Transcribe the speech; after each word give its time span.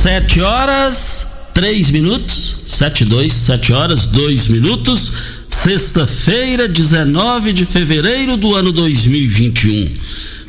Sete 0.00 0.40
horas, 0.40 1.30
três 1.52 1.90
minutos. 1.90 2.62
Sete, 2.66 3.04
dois, 3.04 3.34
sete 3.34 3.70
horas, 3.70 4.06
dois 4.06 4.48
minutos. 4.48 5.12
Sexta-feira, 5.46 6.66
19 6.66 7.52
de 7.52 7.66
fevereiro 7.66 8.38
do 8.38 8.54
ano 8.54 8.72
2021. 8.72 9.90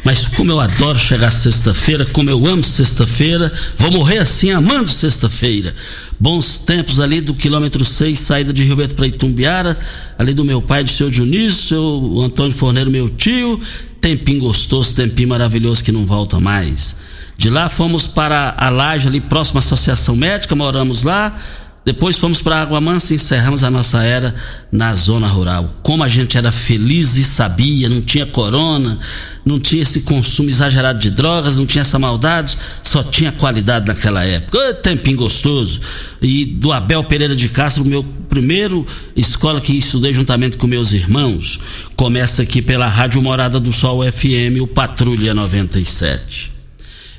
Mas 0.05 0.25
como 0.25 0.53
eu 0.53 0.59
adoro 0.61 0.97
chegar 0.97 1.31
sexta-feira, 1.31 2.05
como 2.05 2.30
eu 2.30 2.47
amo 2.47 2.63
sexta-feira, 2.63 3.52
vou 3.77 3.92
morrer 3.92 4.20
assim 4.20 4.52
amando 4.52 4.89
sexta-feira. 4.89 5.76
Bons 6.17 6.58
tempos 6.58 7.02
ali 7.02 7.20
do 7.20 7.33
quilômetro 7.33 7.83
6, 7.83 8.17
saída 8.17 8.53
de 8.53 8.64
Rio 8.64 8.77
Verde 8.77 8.93
para 8.93 9.08
Itumbiara, 9.08 9.77
ali 10.17 10.33
do 10.33 10.45
meu 10.45 10.61
pai, 10.61 10.86
do 10.86 10.92
seu 10.92 11.09
Dionísio, 11.09 11.67
seu 11.67 12.21
Antônio 12.21 12.55
Forneiro, 12.55 12.89
meu 12.89 13.09
tio. 13.09 13.59
Tempinho 13.99 14.39
gostoso, 14.39 14.95
tempinho 14.95 15.27
maravilhoso 15.27 15.83
que 15.83 15.92
não 15.92 16.05
volta 16.05 16.39
mais. 16.39 16.95
De 17.41 17.49
lá 17.49 17.71
fomos 17.71 18.05
para 18.05 18.53
a 18.55 18.69
laje 18.69 19.07
ali 19.07 19.19
próxima 19.19 19.57
à 19.57 19.61
Associação 19.63 20.15
Médica, 20.15 20.53
moramos 20.53 21.02
lá. 21.02 21.35
Depois 21.83 22.15
fomos 22.15 22.39
para 22.39 22.61
Água 22.61 22.79
Mansa 22.79 23.13
e 23.13 23.15
encerramos 23.15 23.63
a 23.63 23.71
nossa 23.71 24.03
era 24.03 24.35
na 24.71 24.93
zona 24.93 25.25
rural. 25.25 25.67
Como 25.81 26.03
a 26.03 26.07
gente 26.07 26.37
era 26.37 26.52
feliz 26.52 27.17
e 27.17 27.23
sabia, 27.23 27.89
não 27.89 27.99
tinha 27.99 28.27
corona, 28.27 28.99
não 29.43 29.59
tinha 29.59 29.81
esse 29.81 30.02
consumo 30.02 30.49
exagerado 30.49 30.99
de 30.99 31.09
drogas, 31.09 31.57
não 31.57 31.65
tinha 31.65 31.81
essa 31.81 31.97
maldade, 31.97 32.55
só 32.83 33.02
tinha 33.02 33.31
qualidade 33.31 33.87
naquela 33.87 34.23
época. 34.23 34.59
Ô, 34.59 34.73
tempinho 34.75 35.17
gostoso. 35.17 35.81
E 36.21 36.45
do 36.45 36.71
Abel 36.71 37.03
Pereira 37.05 37.35
de 37.35 37.49
Castro, 37.49 37.83
meu 37.83 38.03
primeiro 38.29 38.85
escola 39.15 39.59
que 39.59 39.75
estudei 39.75 40.13
juntamente 40.13 40.58
com 40.58 40.67
meus 40.67 40.93
irmãos, 40.93 41.59
começa 41.95 42.43
aqui 42.43 42.61
pela 42.61 42.87
Rádio 42.87 43.19
Morada 43.19 43.59
do 43.59 43.73
Sol 43.73 44.03
FM, 44.03 44.61
o 44.61 44.67
Patrulha 44.67 45.33
97. 45.33 46.61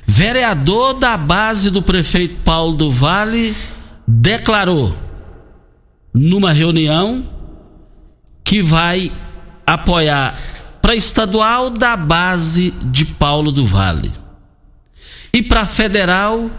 Vereador 0.05 0.93
da 0.93 1.15
base 1.15 1.69
do 1.69 1.81
prefeito 1.81 2.41
Paulo 2.43 2.75
do 2.75 2.91
Vale 2.91 3.55
declarou 4.07 4.95
numa 6.13 6.51
reunião 6.51 7.27
que 8.43 8.61
vai 8.61 9.11
apoiar 9.65 10.35
para 10.81 10.95
estadual 10.95 11.69
da 11.69 11.95
base 11.95 12.71
de 12.83 13.05
Paulo 13.05 13.51
do 13.51 13.65
Vale 13.65 14.11
e 15.33 15.41
para 15.41 15.65
federal 15.65 16.51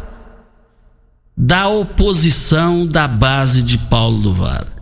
da 1.36 1.68
oposição 1.68 2.86
da 2.86 3.06
base 3.06 3.62
de 3.62 3.76
Paulo 3.76 4.18
do 4.18 4.32
Vale. 4.32 4.74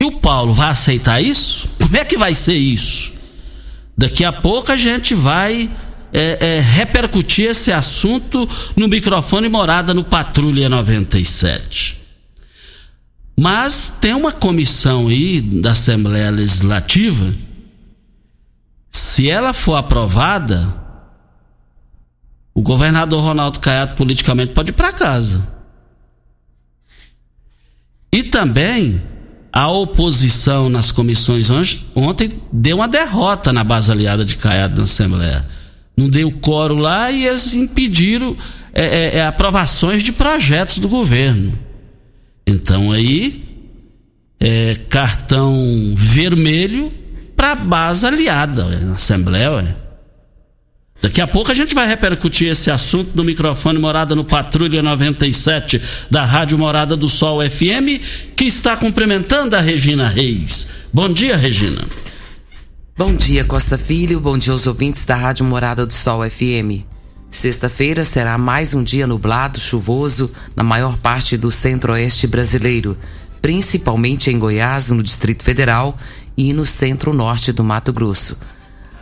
E 0.00 0.04
o 0.04 0.12
Paulo 0.12 0.52
vai 0.52 0.70
aceitar 0.70 1.20
isso? 1.20 1.68
Como 1.80 1.96
é 1.96 2.04
que 2.04 2.16
vai 2.16 2.34
ser 2.34 2.54
isso? 2.54 3.12
Daqui 3.96 4.24
a 4.24 4.32
pouco 4.32 4.72
a 4.72 4.76
gente 4.76 5.14
vai 5.14 5.68
é, 6.12 6.56
é, 6.56 6.60
repercutir 6.60 7.50
esse 7.50 7.72
assunto 7.72 8.48
no 8.76 8.88
microfone 8.88 9.48
morada 9.48 9.92
no 9.92 10.04
Patrulha 10.04 10.68
97. 10.68 11.98
Mas 13.38 13.92
tem 14.00 14.14
uma 14.14 14.32
comissão 14.32 15.08
aí 15.08 15.40
da 15.40 15.70
Assembleia 15.70 16.30
Legislativa, 16.30 17.32
se 18.90 19.30
ela 19.30 19.52
for 19.52 19.76
aprovada, 19.76 20.66
o 22.52 22.60
governador 22.60 23.22
Ronaldo 23.22 23.60
Caiado 23.60 23.94
politicamente 23.94 24.52
pode 24.52 24.70
ir 24.70 24.72
para 24.72 24.92
casa. 24.92 25.46
E 28.12 28.24
também 28.24 29.00
a 29.52 29.68
oposição 29.68 30.68
nas 30.68 30.90
comissões 30.90 31.48
ontem 31.94 32.42
deu 32.52 32.78
uma 32.78 32.88
derrota 32.88 33.52
na 33.52 33.62
base 33.62 33.92
aliada 33.92 34.24
de 34.24 34.34
Caiado 34.36 34.78
na 34.78 34.84
Assembleia 34.84 35.57
não 35.98 36.08
deu 36.08 36.30
coro 36.30 36.76
lá 36.76 37.10
e 37.10 37.26
eles 37.26 37.54
impediram 37.54 38.36
é, 38.72 38.84
é, 38.84 39.16
é, 39.16 39.26
aprovações 39.26 40.00
de 40.00 40.12
projetos 40.12 40.78
do 40.78 40.88
governo. 40.88 41.58
Então 42.46 42.92
aí 42.92 43.42
é 44.38 44.76
cartão 44.88 45.92
vermelho 45.96 46.92
para 47.34 47.56
base 47.56 48.06
aliada 48.06 48.64
ué, 48.66 48.76
na 48.76 48.92
Assembleia. 48.92 49.50
Ué. 49.50 49.76
Daqui 51.02 51.20
a 51.20 51.26
pouco 51.26 51.50
a 51.50 51.54
gente 51.54 51.74
vai 51.74 51.88
repercutir 51.88 52.48
esse 52.48 52.70
assunto 52.70 53.10
no 53.16 53.24
microfone 53.24 53.80
Morada 53.80 54.14
no 54.14 54.22
Patrulha 54.22 54.80
97 54.80 55.82
da 56.08 56.24
Rádio 56.24 56.56
Morada 56.56 56.96
do 56.96 57.08
Sol 57.08 57.40
FM, 57.40 58.00
que 58.36 58.44
está 58.44 58.76
cumprimentando 58.76 59.56
a 59.56 59.60
Regina 59.60 60.08
Reis. 60.08 60.68
Bom 60.92 61.12
dia, 61.12 61.36
Regina. 61.36 61.82
Bom 62.98 63.14
dia, 63.14 63.44
Costa 63.44 63.78
Filho. 63.78 64.18
Bom 64.18 64.36
dia 64.36 64.52
aos 64.52 64.66
ouvintes 64.66 65.04
da 65.04 65.14
Rádio 65.14 65.46
Morada 65.46 65.86
do 65.86 65.92
Sol 65.92 66.28
FM. 66.28 66.82
Sexta-feira 67.30 68.04
será 68.04 68.36
mais 68.36 68.74
um 68.74 68.82
dia 68.82 69.06
nublado, 69.06 69.60
chuvoso 69.60 70.28
na 70.56 70.64
maior 70.64 70.98
parte 70.98 71.36
do 71.36 71.48
centro-oeste 71.48 72.26
brasileiro, 72.26 72.98
principalmente 73.40 74.32
em 74.32 74.38
Goiás, 74.40 74.90
no 74.90 75.00
Distrito 75.00 75.44
Federal 75.44 75.96
e 76.36 76.52
no 76.52 76.66
centro-norte 76.66 77.52
do 77.52 77.62
Mato 77.62 77.92
Grosso. 77.92 78.36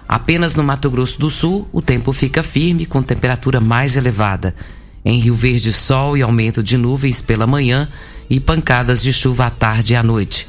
Apenas 0.06 0.54
no 0.54 0.62
Mato 0.62 0.90
Grosso 0.90 1.18
do 1.18 1.30
Sul, 1.30 1.66
o 1.72 1.80
tempo 1.80 2.12
fica 2.12 2.42
firme 2.42 2.84
com 2.84 3.02
temperatura 3.02 3.62
mais 3.62 3.96
elevada. 3.96 4.54
Em 5.02 5.18
Rio 5.18 5.34
Verde, 5.34 5.72
sol 5.72 6.18
e 6.18 6.22
aumento 6.22 6.62
de 6.62 6.76
nuvens 6.76 7.22
pela 7.22 7.46
manhã 7.46 7.88
e 8.28 8.38
pancadas 8.40 9.02
de 9.02 9.10
chuva 9.10 9.46
à 9.46 9.50
tarde 9.50 9.94
e 9.94 9.96
à 9.96 10.02
noite. 10.02 10.46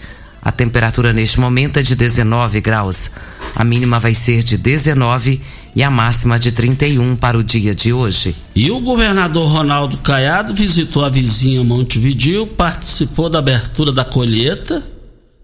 A 0.48 0.52
temperatura 0.54 1.12
neste 1.12 1.42
momento 1.42 1.76
é 1.76 1.84
de 1.84 1.94
19 1.94 2.62
graus. 2.62 3.12
A 3.54 3.66
mínima 3.66 4.00
vai 4.00 4.14
ser 4.14 4.42
de 4.42 4.58
19 4.58 5.42
e 5.76 5.84
a 5.84 5.92
máxima 5.92 6.40
de 6.40 6.54
31 6.54 7.18
para 7.18 7.38
o 7.38 7.44
dia 7.44 7.76
de 7.76 7.92
hoje. 7.92 8.34
E 8.56 8.72
o 8.72 8.80
governador 8.80 9.46
Ronaldo 9.46 9.98
Caiado 9.98 10.56
visitou 10.56 11.04
a 11.04 11.10
vizinha 11.10 11.62
Montevidil, 11.66 12.48
participou 12.48 13.30
da 13.30 13.40
abertura 13.40 13.92
da 13.92 14.06
colheita 14.06 14.82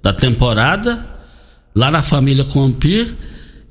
da 0.01 0.13
temporada 0.13 1.05
lá 1.75 1.91
na 1.91 2.01
família 2.01 2.45
Compir. 2.45 3.13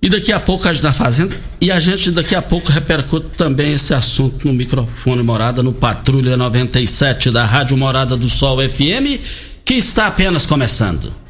E 0.03 0.11
daqui 0.11 0.33
a 0.33 0.41
pouco 0.41 0.69
a 0.69 0.73
gente 0.75 0.85
está 0.87 0.93
fazendo. 0.93 1.35
E 1.63 1.73
a 1.73 1.81
gente 1.81 2.11
daqui 2.11 2.35
a 2.35 2.43
pouco 2.43 2.71
repercute 2.71 3.29
também 3.39 3.73
esse 3.73 3.95
assunto 3.95 4.47
no 4.47 4.53
microfone 4.53 5.23
Morada, 5.23 5.63
no 5.63 5.73
Patrulha 5.73 6.37
97 6.37 7.31
da 7.31 7.47
Rádio 7.47 7.75
Morada 7.75 8.19
do 8.19 8.29
Sol 8.29 8.59
FM, 8.69 9.19
que 9.65 9.73
está 9.73 10.09
apenas 10.09 10.45
começando. 10.45 11.22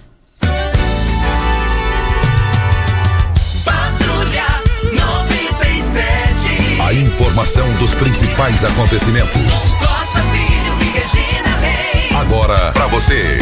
Informação 6.92 7.66
dos 7.76 7.94
principais 7.94 8.62
acontecimentos. 8.62 9.32
Costa 9.78 10.22
Filho 10.24 10.82
e 10.82 10.90
Regina 10.92 11.56
Reis. 11.56 12.12
agora 12.12 12.70
para 12.70 12.86
você. 12.88 13.38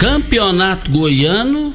Campeonato 0.00 0.90
Goiano, 0.90 1.74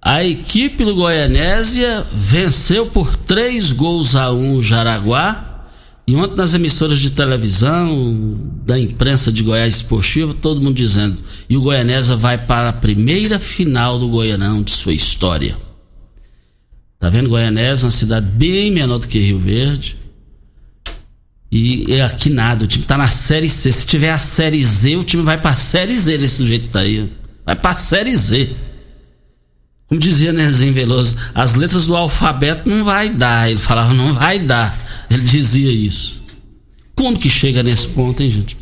a 0.00 0.24
equipe 0.24 0.86
do 0.86 0.94
Goianésia 0.94 2.06
venceu 2.14 2.86
por 2.86 3.14
três 3.14 3.70
gols 3.70 4.14
a 4.14 4.32
um 4.32 4.62
Jaraguá. 4.62 5.66
E 6.06 6.16
ontem 6.16 6.38
nas 6.38 6.54
emissoras 6.54 6.98
de 6.98 7.10
televisão, 7.10 8.40
da 8.64 8.80
imprensa 8.80 9.30
de 9.30 9.42
Goiás 9.42 9.74
Esportivo, 9.76 10.32
todo 10.32 10.62
mundo 10.62 10.76
dizendo: 10.76 11.22
e 11.46 11.58
o 11.58 11.60
Goianésia 11.60 12.16
vai 12.16 12.38
para 12.38 12.70
a 12.70 12.72
primeira 12.72 13.38
final 13.38 13.98
do 13.98 14.08
Goianão 14.08 14.62
de 14.62 14.70
sua 14.70 14.94
história. 14.94 15.54
Tá 17.00 17.08
vendo? 17.08 17.30
Goianésia, 17.30 17.86
uma 17.86 17.90
cidade 17.90 18.26
bem 18.26 18.70
menor 18.70 18.98
do 18.98 19.08
que 19.08 19.18
Rio 19.18 19.38
Verde. 19.38 19.96
E 21.50 22.00
aqui 22.00 22.30
nada, 22.30 22.64
o 22.64 22.66
time 22.68 22.84
tá 22.84 22.96
na 22.96 23.08
Série 23.08 23.48
C. 23.48 23.72
Se 23.72 23.86
tiver 23.86 24.12
a 24.12 24.18
Série 24.18 24.62
Z, 24.62 24.96
o 24.96 25.02
time 25.02 25.22
vai 25.22 25.40
pra 25.40 25.56
Série 25.56 25.96
Z 25.98 26.18
desse 26.18 26.46
jeito 26.46 26.68
tá 26.68 26.80
aí. 26.80 27.10
Vai 27.44 27.56
pra 27.56 27.74
Série 27.74 28.14
Z. 28.14 28.50
Como 29.88 30.00
dizia 30.00 30.32
Nezinho 30.32 30.72
Veloso, 30.72 31.16
as 31.34 31.54
letras 31.54 31.86
do 31.86 31.96
alfabeto 31.96 32.68
não 32.68 32.84
vai 32.84 33.10
dar. 33.10 33.50
Ele 33.50 33.58
falava, 33.58 33.92
não 33.92 34.12
vai 34.12 34.38
dar. 34.38 34.78
Ele 35.10 35.22
dizia 35.22 35.72
isso. 35.72 36.22
Como 36.94 37.18
que 37.18 37.30
chega 37.30 37.62
nesse 37.62 37.88
ponto, 37.88 38.22
hein, 38.22 38.30
gente? 38.30 38.56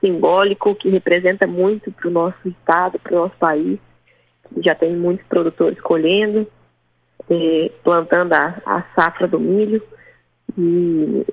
simbólico 0.00 0.74
que 0.74 0.88
representa 0.88 1.46
muito 1.46 1.90
para 1.92 2.08
o 2.08 2.10
nosso 2.10 2.48
estado, 2.48 2.98
para 2.98 3.12
o 3.14 3.18
nosso 3.22 3.36
país. 3.36 3.78
Já 4.58 4.74
tem 4.74 4.94
muitos 4.96 5.26
produtores 5.26 5.80
colhendo, 5.80 6.46
eh, 7.28 7.70
plantando 7.82 8.32
a, 8.32 8.60
a 8.64 8.82
safra 8.94 9.26
do 9.26 9.38
milho 9.38 9.82
e 10.56 11.26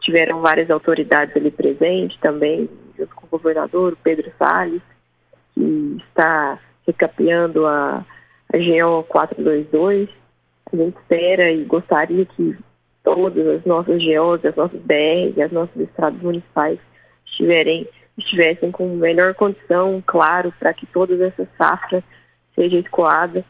tiveram 0.00 0.40
várias 0.40 0.70
autoridades 0.70 1.34
ali 1.36 1.50
presentes 1.50 2.18
também, 2.20 2.68
junto 2.98 3.14
com 3.14 3.26
o 3.26 3.30
governador, 3.30 3.96
Pedro 4.02 4.30
Salles, 4.38 4.82
que 5.54 5.96
está 6.08 6.58
recapeando 6.86 7.66
a, 7.66 8.04
a 8.52 8.58
GO 8.58 9.02
422. 9.04 10.08
A 10.72 10.76
gente 10.76 10.96
espera 10.98 11.50
e 11.50 11.64
gostaria 11.64 12.26
que 12.26 12.56
todas 13.02 13.46
as 13.46 13.64
nossas 13.64 14.02
GOs, 14.04 14.44
as 14.44 14.56
nossas 14.56 14.80
BRs, 14.80 15.38
as 15.38 15.52
nossas 15.52 15.76
estradas 15.76 16.20
municipais 16.20 16.78
estivessem 18.16 18.70
com 18.70 18.96
melhor 18.96 19.34
condição, 19.34 20.02
claro, 20.06 20.52
para 20.58 20.72
que 20.72 20.86
todas 20.86 21.20
essas 21.20 21.48
safras 21.58 22.02
sejam 22.54 22.78
escoadas. 22.80 23.44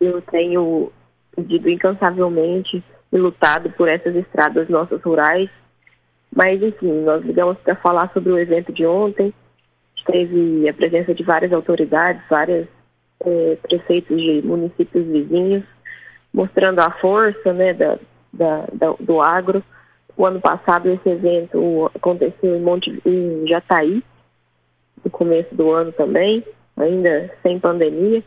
Eu 0.00 0.22
tenho 0.22 0.92
pedido 1.34 1.68
incansavelmente 1.68 2.82
e 3.12 3.18
lutado 3.18 3.70
por 3.70 3.88
essas 3.88 4.14
estradas 4.14 4.68
nossas 4.68 5.02
rurais. 5.02 5.48
Mas, 6.34 6.62
enfim, 6.62 6.92
nós 7.02 7.24
ligamos 7.24 7.56
para 7.58 7.74
falar 7.76 8.10
sobre 8.12 8.30
o 8.30 8.38
evento 8.38 8.72
de 8.72 8.84
ontem. 8.84 9.32
Teve 10.06 10.68
a 10.68 10.74
presença 10.74 11.14
de 11.14 11.22
várias 11.22 11.52
autoridades, 11.52 12.22
vários 12.28 12.66
é, 13.24 13.58
prefeitos 13.62 14.20
de 14.20 14.42
municípios 14.42 15.04
vizinhos, 15.06 15.64
mostrando 16.32 16.80
a 16.80 16.90
força 16.90 17.52
né, 17.52 17.74
da, 17.74 17.98
da, 18.32 18.66
da, 18.72 18.94
do 19.00 19.20
agro. 19.20 19.62
O 20.18 20.26
ano 20.26 20.40
passado 20.40 20.90
esse 20.90 21.08
evento 21.08 21.88
aconteceu 21.94 22.56
em, 22.56 22.60
Monte, 22.60 23.00
em 23.06 23.46
Jataí, 23.46 24.02
no 25.04 25.08
começo 25.12 25.54
do 25.54 25.70
ano 25.70 25.92
também, 25.92 26.44
ainda 26.76 27.32
sem 27.40 27.60
pandemia. 27.60 28.24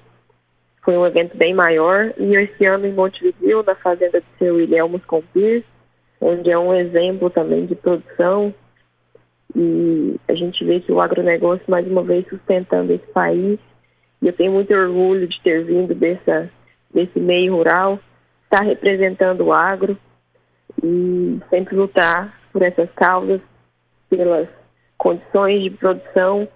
Foi 0.81 0.97
um 0.97 1.05
evento 1.05 1.35
bem 1.35 1.53
maior. 1.53 2.13
E 2.17 2.33
esse 2.33 2.63
ano 2.63 2.87
em 2.87 2.93
Montevideo, 2.93 3.61
na 3.61 3.75
fazenda 3.75 4.21
do 4.21 4.25
seu 4.39 4.55
Wilhelmus 4.55 5.03
Compir, 5.03 5.65
onde 6.21 6.49
é 6.49 6.57
um 6.57 6.73
exemplo 6.73 7.29
também 7.29 7.65
de 7.65 7.75
produção. 7.75 8.55
E 9.53 10.15
a 10.29 10.33
gente 10.33 10.63
vê 10.63 10.79
que 10.79 10.93
o 10.93 11.01
agronegócio, 11.01 11.65
mais 11.67 11.85
uma 11.85 12.03
vez, 12.03 12.25
sustentando 12.29 12.93
esse 12.93 13.07
país. 13.07 13.59
E 14.21 14.27
eu 14.27 14.31
tenho 14.33 14.53
muito 14.53 14.73
orgulho 14.73 15.27
de 15.27 15.41
ter 15.41 15.65
vindo 15.65 15.93
dessa, 15.93 16.49
desse 16.93 17.19
meio 17.19 17.53
rural, 17.53 17.99
estar 18.45 18.61
representando 18.61 19.41
o 19.41 19.51
agro 19.51 19.97
e 20.83 21.39
sempre 21.49 21.75
lutar 21.75 22.39
por 22.51 22.61
essas 22.61 22.89
causas, 22.91 23.41
pelas 24.09 24.47
condições 24.97 25.63
de 25.63 25.69
produção, 25.71 26.47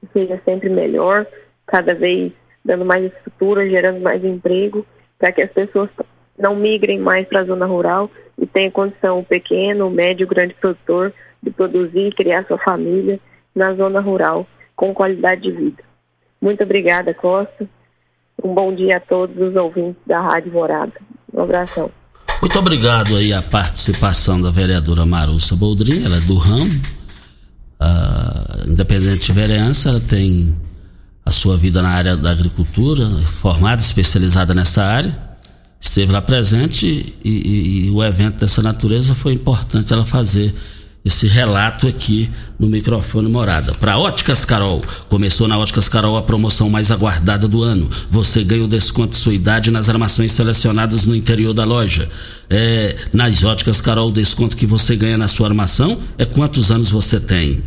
que 0.00 0.08
seja 0.12 0.40
sempre 0.44 0.68
melhor, 0.68 1.26
cada 1.66 1.94
vez 1.94 2.32
dando 2.64 2.84
mais 2.84 3.04
estrutura, 3.04 3.68
gerando 3.68 4.00
mais 4.00 4.24
emprego, 4.24 4.86
para 5.18 5.32
que 5.32 5.42
as 5.42 5.50
pessoas 5.50 5.90
não 6.38 6.56
migrem 6.56 6.98
mais 6.98 7.26
para 7.26 7.40
a 7.40 7.44
zona 7.44 7.66
rural 7.66 8.10
e 8.38 8.46
tenham 8.46 8.70
condição, 8.70 9.20
o 9.20 9.24
pequeno, 9.24 9.86
o 9.86 9.90
médio, 9.90 10.26
o 10.26 10.28
grande 10.28 10.54
produtor, 10.54 11.12
de 11.42 11.50
produzir 11.50 12.08
e 12.08 12.14
criar 12.14 12.44
sua 12.46 12.58
família 12.58 13.20
na 13.54 13.74
zona 13.74 14.00
rural, 14.00 14.46
com 14.74 14.94
qualidade 14.94 15.42
de 15.42 15.50
vida. 15.50 15.82
Muito 16.40 16.62
obrigada, 16.64 17.14
Costa. 17.14 17.68
Um 18.42 18.54
bom 18.54 18.74
dia 18.74 18.96
a 18.96 19.00
todos 19.00 19.36
os 19.36 19.54
ouvintes 19.54 20.02
da 20.04 20.20
Rádio 20.20 20.52
Morada. 20.52 20.94
Um 21.32 21.42
abração. 21.42 22.01
Muito 22.42 22.58
obrigado 22.58 23.16
aí 23.16 23.32
a 23.32 23.40
participação 23.40 24.42
da 24.42 24.50
vereadora 24.50 25.06
Marussa 25.06 25.54
Boldrin, 25.54 26.02
ela 26.04 26.16
é 26.16 26.20
do 26.22 26.36
ramo. 26.36 26.82
Uh, 27.80 28.68
independente 28.68 29.26
de 29.26 29.32
vereança, 29.32 29.90
ela 29.90 30.00
tem 30.00 30.52
a 31.24 31.30
sua 31.30 31.56
vida 31.56 31.80
na 31.80 31.90
área 31.90 32.16
da 32.16 32.32
agricultura, 32.32 33.08
formada, 33.40 33.80
especializada 33.80 34.52
nessa 34.54 34.82
área, 34.84 35.16
esteve 35.80 36.10
lá 36.10 36.20
presente 36.20 37.14
e, 37.24 37.30
e, 37.30 37.86
e, 37.86 37.90
o 37.90 38.02
evento 38.02 38.40
dessa 38.40 38.60
natureza 38.60 39.14
foi 39.14 39.34
importante 39.34 39.92
ela 39.92 40.04
fazer 40.04 40.52
esse 41.04 41.26
relato 41.26 41.88
aqui 41.88 42.30
no 42.58 42.68
microfone 42.68 43.28
morada. 43.28 43.72
Para 43.74 43.98
Óticas 43.98 44.44
Carol, 44.44 44.80
começou 45.08 45.48
na 45.48 45.58
Óticas 45.58 45.88
Carol 45.88 46.16
a 46.16 46.22
promoção 46.22 46.70
mais 46.70 46.90
aguardada 46.90 47.48
do 47.48 47.62
ano. 47.62 47.90
Você 48.10 48.44
ganha 48.44 48.64
o 48.64 48.68
desconto 48.68 49.10
de 49.10 49.16
sua 49.16 49.34
idade 49.34 49.70
nas 49.70 49.88
armações 49.88 50.32
selecionadas 50.32 51.04
no 51.04 51.16
interior 51.16 51.52
da 51.52 51.64
loja. 51.64 52.08
É, 52.48 52.96
nas 53.12 53.42
Óticas 53.42 53.80
Carol, 53.80 54.10
o 54.10 54.12
desconto 54.12 54.56
que 54.56 54.66
você 54.66 54.94
ganha 54.94 55.16
na 55.16 55.26
sua 55.26 55.48
armação 55.48 55.98
é 56.16 56.24
quantos 56.24 56.70
anos 56.70 56.88
você 56.90 57.18
tem. 57.18 57.62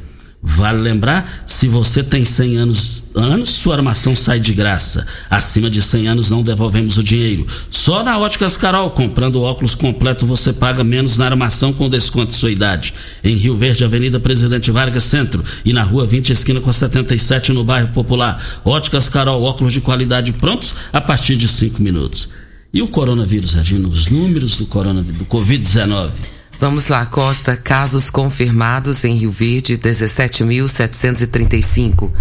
Vale 0.48 0.80
lembrar, 0.80 1.44
se 1.48 1.68
você 1.68 2.04
tem 2.04 2.24
100 2.24 2.58
anos, 2.58 3.04
anos, 3.16 3.50
sua 3.50 3.76
armação 3.76 4.16
sai 4.16 4.40
de 4.40 4.54
graça. 4.54 5.06
Acima 5.28 5.72
de 5.72 5.82
100 5.82 6.08
anos 6.08 6.30
não 6.30 6.44
devolvemos 6.44 7.00
o 7.00 7.04
dinheiro. 7.04 7.48
Só 7.72 8.04
na 8.04 8.16
Óticas 8.20 8.56
Carol, 8.56 8.92
comprando 8.92 9.42
óculos 9.42 9.74
completo, 9.74 10.24
você 10.24 10.54
paga 10.54 10.84
menos 10.84 11.18
na 11.18 11.26
armação 11.26 11.74
com 11.74 11.90
desconto 11.90 12.28
de 12.28 12.38
sua 12.38 12.52
idade. 12.52 12.94
Em 13.24 13.36
Rio 13.36 13.58
Verde, 13.58 13.84
Avenida 13.84 14.20
Presidente 14.20 14.70
Vargas 14.70 15.04
Centro 15.04 15.44
e 15.66 15.74
na 15.74 15.82
Rua 15.82 16.06
20, 16.06 16.32
esquina 16.32 16.62
com 16.62 16.72
77, 16.72 17.52
no 17.52 17.64
bairro 17.64 17.88
Popular. 17.88 18.40
Óticas 18.64 19.10
Carol, 19.10 19.42
óculos 19.42 19.74
de 19.74 19.82
qualidade 19.82 20.32
prontos 20.32 20.76
a 20.94 21.02
partir 21.02 21.36
de 21.38 21.48
5 21.48 21.82
minutos. 21.82 22.30
E 22.72 22.84
o 22.84 22.88
coronavírus, 22.88 23.54
Regina, 23.54 23.88
os 23.88 24.08
números 24.08 24.58
do 24.58 24.68
coronavírus, 24.68 25.18
do 25.18 25.26
Covid-19? 25.26 26.35
Vamos 26.60 26.88
lá, 26.88 27.06
Costa. 27.06 27.56
Casos 27.58 28.10
confirmados 28.10 29.04
em 29.04 29.16
Rio 29.16 29.32
Verde, 29.32 29.78
17.735. 29.78 32.14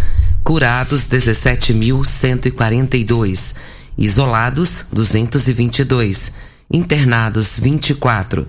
Curados, 0.42 1.08
17.142. 1.08 3.54
Isolados, 3.96 4.86
222. 4.92 6.32
Internados, 6.70 7.58
24. 7.60 8.48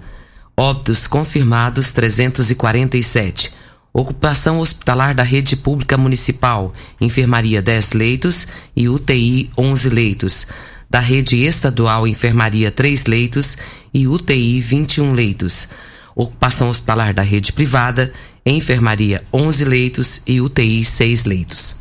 Óbitos 0.58 1.06
confirmados, 1.06 1.92
347. 1.92 3.54
Ocupação 3.94 4.60
hospitalar 4.60 5.13
da 5.13 5.22
rede 5.24 5.56
pública 5.56 5.98
municipal, 5.98 6.74
enfermaria 7.00 7.62
10 7.62 7.94
leitos 7.94 8.48
e 8.75 8.89
UTI 8.89 9.51
11 9.58 9.89
leitos. 9.89 10.46
Da 10.89 11.00
rede 11.00 11.38
estadual, 11.44 12.08
enfermaria 12.08 12.72
3 12.72 13.06
leitos 13.06 13.58
e 13.94 14.08
UTI 14.08 14.62
21 14.62 15.13
leitos. 15.13 15.68
Ocupação 16.15 16.70
hospitalar 16.70 17.13
da 17.13 17.22
rede 17.22 17.51
privada, 17.51 18.13
enfermaria 18.46 19.24
11 19.34 19.65
leitos 19.65 20.22
e 20.25 20.39
UTI 20.39 20.86
6 20.86 21.25
leitos. 21.25 21.77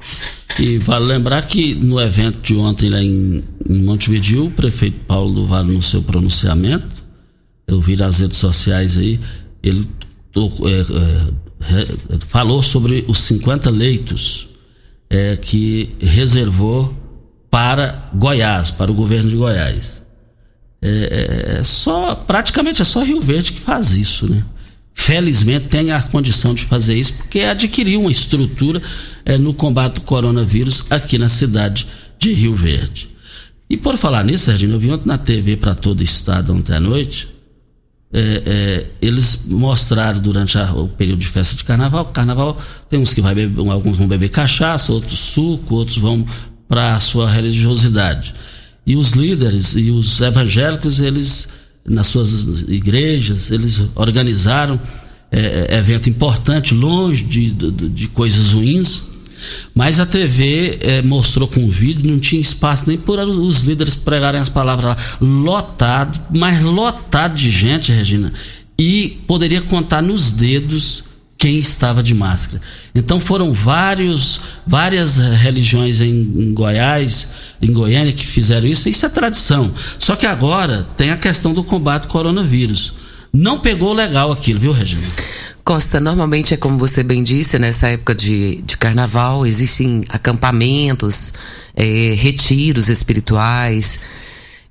E 0.58 0.78
vale 0.78 1.06
lembrar 1.06 1.46
que 1.46 1.74
no 1.74 2.00
evento 2.00 2.40
de 2.40 2.54
ontem 2.54 2.88
lá 2.88 3.02
em, 3.02 3.42
em 3.68 3.82
Montevideo, 3.82 4.46
o 4.46 4.50
prefeito 4.50 4.98
Paulo 5.06 5.32
do 5.32 5.46
Vale, 5.46 5.72
no 5.72 5.82
seu 5.82 6.02
pronunciamento, 6.02 7.02
eu 7.66 7.80
vi 7.80 7.96
nas 7.96 8.18
redes 8.18 8.38
sociais 8.38 8.96
aí, 8.96 9.18
ele 9.62 9.88
é, 10.36 12.14
é, 12.14 12.18
falou 12.20 12.62
sobre 12.62 13.04
os 13.08 13.18
50 13.20 13.70
leitos 13.70 14.48
é, 15.08 15.36
que 15.36 15.94
reservou 16.00 16.94
para 17.54 18.10
Goiás, 18.12 18.72
para 18.72 18.90
o 18.90 18.94
governo 18.94 19.30
de 19.30 19.36
Goiás. 19.36 20.02
É, 20.82 20.88
é, 20.88 21.58
é, 21.60 21.62
só, 21.62 22.12
praticamente 22.12 22.82
é 22.82 22.84
só 22.84 23.04
Rio 23.04 23.20
Verde 23.20 23.52
que 23.52 23.60
faz 23.60 23.92
isso, 23.92 24.28
né? 24.28 24.42
Felizmente 24.92 25.66
tem 25.66 25.92
a 25.92 26.02
condição 26.02 26.52
de 26.52 26.64
fazer 26.64 26.98
isso 26.98 27.14
porque 27.14 27.42
adquiriu 27.42 28.00
uma 28.00 28.10
estrutura 28.10 28.82
é, 29.24 29.38
no 29.38 29.54
combate 29.54 30.00
ao 30.00 30.04
coronavírus 30.04 30.82
aqui 30.90 31.16
na 31.16 31.28
cidade 31.28 31.86
de 32.18 32.32
Rio 32.32 32.56
Verde. 32.56 33.08
E 33.70 33.76
por 33.76 33.96
falar 33.96 34.24
nisso, 34.24 34.46
Serginho, 34.46 34.72
eu 34.72 34.78
vi 34.80 34.90
ontem 34.90 35.06
na 35.06 35.16
TV 35.16 35.56
para 35.56 35.76
todo 35.76 36.00
o 36.00 36.02
estado 36.02 36.52
ontem 36.52 36.74
à 36.74 36.80
noite 36.80 37.28
é, 38.16 38.42
é, 38.46 38.86
eles 39.02 39.44
mostraram 39.46 40.20
durante 40.20 40.56
a, 40.56 40.72
o 40.72 40.86
período 40.86 41.18
de 41.18 41.26
festa 41.26 41.56
de 41.56 41.64
carnaval. 41.64 42.04
Carnaval 42.06 42.56
tem 42.88 43.00
uns 43.00 43.12
que 43.12 43.20
vai 43.20 43.34
beber, 43.34 43.68
alguns 43.68 43.98
vão 43.98 44.06
beber 44.06 44.28
cachaça, 44.28 44.92
outros 44.92 45.18
suco, 45.18 45.74
outros 45.74 45.98
vão 45.98 46.24
para 46.68 46.94
a 46.94 47.00
sua 47.00 47.30
religiosidade. 47.30 48.34
E 48.86 48.96
os 48.96 49.10
líderes 49.10 49.74
e 49.74 49.90
os 49.90 50.20
evangélicos, 50.20 51.00
eles 51.00 51.48
nas 51.86 52.06
suas 52.06 52.64
igrejas, 52.68 53.50
eles 53.50 53.82
organizaram 53.94 54.80
é, 55.30 55.66
é 55.70 55.78
evento 55.78 56.08
importante, 56.08 56.72
longe 56.74 57.24
de, 57.24 57.50
de, 57.50 57.88
de 57.88 58.08
coisas 58.08 58.52
ruins, 58.52 59.02
mas 59.74 59.98
a 60.00 60.06
TV 60.06 60.78
é, 60.80 61.02
mostrou 61.02 61.48
com 61.48 61.68
vídeo, 61.68 62.10
não 62.10 62.18
tinha 62.18 62.40
espaço 62.40 62.84
nem 62.86 62.96
por 62.96 63.18
os 63.18 63.60
líderes 63.62 63.94
pregarem 63.94 64.40
as 64.40 64.48
palavras 64.48 64.84
lá. 64.84 64.96
Lotado, 65.20 66.20
mas 66.32 66.62
lotado 66.62 67.34
de 67.34 67.50
gente, 67.50 67.92
Regina. 67.92 68.32
E 68.78 69.20
poderia 69.26 69.60
contar 69.60 70.02
nos 70.02 70.30
dedos 70.30 71.04
quem 71.44 71.58
estava 71.58 72.02
de 72.02 72.14
máscara. 72.14 72.58
Então 72.94 73.20
foram 73.20 73.52
vários, 73.52 74.40
várias 74.66 75.18
religiões 75.18 76.00
em, 76.00 76.08
em, 76.08 76.54
Goiás, 76.54 77.28
em 77.60 77.70
Goiânia 77.70 78.14
que 78.14 78.26
fizeram 78.26 78.66
isso. 78.66 78.88
Isso 78.88 79.04
é 79.04 79.10
tradição. 79.10 79.70
Só 79.98 80.16
que 80.16 80.24
agora 80.24 80.82
tem 80.96 81.10
a 81.10 81.18
questão 81.18 81.52
do 81.52 81.62
combate 81.62 82.04
ao 82.04 82.08
coronavírus. 82.08 82.94
Não 83.30 83.60
pegou 83.60 83.92
legal 83.92 84.32
aquilo, 84.32 84.58
viu, 84.58 84.72
Regina? 84.72 85.02
Costa, 85.62 86.00
normalmente 86.00 86.54
é 86.54 86.56
como 86.56 86.78
você 86.78 87.02
bem 87.02 87.22
disse, 87.22 87.58
nessa 87.58 87.88
época 87.88 88.14
de, 88.14 88.62
de 88.62 88.78
carnaval, 88.78 89.44
existem 89.44 90.02
acampamentos, 90.08 91.34
é, 91.76 92.14
retiros 92.16 92.88
espirituais. 92.88 94.00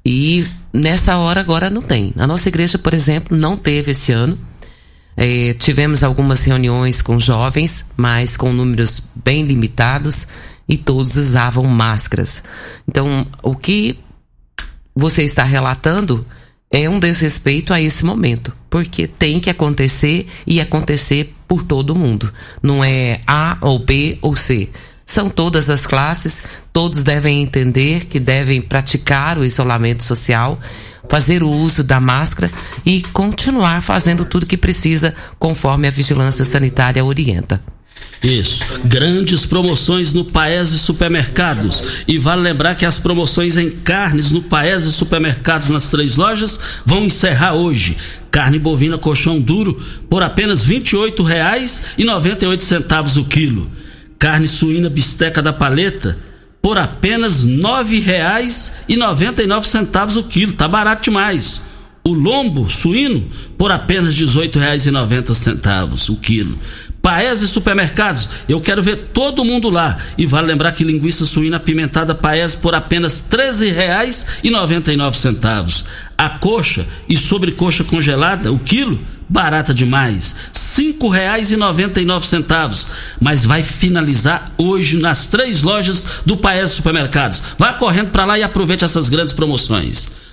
E 0.03 0.43
nessa 0.73 1.17
hora 1.17 1.39
agora 1.39 1.69
não 1.69 1.83
tem. 1.83 2.13
A 2.17 2.25
nossa 2.25 2.49
igreja, 2.49 2.79
por 2.79 2.95
exemplo, 2.95 3.37
não 3.37 3.55
teve 3.55 3.91
esse 3.91 4.11
ano. 4.11 4.39
É, 5.15 5.53
tivemos 5.53 6.03
algumas 6.03 6.43
reuniões 6.43 7.01
com 7.01 7.19
jovens, 7.19 7.85
mas 7.95 8.35
com 8.35 8.51
números 8.51 9.03
bem 9.15 9.45
limitados 9.45 10.27
e 10.67 10.77
todos 10.77 11.17
usavam 11.17 11.65
máscaras. 11.65 12.43
Então, 12.87 13.25
o 13.41 13.55
que 13.55 13.99
você 14.95 15.23
está 15.23 15.43
relatando 15.43 16.25
é 16.71 16.89
um 16.89 16.99
desrespeito 16.99 17.73
a 17.73 17.79
esse 17.79 18.03
momento, 18.03 18.51
porque 18.69 19.05
tem 19.05 19.39
que 19.39 19.49
acontecer 19.49 20.27
e 20.47 20.59
acontecer 20.59 21.33
por 21.47 21.63
todo 21.63 21.95
mundo. 21.95 22.33
Não 22.63 22.83
é 22.83 23.21
A 23.27 23.57
ou 23.61 23.77
B 23.77 24.17
ou 24.21 24.35
C. 24.35 24.69
São 25.05 25.29
todas 25.29 25.69
as 25.69 25.85
classes, 25.85 26.41
todos 26.71 27.03
devem 27.03 27.43
entender 27.43 28.05
que 28.05 28.19
devem 28.19 28.61
praticar 28.61 29.37
o 29.37 29.45
isolamento 29.45 30.01
social, 30.01 30.59
fazer 31.09 31.43
o 31.43 31.49
uso 31.49 31.83
da 31.83 31.99
máscara 31.99 32.51
e 32.85 33.01
continuar 33.13 33.81
fazendo 33.81 34.25
tudo 34.25 34.45
que 34.45 34.57
precisa 34.57 35.13
conforme 35.37 35.87
a 35.87 35.91
vigilância 35.91 36.45
sanitária 36.45 37.03
orienta. 37.03 37.61
Isso. 38.23 38.63
Grandes 38.85 39.45
promoções 39.45 40.13
no 40.13 40.23
Paese 40.23 40.79
Supermercados. 40.79 41.83
E 42.07 42.17
vale 42.17 42.41
lembrar 42.41 42.75
que 42.75 42.85
as 42.85 42.97
promoções 42.97 43.57
em 43.57 43.69
carnes 43.69 44.31
no 44.31 44.41
Paese 44.41 44.93
Supermercados 44.93 45.69
nas 45.69 45.89
três 45.89 46.15
lojas 46.15 46.57
vão 46.85 47.03
encerrar 47.03 47.53
hoje. 47.53 47.97
Carne 48.31 48.57
bovina 48.57 48.97
colchão 48.97 49.37
duro 49.39 49.77
por 50.09 50.23
apenas 50.23 50.63
R$ 50.63 50.79
28,98 50.79 53.17
o 53.17 53.25
quilo. 53.25 53.69
Carne 54.17 54.47
suína 54.47 54.89
bisteca 54.89 55.41
da 55.41 55.51
paleta 55.51 56.17
por 56.63 56.77
apenas 56.77 57.43
R$ 57.43 57.57
9,99 57.57 60.17
o 60.17 60.23
quilo. 60.23 60.53
Tá 60.53 60.65
barato 60.65 61.03
demais. 61.03 61.61
O 62.05 62.13
lombo 62.13 62.71
suíno 62.71 63.29
por 63.57 63.69
apenas 63.69 64.17
R$ 64.17 64.25
18,90 64.25 66.09
o 66.09 66.15
quilo. 66.15 66.57
Paese 67.01 67.49
Supermercados, 67.49 68.29
eu 68.47 68.61
quero 68.61 68.81
ver 68.81 69.09
todo 69.13 69.43
mundo 69.43 69.69
lá. 69.69 69.97
E 70.17 70.25
vale 70.25 70.47
lembrar 70.47 70.71
que 70.71 70.85
linguiça 70.85 71.25
suína 71.25 71.59
pimentada 71.59 72.15
Paese 72.15 72.55
por 72.55 72.73
apenas 72.73 73.25
R$ 73.29 73.51
13,99. 73.51 75.83
A 76.17 76.29
coxa 76.29 76.87
e 77.09 77.17
sobrecoxa 77.17 77.83
congelada, 77.83 78.53
o 78.53 78.59
quilo, 78.59 78.97
barata 79.29 79.73
demais. 79.73 80.51
R$ 80.77 80.83
5,99. 80.93 82.87
Mas 83.21 83.45
vai 83.45 83.63
finalizar 83.63 84.51
hoje 84.57 84.99
nas 84.99 85.27
três 85.27 85.61
lojas 85.61 86.21
do 86.25 86.37
Paese 86.37 86.75
Supermercados. 86.75 87.41
Vá 87.57 87.73
correndo 87.73 88.11
para 88.11 88.25
lá 88.25 88.37
e 88.39 88.43
aproveite 88.43 88.85
essas 88.85 89.09
grandes 89.09 89.33
promoções. 89.33 90.23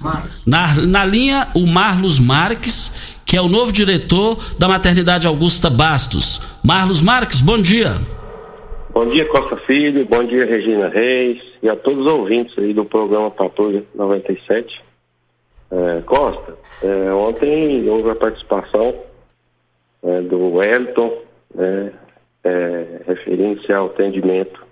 Na, 0.47 0.75
na 0.75 1.05
linha, 1.05 1.49
o 1.55 1.67
Marlos 1.67 2.19
Marques 2.19 2.91
que 3.31 3.37
é 3.37 3.41
o 3.41 3.47
novo 3.47 3.71
diretor 3.71 4.37
da 4.59 4.67
Maternidade 4.67 5.25
Augusta 5.25 5.71
Bastos. 5.71 6.41
Marlos 6.65 7.01
Marques, 7.01 7.41
bom 7.41 7.57
dia. 7.57 7.95
Bom 8.93 9.07
dia, 9.07 9.25
Costa 9.27 9.57
Filho, 9.57 10.05
bom 10.05 10.25
dia, 10.25 10.45
Regina 10.45 10.89
Reis, 10.89 11.41
e 11.63 11.69
a 11.69 11.77
todos 11.77 12.05
os 12.05 12.13
ouvintes 12.13 12.59
aí 12.59 12.75
do 12.75 12.85
programa 12.85 13.31
Patrulha 13.31 13.85
97. 13.95 14.83
É, 15.73 16.01
Costa, 16.03 16.57
é, 16.83 17.13
ontem 17.13 17.89
houve 17.89 18.11
a 18.11 18.17
participação 18.17 18.93
é, 20.03 20.21
do 20.23 20.55
Wellington, 20.55 21.23
né, 21.55 21.93
referente 23.07 23.71
ao 23.73 23.87
atendimento 23.87 24.67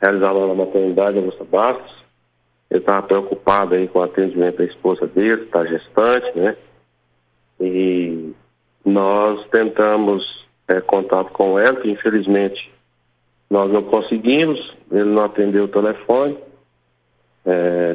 realizado 0.00 0.46
na 0.48 0.54
maternidade 0.54 1.18
Augusta 1.18 1.44
Bastos. 1.44 1.94
Ele 2.70 2.80
estava 2.80 3.06
preocupado 3.06 3.74
aí 3.74 3.86
com 3.86 3.98
o 3.98 4.02
atendimento 4.02 4.58
da 4.58 4.64
esposa 4.64 5.06
dele, 5.06 5.42
está 5.42 5.64
gestante, 5.66 6.36
né? 6.36 6.56
E 7.60 8.32
nós 8.84 9.46
tentamos 9.48 10.46
contato 10.86 11.30
com 11.32 11.58
ela, 11.58 11.76
que 11.76 11.90
infelizmente 11.90 12.72
nós 13.50 13.70
não 13.70 13.82
conseguimos, 13.82 14.74
ele 14.90 15.10
não 15.10 15.24
atendeu 15.24 15.64
o 15.64 15.68
telefone. 15.68 16.38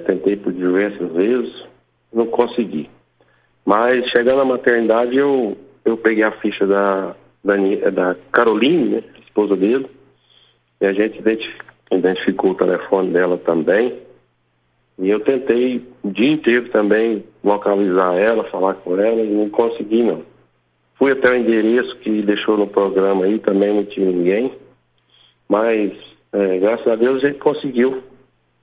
Tentei 0.06 0.38
por 0.38 0.54
diversas 0.54 1.12
vezes, 1.12 1.66
não 2.12 2.26
consegui. 2.28 2.90
Mas 3.66 4.06
chegando 4.10 4.42
à 4.42 4.46
maternidade 4.46 5.16
eu, 5.16 5.58
eu 5.86 5.98
peguei 5.98 6.24
a 6.24 6.32
ficha 6.32 6.66
da, 6.66 7.16
da, 7.44 7.56
da 7.92 8.16
Caroline, 8.32 8.90
né, 8.90 9.04
esposa 9.22 9.56
dele, 9.56 9.88
e 10.82 10.86
a 10.86 10.94
gente 10.94 11.22
identificou, 11.92 12.52
o 12.52 12.56
telefone 12.56 13.12
dela 13.12 13.38
também. 13.38 14.00
E 14.98 15.10
eu 15.10 15.20
tentei 15.20 15.88
o 16.04 16.10
dia 16.10 16.32
inteiro 16.32 16.70
também 16.70 17.24
localizar 17.44 18.16
ela, 18.16 18.44
falar 18.46 18.76
com 18.76 18.98
ela, 18.98 19.22
e 19.22 19.30
não 19.30 19.50
consegui 19.50 20.04
não. 20.04 20.24
Fui 20.96 21.14
até 21.14 21.32
o 21.32 21.36
endereço 21.36 21.96
que 22.00 22.22
deixou 22.22 22.58
no 22.58 22.68
programa 22.68 23.26
aí, 23.26 23.40
também 23.40 23.74
não 23.74 23.86
tinha 23.86 24.06
ninguém. 24.06 24.54
Mas, 25.48 25.94
é, 26.34 26.60
graças 26.60 26.88
a 26.88 26.96
Deus, 26.96 27.24
a 27.24 27.28
gente 27.28 27.40
conseguiu 27.40 28.04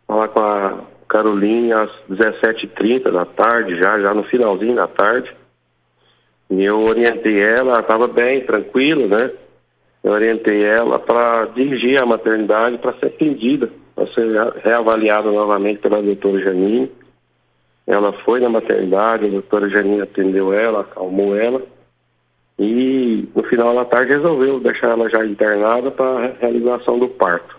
falar 0.07 0.29
com 0.29 0.41
a 0.41 0.85
Caroline 1.09 1.73
às 1.73 1.91
17h30 2.11 3.11
da 3.11 3.25
tarde, 3.25 3.79
já, 3.79 4.01
já 4.01 4.13
no 4.13 4.25
finalzinho 4.25 4.75
da 4.75 4.87
tarde. 4.87 5.35
E 6.51 6.63
eu 6.63 6.83
orientei 6.85 7.41
ela, 7.41 7.73
ela 7.73 7.81
estava 7.81 8.07
bem, 8.07 8.45
tranquila, 8.45 9.07
né? 9.07 9.31
Eu 10.03 10.13
orientei 10.13 10.63
ela 10.65 10.99
para 10.99 11.47
dirigir 11.47 12.01
a 12.01 12.07
maternidade 12.07 12.79
para 12.79 12.93
ser 12.95 13.07
atendida 13.07 13.71
para 13.97 14.07
ser 14.13 14.29
reavaliada 14.63 15.33
novamente 15.33 15.81
pela 15.81 16.03
doutora 16.03 16.39
Janine. 16.39 16.93
Ela 17.87 18.13
foi 18.25 18.41
na 18.41 18.51
maternidade, 18.51 19.25
a 19.25 19.31
doutora 19.31 19.71
Janine 19.71 20.03
atendeu 20.03 20.53
ela, 20.53 20.83
acalmou 20.83 21.35
ela. 21.35 21.63
e 22.59 23.29
no 23.35 23.43
final 23.45 23.75
da 23.75 23.85
tarde 23.85 24.13
resolveu 24.13 24.61
deixar 24.61 24.91
ela 24.91 25.09
já 25.09 25.25
internada 25.25 25.91
para 25.91 26.35
realização 26.41 26.99
do 26.99 27.09
parto. 27.09 27.57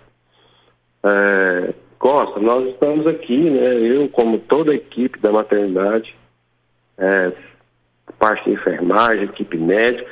É, 1.03 1.73
Costa, 1.99 2.39
nós 2.39 2.67
estamos 2.67 3.07
aqui, 3.07 3.49
né, 3.49 3.75
eu 3.79 4.07
como 4.09 4.39
toda 4.39 4.71
a 4.71 4.75
equipe 4.75 5.19
da 5.19 5.31
maternidade, 5.31 6.15
é, 6.97 7.31
parte 8.19 8.45
de 8.45 8.51
enfermagem, 8.51 9.25
equipe 9.25 9.57
médica, 9.57 10.09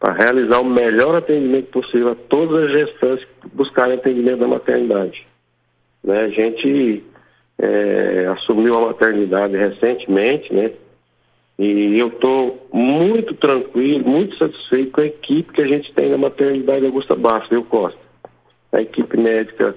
para 0.00 0.12
realizar 0.12 0.60
o 0.60 0.64
melhor 0.64 1.14
atendimento 1.14 1.68
possível 1.68 2.10
a 2.10 2.14
todas 2.14 2.64
as 2.64 2.72
gestantes 2.72 3.24
que 3.24 3.48
buscarem 3.52 3.94
atendimento 3.94 4.40
da 4.40 4.48
maternidade. 4.48 5.26
Né, 6.02 6.22
a 6.22 6.28
gente 6.28 7.04
é, 7.58 8.26
assumiu 8.26 8.76
a 8.76 8.86
maternidade 8.88 9.56
recentemente, 9.56 10.52
né? 10.52 10.72
E 11.58 11.96
eu 11.96 12.08
estou 12.08 12.66
muito 12.72 13.34
tranquilo, 13.34 14.08
muito 14.08 14.36
satisfeito 14.36 14.90
com 14.90 15.00
a 15.00 15.06
equipe 15.06 15.52
que 15.52 15.60
a 15.60 15.66
gente 15.66 15.92
tem 15.92 16.10
na 16.10 16.18
maternidade 16.18 16.84
Augusta 16.84 17.14
Bastos, 17.14 17.50
viu, 17.50 17.62
Costa? 17.62 18.00
A 18.72 18.80
equipe 18.80 19.16
médica 19.16 19.76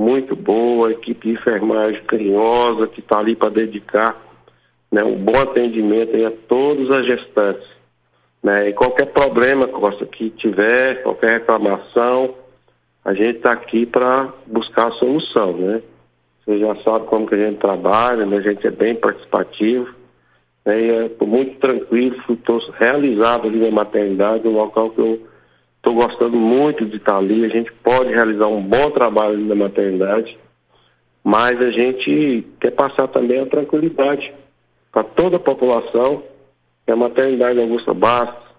muito 0.00 0.34
boa, 0.34 0.90
equipe 0.90 1.28
de 1.28 1.34
enfermagem 1.34 2.02
carinhosa, 2.04 2.86
que 2.86 3.00
está 3.00 3.18
ali 3.18 3.36
para 3.36 3.50
dedicar 3.50 4.18
né, 4.90 5.04
um 5.04 5.14
bom 5.14 5.38
atendimento 5.38 6.16
a 6.26 6.30
todas 6.48 6.90
as 6.90 7.06
gestantes. 7.06 7.68
Né? 8.42 8.70
E 8.70 8.72
qualquer 8.72 9.12
problema, 9.12 9.68
Costa, 9.68 10.06
que 10.06 10.30
tiver, 10.30 11.02
qualquer 11.02 11.40
reclamação, 11.40 12.34
a 13.04 13.12
gente 13.12 13.36
está 13.36 13.52
aqui 13.52 13.84
para 13.84 14.32
buscar 14.46 14.88
a 14.88 14.92
solução, 14.92 15.52
né? 15.52 15.82
Você 16.46 16.58
já 16.58 16.74
sabe 16.76 17.04
como 17.04 17.26
que 17.26 17.34
a 17.34 17.38
gente 17.38 17.58
trabalha, 17.58 18.24
né? 18.24 18.38
a 18.38 18.40
gente 18.40 18.66
é 18.66 18.70
bem 18.70 18.94
participativo. 18.94 19.94
Né? 20.64 20.80
E 20.80 20.90
é 20.90 21.24
muito 21.26 21.58
tranquilo, 21.58 22.16
estou 22.26 22.58
realizado 22.78 23.46
ali 23.46 23.58
na 23.58 23.70
maternidade, 23.70 24.48
um 24.48 24.54
local 24.54 24.88
que 24.90 24.98
eu 24.98 25.20
estou 25.80 25.94
gostando 25.94 26.36
muito 26.36 26.84
de 26.84 26.96
estar 26.96 27.16
ali. 27.16 27.44
A 27.44 27.48
gente 27.48 27.72
pode 27.82 28.10
realizar 28.10 28.46
um 28.46 28.62
bom 28.62 28.90
trabalho 28.90 29.38
na 29.38 29.54
maternidade, 29.54 30.38
mas 31.24 31.60
a 31.60 31.70
gente 31.70 32.46
quer 32.60 32.70
passar 32.70 33.08
também 33.08 33.40
a 33.40 33.46
tranquilidade 33.46 34.32
para 34.92 35.02
toda 35.02 35.36
a 35.36 35.40
população. 35.40 36.22
A 36.86 36.96
maternidade 36.96 37.60
Augusta 37.60 37.94
Bastos, 37.94 38.50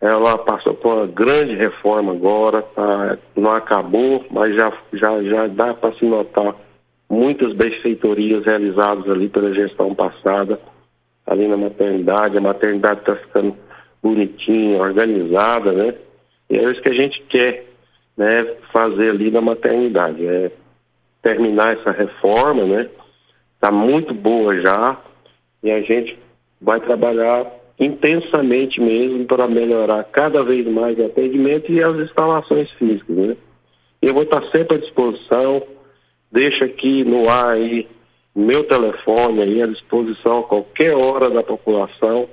ela 0.00 0.38
passou 0.38 0.74
por 0.74 0.94
uma 0.94 1.06
grande 1.06 1.54
reforma 1.54 2.12
agora, 2.12 2.62
tá, 2.62 3.18
não 3.36 3.50
acabou, 3.52 4.24
mas 4.30 4.54
já, 4.54 4.72
já, 4.94 5.22
já 5.22 5.46
dá 5.46 5.74
para 5.74 5.92
se 5.94 6.04
notar 6.06 6.54
muitas 7.08 7.52
benfeitorias 7.52 8.44
realizadas 8.44 9.08
ali 9.08 9.28
pela 9.28 9.54
gestão 9.54 9.94
passada, 9.94 10.58
ali 11.26 11.46
na 11.46 11.58
maternidade. 11.58 12.38
A 12.38 12.40
maternidade 12.40 13.00
está 13.00 13.16
ficando 13.16 13.54
bonitinha, 14.02 14.80
organizada, 14.80 15.72
né? 15.72 15.94
E 16.54 16.56
é 16.56 16.70
isso 16.70 16.80
que 16.80 16.88
a 16.88 16.94
gente 16.94 17.20
quer 17.22 17.66
né, 18.16 18.44
fazer 18.72 19.10
ali 19.10 19.28
na 19.28 19.40
maternidade, 19.40 20.24
é 20.24 20.52
terminar 21.20 21.76
essa 21.76 21.90
reforma, 21.90 22.64
né? 22.64 22.88
Está 23.56 23.72
muito 23.72 24.14
boa 24.14 24.60
já 24.60 24.96
e 25.64 25.72
a 25.72 25.80
gente 25.80 26.16
vai 26.60 26.78
trabalhar 26.78 27.44
intensamente 27.76 28.80
mesmo 28.80 29.24
para 29.24 29.48
melhorar 29.48 30.04
cada 30.04 30.44
vez 30.44 30.64
mais 30.68 30.96
o 30.96 31.06
atendimento 31.06 31.72
e 31.72 31.82
as 31.82 31.96
instalações 31.96 32.70
físicas, 32.72 33.16
né? 33.16 33.36
Eu 34.00 34.14
vou 34.14 34.22
estar 34.22 34.42
sempre 34.52 34.76
à 34.76 34.78
disposição, 34.78 35.60
deixo 36.30 36.62
aqui 36.62 37.02
no 37.02 37.28
ar 37.28 37.48
aí 37.48 37.88
meu 38.32 38.62
telefone 38.62 39.42
aí 39.42 39.60
à 39.60 39.66
disposição 39.66 40.38
a 40.38 40.44
qualquer 40.44 40.94
hora 40.94 41.28
da 41.28 41.42
população 41.42 42.28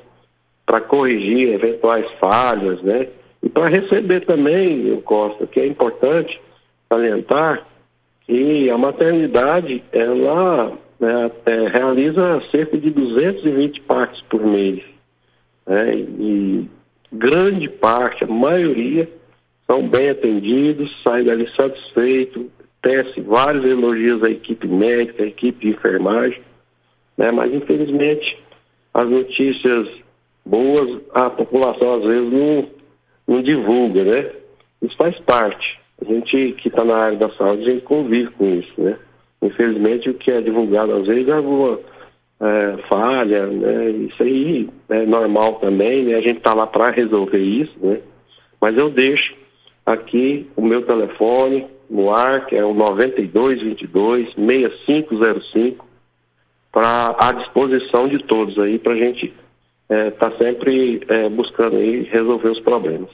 para 0.63 0.79
corrigir 0.79 1.55
eventuais 1.55 2.05
falhas, 2.19 2.83
né? 2.83 3.07
E 3.43 3.49
para 3.49 3.67
receber 3.67 4.25
também, 4.25 4.87
eu 4.87 5.01
Costa, 5.01 5.47
que 5.47 5.59
é 5.59 5.65
importante 5.65 6.39
salientar 6.87 7.65
que 8.25 8.69
a 8.69 8.77
maternidade, 8.77 9.83
ela 9.91 10.77
né, 10.99 11.31
é, 11.45 11.67
realiza 11.67 12.41
cerca 12.51 12.77
de 12.77 12.91
220 12.91 13.81
partos 13.81 14.21
por 14.29 14.45
mês. 14.45 14.83
Né? 15.65 15.95
E 15.95 16.67
grande 17.11 17.67
parte, 17.67 18.23
a 18.23 18.27
maioria, 18.27 19.09
são 19.65 19.87
bem 19.87 20.09
atendidos, 20.09 20.91
saem 21.03 21.25
dali 21.25 21.49
satisfeitos, 21.55 22.45
tece 22.81 23.21
vários 23.21 23.63
elogios 23.65 24.23
à 24.23 24.29
equipe 24.29 24.67
médica, 24.67 25.23
à 25.23 25.27
equipe 25.27 25.65
de 25.65 25.73
enfermagem, 25.73 26.41
né? 27.17 27.31
mas 27.31 27.53
infelizmente 27.53 28.37
as 28.93 29.09
notícias 29.09 29.87
boas 30.45 31.01
a 31.13 31.29
população 31.29 31.95
às 31.95 32.03
vezes 32.03 32.31
não, 32.31 32.67
não 33.31 33.41
divulga, 33.41 34.03
né? 34.03 34.29
Isso 34.81 34.95
faz 34.97 35.17
parte. 35.19 35.79
A 36.01 36.05
gente 36.05 36.53
que 36.53 36.67
está 36.67 36.83
na 36.83 36.97
área 36.97 37.17
da 37.17 37.29
saúde, 37.29 37.63
a 37.63 37.73
gente 37.73 37.83
convive 37.83 38.31
com 38.31 38.45
isso, 38.45 38.73
né? 38.77 38.97
Infelizmente 39.41 40.09
o 40.09 40.13
que 40.13 40.31
é 40.31 40.41
divulgado 40.41 40.93
às 40.93 41.07
vezes 41.07 41.27
é 41.27 41.31
alguma 41.31 41.79
é, 42.41 42.77
falha, 42.89 43.47
né? 43.47 43.89
Isso 43.89 44.21
aí 44.21 44.69
é 44.89 45.05
normal 45.05 45.55
também, 45.55 46.03
né? 46.03 46.15
A 46.15 46.21
gente 46.21 46.37
está 46.37 46.53
lá 46.53 46.67
para 46.67 46.91
resolver 46.91 47.39
isso, 47.39 47.73
né? 47.81 48.01
Mas 48.59 48.77
eu 48.77 48.89
deixo 48.89 49.33
aqui 49.85 50.49
o 50.55 50.61
meu 50.61 50.81
telefone, 50.81 51.67
no 51.89 52.13
ar, 52.13 52.45
que 52.45 52.55
é 52.55 52.63
o 52.63 52.73
9222 52.73 54.33
6505, 54.33 55.87
para 56.71 57.15
à 57.19 57.31
disposição 57.31 58.07
de 58.07 58.19
todos 58.23 58.57
aí, 58.57 58.79
para 58.79 58.93
a 58.93 58.97
gente 58.97 59.33
estar 59.91 59.95
é, 59.95 60.11
tá 60.11 60.31
sempre 60.37 61.01
é, 61.09 61.29
buscando 61.29 61.75
aí 61.75 62.07
resolver 62.11 62.49
os 62.49 62.59
problemas. 62.61 63.09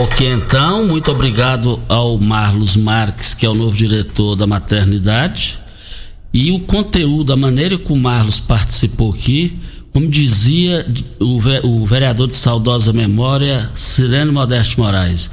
Ok, 0.00 0.26
então, 0.28 0.86
muito 0.86 1.12
obrigado 1.12 1.80
ao 1.88 2.18
Marlos 2.18 2.76
Marques, 2.76 3.34
que 3.34 3.46
é 3.46 3.48
o 3.48 3.54
novo 3.54 3.76
diretor 3.76 4.34
da 4.34 4.46
maternidade. 4.46 5.60
E 6.34 6.50
o 6.50 6.58
conteúdo, 6.60 7.32
a 7.32 7.36
maneira 7.36 7.78
que 7.78 7.92
o 7.92 7.96
Marlos 7.96 8.40
participou 8.40 9.12
aqui, 9.12 9.56
como 9.92 10.08
dizia 10.08 10.84
o, 11.20 11.86
vereador 11.86 12.26
de 12.26 12.34
saudosa 12.34 12.92
memória, 12.92 13.68
Sirene 13.76 14.32
Modeste 14.32 14.80
Moraes, 14.80 15.30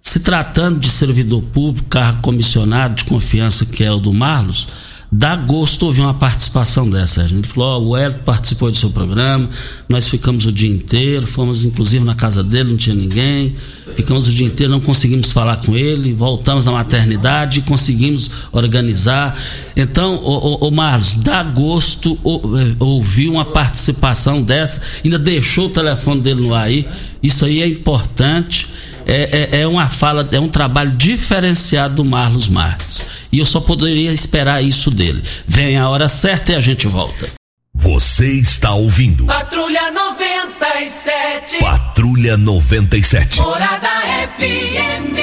se 0.00 0.20
tratando 0.20 0.78
de 0.78 0.90
servidor 0.90 1.42
público, 1.42 1.88
cargo 1.88 2.20
comissionado 2.22 2.94
de 2.94 3.04
confiança 3.04 3.64
que 3.66 3.82
é 3.82 3.90
o 3.90 3.98
do 3.98 4.12
Marlos, 4.12 4.68
dá 5.16 5.34
gosto 5.34 5.86
ouvir 5.86 6.02
uma 6.02 6.12
participação 6.12 6.88
dessa. 6.88 7.22
A 7.22 7.28
gente 7.28 7.48
falou, 7.48 7.82
oh, 7.82 7.88
o 7.88 7.96
Hélio 7.96 8.18
participou 8.18 8.70
do 8.70 8.76
seu 8.76 8.90
programa, 8.90 9.48
nós 9.88 10.06
ficamos 10.06 10.44
o 10.44 10.52
dia 10.52 10.70
inteiro, 10.70 11.26
fomos 11.26 11.64
inclusive 11.64 12.04
na 12.04 12.14
casa 12.14 12.44
dele, 12.44 12.70
não 12.70 12.76
tinha 12.76 12.94
ninguém, 12.94 13.56
ficamos 13.94 14.28
o 14.28 14.32
dia 14.32 14.46
inteiro, 14.46 14.72
não 14.72 14.80
conseguimos 14.80 15.32
falar 15.32 15.56
com 15.58 15.74
ele, 15.74 16.12
voltamos 16.12 16.68
à 16.68 16.72
maternidade, 16.72 17.62
conseguimos 17.62 18.30
organizar. 18.52 19.38
Então, 19.74 20.16
o, 20.16 20.70
Marlos, 20.70 21.14
dá 21.14 21.42
gosto 21.42 22.18
eh, 22.24 22.76
ouvir 22.78 23.30
uma 23.30 23.44
participação 23.44 24.42
dessa, 24.42 24.82
ainda 25.02 25.18
deixou 25.18 25.68
o 25.68 25.70
telefone 25.70 26.20
dele 26.20 26.42
no 26.42 26.54
ar 26.54 26.66
aí, 26.66 26.86
isso 27.22 27.44
aí 27.46 27.62
é 27.62 27.66
importante 27.66 28.68
é, 29.06 29.50
é, 29.52 29.60
é, 29.60 29.66
uma 29.66 29.88
fala, 29.88 30.28
é 30.32 30.40
um 30.40 30.48
trabalho 30.48 30.90
diferenciado 30.90 31.94
do 31.94 32.04
Marlos 32.04 32.48
Marques. 32.48 33.04
E 33.30 33.38
eu 33.38 33.46
só 33.46 33.60
poderia 33.60 34.12
esperar 34.12 34.62
isso 34.64 34.90
dele. 34.90 35.22
Vem 35.46 35.76
a 35.76 35.88
hora 35.88 36.08
certa 36.08 36.52
e 36.52 36.56
a 36.56 36.60
gente 36.60 36.88
volta. 36.88 37.30
Você 37.72 38.32
está 38.32 38.74
ouvindo. 38.74 39.26
Patrulha 39.26 39.92
97. 39.92 41.58
Patrulha 41.60 42.36
97. 42.36 43.38
Morada 43.38 43.88
FM. 44.36 45.16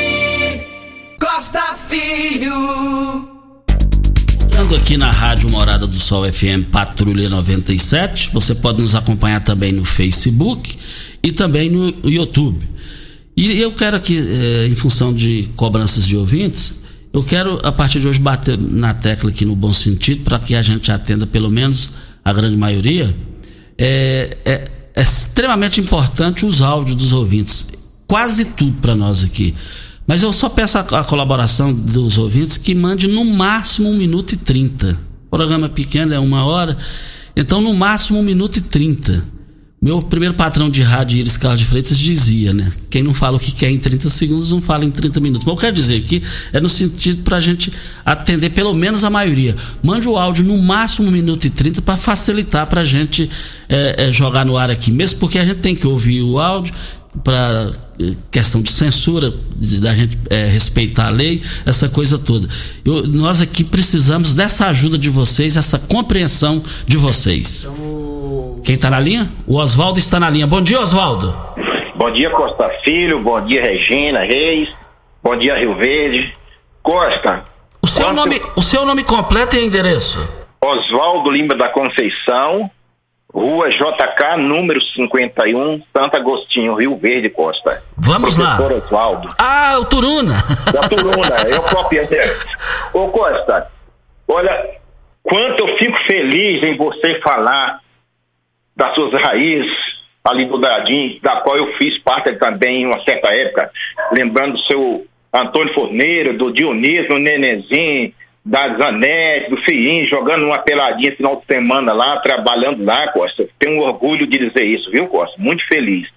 Costa 1.20 1.76
Filho. 1.90 3.34
Estando 4.40 4.76
aqui 4.76 4.98
na 4.98 5.10
Rádio 5.10 5.50
Morada 5.50 5.88
do 5.88 6.00
Sol 6.00 6.32
FM 6.32 6.70
Patrulha 6.72 7.28
97, 7.28 8.30
você 8.32 8.54
pode 8.54 8.82
nos 8.82 8.94
acompanhar 8.94 9.42
também 9.42 9.72
no 9.72 9.84
Facebook 9.84 10.78
e 11.24 11.32
também 11.32 11.70
no 11.70 11.90
YouTube. 12.08 12.73
E 13.36 13.60
eu 13.60 13.72
quero 13.72 13.98
aqui, 13.98 14.18
é, 14.18 14.68
em 14.68 14.76
função 14.76 15.14
de 15.14 15.50
cobranças 15.56 16.06
de 16.06 16.16
ouvintes, 16.16 16.76
eu 17.12 17.24
quero 17.24 17.60
a 17.64 17.72
partir 17.72 18.00
de 18.00 18.08
hoje 18.08 18.20
bater 18.20 18.58
na 18.58 18.94
tecla 18.94 19.30
aqui 19.30 19.44
no 19.44 19.56
bom 19.56 19.74
sentido, 19.74 20.24
para 20.24 20.40
que 20.40 20.56
a 20.56 20.62
gente 20.62 20.92
atenda 20.92 21.26
pelo 21.26 21.50
menos 21.50 21.92
a 22.24 22.32
grande 22.32 22.56
maioria. 22.56 23.16
É, 23.78 24.38
é, 24.46 24.68
é 24.96 25.02
extremamente 25.02 25.82
importante 25.82 26.46
os 26.46 26.62
áudios 26.62 26.96
dos 26.96 27.14
ouvintes. 27.14 27.68
Quase 28.08 28.46
tudo 28.46 28.74
para 28.80 28.96
nós 28.96 29.24
aqui. 29.24 29.56
Mas 30.06 30.22
eu 30.22 30.32
só 30.32 30.50
peço 30.50 30.78
a, 30.78 30.82
a, 30.82 31.04
colaboração 31.04 31.74
dos 31.74 32.18
ouvintes 32.18 32.58
que 32.58 32.76
mande 32.76 33.08
no 33.08 33.26
máximo 33.26 33.90
um 33.90 33.98
minuto 33.98 34.34
e 34.34 34.38
trinta. 34.38 34.98
O 35.28 35.36
programa 35.38 35.70
pequeno 35.70 36.14
é 36.14 36.20
uma 36.20 36.46
hora, 36.46 36.78
então 37.36 37.62
no 37.62 37.74
máximo 37.74 38.20
um 38.20 38.24
minuto 38.24 38.58
e 38.58 38.62
trinta 38.62 39.24
Meu 39.84 40.02
primeiro 40.02 40.34
patrão 40.34 40.70
de 40.70 40.82
rádio, 40.82 41.20
Iris 41.20 41.36
Carlos 41.36 41.60
de 41.60 41.66
Freitas, 41.66 42.00
dizia, 42.00 42.54
né? 42.54 42.72
Quem 42.90 43.04
não 43.04 43.14
fala 43.14 43.36
o 43.36 43.40
que 43.40 43.52
quer 43.52 43.70
em 43.70 43.78
30 43.78 44.10
segundos, 44.10 44.50
não 44.50 44.62
fala 44.62 44.86
em 44.86 44.90
30 44.90 45.20
minutos. 45.20 45.46
Mas 45.46 45.54
eu 45.54 45.60
quero 45.60 45.76
dizer 45.76 45.98
aqui, 45.98 46.24
é 46.54 46.62
no 46.62 46.70
sentido 46.70 47.22
para 47.22 47.36
a 47.36 47.40
gente 47.42 47.70
atender 48.06 48.52
pelo 48.52 48.74
menos 48.74 49.04
a 49.04 49.10
maioria. 49.10 49.58
Mande 49.84 50.08
o 50.08 50.18
áudio 50.18 50.46
no 50.46 50.58
máximo 50.58 51.10
1 51.10 51.12
minuto 51.12 51.46
e 51.48 51.50
30 51.50 51.82
para 51.82 51.98
facilitar 51.98 52.66
para 52.66 52.80
a 52.80 52.86
gente 52.86 53.30
é, 53.68 54.06
é, 54.08 54.12
jogar 54.12 54.46
no 54.46 54.56
ar 54.56 54.72
aqui. 54.72 54.90
Mesmo 54.90 55.20
porque 55.20 55.38
a 55.38 55.44
gente 55.44 55.58
tem 55.58 55.76
que 55.76 55.86
ouvir 55.86 56.22
o 56.22 56.40
áudio 56.40 56.74
para 57.22 57.70
é, 58.00 58.14
questão 58.32 58.62
de 58.62 58.72
censura, 58.72 59.34
da 59.82 59.94
gente 59.94 60.18
é, 60.30 60.48
respeitar 60.48 61.08
a 61.08 61.12
lei, 61.12 61.42
essa 61.66 61.90
coisa 61.90 62.18
toda. 62.18 62.48
Eu, 62.86 63.06
nós 63.06 63.42
aqui 63.42 63.66
precisamos 63.66 64.34
dessa 64.34 64.68
ajuda 64.68 64.98
de 64.98 65.10
vocês, 65.10 65.58
essa 65.58 65.78
compreensão 65.78 66.64
de 66.88 66.96
vocês. 66.96 67.68
Então, 67.70 67.93
quem 68.64 68.76
está 68.76 68.90
na 68.90 69.00
linha? 69.00 69.30
O 69.46 69.58
Oswaldo 69.58 70.00
está 70.00 70.20
na 70.20 70.30
linha. 70.30 70.48
Bom 70.48 70.62
dia, 70.62 70.80
Oswaldo. 70.80 71.36
Bom 71.96 72.10
dia, 72.12 72.30
Costa 72.30 72.70
Filho. 72.84 73.20
Bom 73.20 73.42
dia, 73.42 73.62
Regina 73.62 74.22
Reis. 74.22 74.70
Bom 75.22 75.38
dia, 75.38 75.56
Rio 75.56 75.76
Verde. 75.76 76.34
Costa. 76.82 77.44
O 77.82 77.88
seu, 77.88 78.06
quanto... 78.06 78.16
nome, 78.16 78.42
o 78.56 78.62
seu 78.62 78.86
nome 78.86 79.04
completo 79.04 79.58
e 79.58 79.66
endereço? 79.66 80.20
Oswaldo 80.62 81.30
Lima 81.30 81.56
da 81.56 81.68
Conceição, 81.68 82.72
Rua 83.34 83.70
JK, 83.70 84.38
número 84.38 84.82
51, 84.82 85.82
Santo 85.96 86.16
Agostinho, 86.16 86.76
Rio 86.76 86.98
Verde, 86.98 87.30
Costa. 87.30 87.84
Vamos 87.98 88.36
Professor 88.36 88.72
lá. 88.72 88.78
Oswaldo. 88.78 89.36
Ah, 89.38 89.76
o 89.80 89.86
Turuna. 89.86 90.36
Da 90.72 90.88
Turuna, 90.88 91.36
eu 91.50 91.62
próprio. 91.64 92.08
Ô 92.94 93.10
Costa, 93.10 93.68
olha, 94.26 94.70
quanto 95.22 95.60
eu 95.68 95.78
fico 95.78 95.98
feliz 96.06 96.64
em 96.64 96.78
você 96.78 97.20
falar 97.22 97.83
das 98.76 98.94
suas 98.96 99.14
raízes 99.22 99.72
ali 100.24 100.46
do 100.46 100.58
Dadim, 100.58 101.20
da 101.22 101.38
qual 101.42 101.58
eu 101.58 101.74
fiz 101.74 101.98
parte 101.98 102.34
também 102.34 102.84
em 102.84 102.86
uma 102.86 103.04
certa 103.04 103.36
época, 103.36 103.70
lembrando 104.12 104.54
do 104.54 104.64
seu 104.64 105.06
Antônio 105.34 105.74
Forneiro, 105.74 106.38
do 106.38 106.52
Dionísio, 106.52 107.10
do 107.10 107.20
Nenenzinho, 107.20 108.14
da 108.46 108.76
Zanete, 108.76 109.50
do 109.50 109.58
Fiim, 109.58 110.06
jogando 110.06 110.46
uma 110.46 110.60
peladinha 110.60 111.16
final 111.16 111.38
de 111.38 111.46
semana 111.46 111.94
lá, 111.94 112.18
trabalhando 112.18 112.84
lá, 112.84 113.08
Costa. 113.10 113.48
Tenho 113.58 113.82
orgulho 113.82 114.28
de 114.28 114.38
dizer 114.38 114.64
isso, 114.64 114.92
viu, 114.92 115.08
Costa? 115.08 115.36
Muito 115.38 115.66
feliz. 115.68 116.08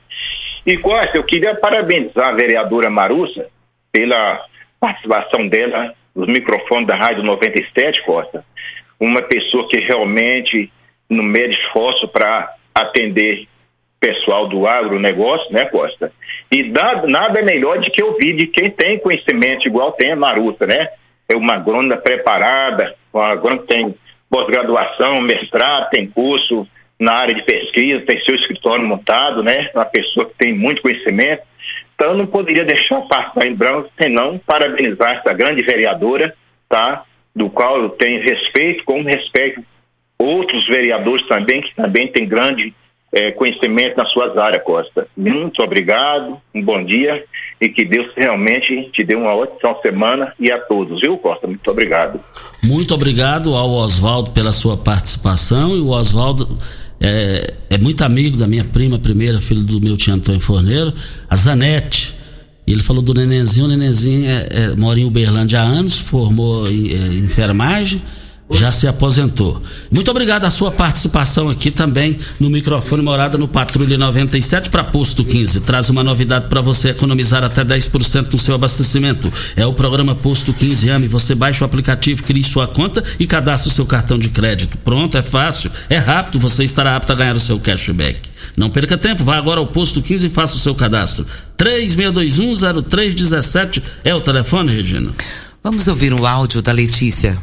E, 0.64 0.76
Costa, 0.76 1.16
eu 1.16 1.24
queria 1.24 1.54
parabenizar 1.54 2.28
a 2.28 2.32
vereadora 2.32 2.90
Marussa 2.90 3.46
pela 3.92 4.44
participação 4.80 5.46
dela 5.46 5.94
nos 6.14 6.26
microfones 6.26 6.86
da 6.86 6.96
Rádio 6.96 7.22
97, 7.22 8.02
Costa. 8.02 8.44
Uma 8.98 9.22
pessoa 9.22 9.68
que 9.68 9.78
realmente 9.78 10.70
no 11.08 11.22
meio 11.22 11.50
esforço 11.50 12.08
para 12.08 12.54
atender 12.74 13.46
pessoal 13.98 14.46
do 14.46 14.66
agronegócio, 14.66 15.52
né, 15.52 15.64
Costa? 15.66 16.12
E 16.50 16.64
dá, 16.64 17.02
nada 17.06 17.42
melhor 17.42 17.78
de 17.78 17.90
que 17.90 18.02
ouvir 18.02 18.34
de 18.34 18.46
quem 18.46 18.70
tem 18.70 18.98
conhecimento, 18.98 19.66
igual 19.66 19.92
tem 19.92 20.12
a 20.12 20.16
Maruta, 20.16 20.66
né? 20.66 20.88
É 21.28 21.34
uma 21.34 21.54
agrônoma 21.54 21.96
preparada, 21.96 22.94
uma 23.12 23.28
agrônoma 23.28 23.62
que 23.62 23.68
tem 23.68 23.94
pós-graduação, 24.30 25.20
mestrado, 25.20 25.90
tem 25.90 26.06
curso 26.06 26.66
na 26.98 27.12
área 27.12 27.34
de 27.34 27.42
pesquisa, 27.42 28.04
tem 28.04 28.20
seu 28.20 28.34
escritório 28.34 28.84
montado, 28.84 29.42
né? 29.42 29.70
Uma 29.74 29.84
pessoa 29.84 30.26
que 30.26 30.34
tem 30.38 30.52
muito 30.52 30.82
conhecimento. 30.82 31.42
Então, 31.94 32.14
não 32.14 32.26
poderia 32.26 32.64
deixar 32.64 33.00
passar 33.02 33.46
em 33.46 33.54
branco, 33.54 33.90
senão 34.00 34.38
parabenizar 34.38 35.16
essa 35.16 35.32
grande 35.32 35.62
vereadora, 35.62 36.34
tá? 36.68 37.04
Do 37.34 37.50
qual 37.50 37.78
eu 37.80 37.88
tenho 37.90 38.22
respeito, 38.22 38.84
como 38.84 39.08
respeito 39.08 39.62
outros 40.18 40.66
vereadores 40.66 41.26
também, 41.26 41.61
que 41.61 41.74
também 41.74 42.09
têm 42.09 42.26
grande 42.26 42.74
é, 43.12 43.31
conhecimento 43.31 43.96
nas 43.96 44.11
suas 44.11 44.37
áreas, 44.37 44.62
Costa. 44.62 45.07
Muito 45.16 45.62
obrigado, 45.62 46.38
um 46.55 46.62
bom 46.62 46.85
dia 46.85 47.24
e 47.61 47.68
que 47.68 47.85
Deus 47.85 48.09
realmente 48.14 48.90
te 48.92 49.02
dê 49.02 49.14
uma 49.14 49.35
ótima 49.35 49.74
semana 49.81 50.33
e 50.38 50.50
a 50.50 50.59
todos, 50.59 51.00
viu, 51.00 51.16
Costa? 51.16 51.46
Muito 51.46 51.70
obrigado. 51.70 52.20
Muito 52.62 52.94
obrigado 52.94 53.55
ao 53.55 53.70
Oswaldo 53.70 54.31
pela 54.31 54.52
sua 54.52 54.76
participação 54.76 55.76
e 55.76 55.81
o 55.81 55.90
Oswaldo 55.90 56.59
é, 57.00 57.55
é, 57.70 57.79
muito 57.79 58.05
amigo 58.05 58.37
da 58.37 58.46
minha 58.46 58.64
prima 58.64 58.98
primeira, 58.98 59.40
filho 59.40 59.62
do 59.62 59.81
meu 59.81 59.96
tio 59.96 60.12
Antônio 60.12 60.40
Forneiro, 60.40 60.92
a 61.29 61.37
Zanete. 61.37 62.14
Ele 62.66 62.83
falou 62.83 63.00
do 63.00 63.14
Nenenzinho, 63.14 63.66
o 63.66 63.68
Nenenzinho 63.68 64.29
é, 64.29 64.48
é, 64.50 64.76
mora 64.76 64.98
em 64.98 65.05
Uberlândia 65.05 65.61
há 65.61 65.62
anos, 65.62 65.98
formou 65.98 66.66
em, 66.66 66.90
é, 66.90 66.96
em 66.96 67.18
enfermagem 67.18 68.02
já 68.50 68.70
se 68.70 68.87
aposentou. 68.87 69.62
Muito 69.90 70.11
obrigado 70.11 70.44
a 70.44 70.50
sua 70.50 70.70
participação 70.70 71.48
aqui 71.50 71.70
também 71.70 72.18
no 72.38 72.48
microfone 72.48 73.02
Morada 73.02 73.37
no 73.37 73.48
Patrulha 73.48 73.98
97 73.98 74.70
para 74.70 74.85
Posto 74.85 75.24
15. 75.24 75.61
Traz 75.61 75.90
uma 75.90 76.04
novidade 76.04 76.48
para 76.48 76.61
você 76.61 76.90
economizar 76.90 77.42
até 77.42 77.64
10% 77.64 78.32
no 78.32 78.38
seu 78.38 78.54
abastecimento. 78.54 79.32
É 79.56 79.66
o 79.66 79.72
programa 79.72 80.14
Posto 80.14 80.52
15 80.52 80.88
Ame. 80.88 81.09
Você 81.09 81.35
baixa 81.35 81.64
o 81.64 81.66
aplicativo, 81.66 82.22
cria 82.22 82.42
sua 82.42 82.68
conta 82.68 83.02
e 83.18 83.26
cadastra 83.26 83.70
o 83.70 83.72
seu 83.72 83.85
cartão 83.85 84.18
de 84.18 84.28
crédito. 84.28 84.78
Pronto, 84.78 85.18
é 85.18 85.22
fácil, 85.22 85.70
é 85.90 85.98
rápido, 85.98 86.38
você 86.38 86.62
estará 86.62 86.94
apto 86.96 87.12
a 87.12 87.16
ganhar 87.16 87.35
o 87.35 87.40
seu 87.40 87.59
cashback. 87.59 88.20
Não 88.56 88.70
perca 88.70 88.96
tempo, 88.96 89.24
vá 89.24 89.37
agora 89.37 89.59
ao 89.59 89.66
Posto 89.66 90.00
15 90.00 90.26
e 90.26 90.30
faça 90.30 90.54
o 90.56 90.61
seu 90.61 90.74
cadastro. 90.74 91.26
36210317 91.59 93.82
é 94.04 94.14
o 94.14 94.20
telefone, 94.20 94.72
Regina. 94.72 95.11
Vamos 95.62 95.88
ouvir 95.88 96.12
o 96.12 96.26
áudio 96.26 96.61
da 96.62 96.70
Letícia. 96.70 97.37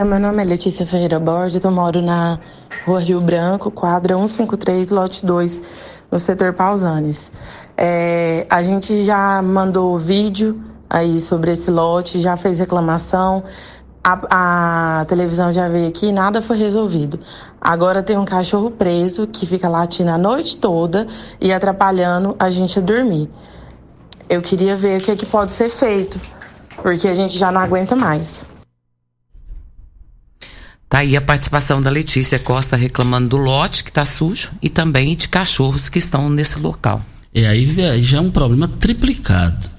É, 0.00 0.04
meu 0.04 0.18
nome 0.18 0.40
é 0.40 0.46
Letícia 0.46 0.86
Ferreira 0.86 1.20
Borges, 1.20 1.62
eu 1.62 1.70
moro 1.70 2.00
na 2.00 2.38
Rua 2.86 3.00
Rio 3.00 3.20
Branco, 3.20 3.70
quadra 3.70 4.16
153, 4.16 4.88
lote 4.88 5.26
2, 5.26 5.62
no 6.10 6.18
setor 6.18 6.54
Pausanes. 6.54 7.30
É, 7.76 8.46
a 8.48 8.62
gente 8.62 9.04
já 9.04 9.42
mandou 9.42 9.98
vídeo 9.98 10.58
aí 10.88 11.20
sobre 11.20 11.50
esse 11.50 11.70
lote, 11.70 12.18
já 12.18 12.34
fez 12.34 12.58
reclamação, 12.58 13.44
a, 14.02 15.00
a, 15.00 15.04
televisão 15.04 15.52
já 15.52 15.68
veio 15.68 15.88
aqui 15.88 16.06
e 16.06 16.12
nada 16.12 16.40
foi 16.40 16.56
resolvido. 16.56 17.20
Agora 17.60 18.02
tem 18.02 18.16
um 18.16 18.24
cachorro 18.24 18.70
preso 18.70 19.26
que 19.26 19.44
fica 19.44 19.68
latindo 19.68 20.08
a 20.08 20.16
noite 20.16 20.56
toda 20.56 21.06
e 21.38 21.52
atrapalhando 21.52 22.34
a 22.38 22.48
gente 22.48 22.78
a 22.78 22.82
dormir. 22.82 23.28
Eu 24.30 24.40
queria 24.40 24.74
ver 24.74 24.98
o 24.98 25.04
que, 25.04 25.10
é 25.10 25.16
que 25.16 25.26
pode 25.26 25.50
ser 25.50 25.68
feito, 25.68 26.18
porque 26.76 27.06
a 27.06 27.12
gente 27.12 27.38
já 27.38 27.52
não 27.52 27.60
aguenta 27.60 27.94
mais. 27.94 28.46
Tá 30.90 30.98
aí 30.98 31.16
a 31.16 31.20
participação 31.20 31.80
da 31.80 31.88
Letícia 31.88 32.36
Costa 32.36 32.74
reclamando 32.74 33.28
do 33.28 33.36
lote 33.36 33.84
que 33.84 33.90
está 33.90 34.04
sujo 34.04 34.50
e 34.60 34.68
também 34.68 35.14
de 35.14 35.28
cachorros 35.28 35.88
que 35.88 35.98
estão 35.98 36.28
nesse 36.28 36.58
local. 36.58 37.00
É, 37.32 37.46
aí 37.46 37.64
já 38.02 38.18
é 38.18 38.20
um 38.20 38.28
problema 38.28 38.66
triplicado. 38.66 39.70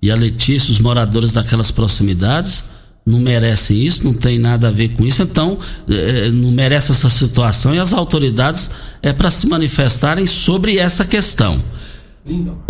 E 0.00 0.08
a 0.08 0.14
Letícia, 0.14 0.70
os 0.70 0.78
moradores 0.78 1.32
daquelas 1.32 1.72
proximidades, 1.72 2.62
não 3.04 3.18
merecem 3.18 3.76
isso, 3.82 4.04
não 4.04 4.14
tem 4.14 4.38
nada 4.38 4.68
a 4.68 4.70
ver 4.70 4.90
com 4.90 5.04
isso, 5.04 5.20
então 5.24 5.58
é, 5.88 6.30
não 6.30 6.52
merece 6.52 6.92
essa 6.92 7.10
situação 7.10 7.74
e 7.74 7.80
as 7.80 7.92
autoridades 7.92 8.70
é 9.02 9.12
para 9.12 9.32
se 9.32 9.48
manifestarem 9.48 10.28
sobre 10.28 10.78
essa 10.78 11.04
questão. 11.04 11.60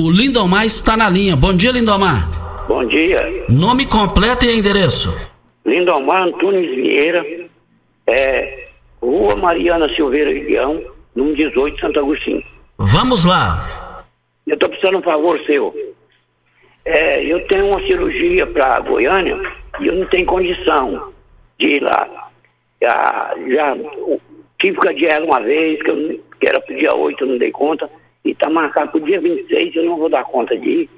O 0.01 0.11
Lindomar 0.11 0.65
está 0.65 0.97
na 0.97 1.11
linha. 1.11 1.37
Bom 1.37 1.53
dia, 1.53 1.73
Lindomar. 1.73 2.65
Bom 2.67 2.89
dia. 2.89 3.45
Nome 3.51 3.85
completo 3.85 4.47
e 4.47 4.57
endereço. 4.57 5.15
Lindomar 5.67 6.27
Antunes 6.27 6.75
Vieira, 6.75 7.23
é, 8.07 8.69
Rua 9.01 9.37
Mariana 9.37 9.89
Silveira 9.95 10.33
Guião, 10.33 10.83
número 11.15 11.37
18, 11.37 11.81
Santo 11.81 11.99
Agostinho. 11.99 12.43
Vamos 12.79 13.25
lá. 13.25 14.05
Eu 14.47 14.55
estou 14.55 14.69
precisando 14.69 14.99
um 14.99 15.03
favor 15.03 15.39
seu. 15.47 15.75
É, 16.85 17.25
eu 17.25 17.47
tenho 17.47 17.67
uma 17.67 17.81
cirurgia 17.81 18.47
para 18.47 18.81
Goiânia 18.81 19.39
e 19.81 19.87
eu 19.87 19.95
não 19.95 20.07
tenho 20.07 20.27
condição 20.27 21.13
de 21.59 21.77
ir 21.77 21.83
lá. 21.83 22.31
Já, 22.81 23.35
já 23.49 23.77
tive 24.59 24.81
que 24.81 24.89
adiar 24.89 25.23
uma 25.23 25.41
vez, 25.41 25.81
que, 25.83 25.91
eu, 25.91 26.21
que 26.41 26.49
era 26.49 26.61
para 26.61 26.75
o 26.75 26.79
dia 26.79 26.95
8, 26.95 27.23
eu 27.23 27.29
não 27.29 27.39
dei 27.39 27.53
conta, 27.53 27.89
e 28.25 28.31
está 28.31 28.51
marcado 28.51 28.91
para 28.91 29.01
o 29.01 29.05
dia 29.05 29.21
26, 29.21 29.77
eu 29.77 29.85
não 29.85 29.97
vou 29.97 30.09
dar 30.09 30.25
conta 30.25 30.57
de 30.57 30.69
ir. 30.69 30.91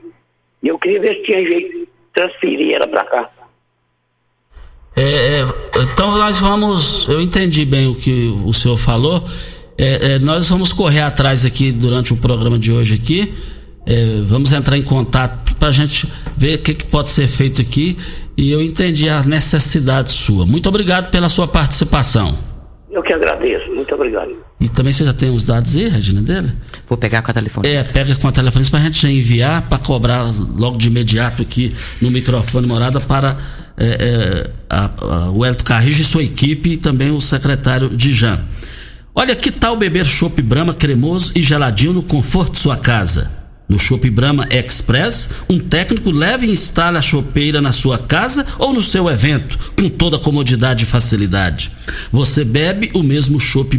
E 0.62 0.68
eu 0.68 0.78
queria 0.78 1.00
ver 1.00 1.16
se 1.16 1.22
tinha 1.24 1.46
jeito 1.46 1.78
de 1.78 1.88
transferir 2.14 2.74
ela 2.74 2.86
para 2.86 3.04
cá. 3.04 3.30
É, 4.96 5.02
é, 5.02 5.46
então 5.92 6.16
nós 6.16 6.38
vamos. 6.38 7.06
Eu 7.08 7.20
entendi 7.20 7.64
bem 7.64 7.88
o 7.88 7.94
que 7.94 8.32
o 8.44 8.52
senhor 8.52 8.76
falou. 8.76 9.24
É, 9.76 10.14
é 10.14 10.18
nós 10.20 10.48
vamos 10.48 10.72
correr 10.72 11.00
atrás 11.00 11.44
aqui 11.44 11.72
durante 11.72 12.12
o 12.12 12.16
programa 12.16 12.58
de 12.58 12.70
hoje 12.70 12.94
aqui. 12.94 13.34
É, 13.86 14.22
vamos 14.24 14.52
entrar 14.52 14.78
em 14.78 14.82
contato 14.82 15.54
para 15.56 15.68
a 15.68 15.72
gente 15.72 16.10
ver 16.36 16.58
o 16.58 16.62
que, 16.62 16.74
que, 16.74 16.84
pode 16.84 17.08
ser 17.08 17.28
feito 17.28 17.60
aqui. 17.60 17.98
E 18.36 18.50
eu 18.50 18.62
entendi 18.62 19.08
a 19.08 19.22
necessidade 19.22 20.10
sua. 20.10 20.46
Muito 20.46 20.68
obrigado 20.68 21.10
pela 21.10 21.28
sua 21.28 21.46
participação. 21.46 22.36
Eu 22.90 23.02
que 23.02 23.12
agradeço, 23.12 23.70
muito 23.72 23.92
obrigado. 23.94 24.30
E 24.60 24.68
também 24.68 24.92
você 24.92 25.04
já 25.04 25.12
tem 25.12 25.28
os 25.28 25.42
dados 25.42 25.74
aí, 25.74 25.88
Regina, 25.88 26.22
dele? 26.22 26.52
Vou 26.88 26.96
pegar 26.96 27.22
com 27.22 27.30
a 27.30 27.34
telefonista. 27.34 27.88
É, 27.88 27.92
pega 27.92 28.14
com 28.14 28.28
a 28.28 28.32
telefonista 28.32 28.70
para 28.70 28.80
a 28.80 28.84
gente 28.84 29.02
já 29.02 29.10
enviar, 29.10 29.62
para 29.68 29.78
cobrar 29.78 30.22
logo 30.56 30.78
de 30.78 30.86
imediato 30.86 31.42
aqui 31.42 31.74
no 32.00 32.10
microfone 32.10 32.66
morada 32.66 33.00
para 33.00 33.36
é, 33.76 33.86
é, 33.86 34.50
a, 34.70 34.90
a, 35.00 35.30
o 35.30 35.44
Elton 35.44 35.64
Carrijo 35.64 36.02
e 36.02 36.04
sua 36.04 36.22
equipe 36.22 36.70
e 36.70 36.76
também 36.76 37.10
o 37.10 37.20
secretário 37.20 37.90
Dijan. 37.90 38.40
Olha 39.14 39.36
que 39.36 39.50
tal 39.50 39.76
beber 39.76 40.04
chopp 40.04 40.40
Brahma 40.42 40.74
cremoso 40.74 41.32
e 41.36 41.42
geladinho 41.42 41.92
no 41.92 42.02
conforto 42.02 42.52
de 42.52 42.58
sua 42.58 42.76
casa. 42.76 43.43
No 43.66 43.78
Shop 43.78 44.10
Brahma 44.10 44.46
Express, 44.50 45.30
um 45.48 45.58
técnico 45.58 46.10
leva 46.10 46.44
e 46.44 46.50
instala 46.50 46.98
a 46.98 47.02
chopeira 47.02 47.62
na 47.62 47.72
sua 47.72 47.98
casa 47.98 48.44
ou 48.58 48.74
no 48.74 48.82
seu 48.82 49.08
evento, 49.08 49.58
com 49.76 49.88
toda 49.88 50.18
comodidade 50.18 50.84
e 50.84 50.86
facilidade. 50.86 51.70
Você 52.12 52.44
bebe 52.44 52.90
o 52.92 53.02
mesmo 53.02 53.40
chopp 53.40 53.74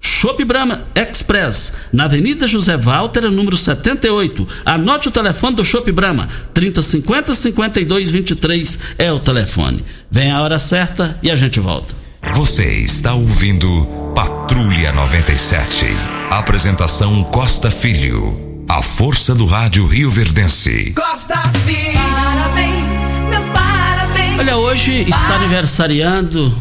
Shop 0.06 0.42
Brahma 0.46 0.84
Express, 0.94 1.74
na 1.92 2.06
Avenida 2.06 2.46
José 2.46 2.78
Walter, 2.78 3.30
número 3.32 3.58
78. 3.58 4.48
Anote 4.64 5.08
o 5.08 5.12
telefone 5.12 5.56
do 5.56 5.66
Shop 5.66 5.92
Brahma, 5.92 6.30
3050 6.54 7.34
5223 7.34 8.80
é 9.00 9.12
o 9.12 9.20
telefone. 9.20 9.84
Vem 10.10 10.32
a 10.32 10.42
hora 10.42 10.60
certa 10.60 11.18
e 11.24 11.32
a 11.32 11.36
gente 11.36 11.60
volta. 11.60 11.96
Você 12.36 12.66
está 12.82 13.16
ouvindo 13.16 13.86
Patrulha 14.14 14.92
97. 14.92 15.88
Apresentação 16.30 17.24
Costa 17.24 17.72
Filho. 17.72 18.64
A 18.70 18.84
força 18.84 19.34
do 19.34 19.46
rádio 19.46 19.88
Rio 19.88 20.12
Verdense. 20.12 20.94
Costa 20.96 21.38
Filho, 21.66 22.00
parabéns, 22.16 22.84
meus 23.30 23.50
parabéns. 23.50 24.40
Olha, 24.40 24.58
hoje 24.58 25.02
está 25.10 25.36
aniversariando 25.36 26.54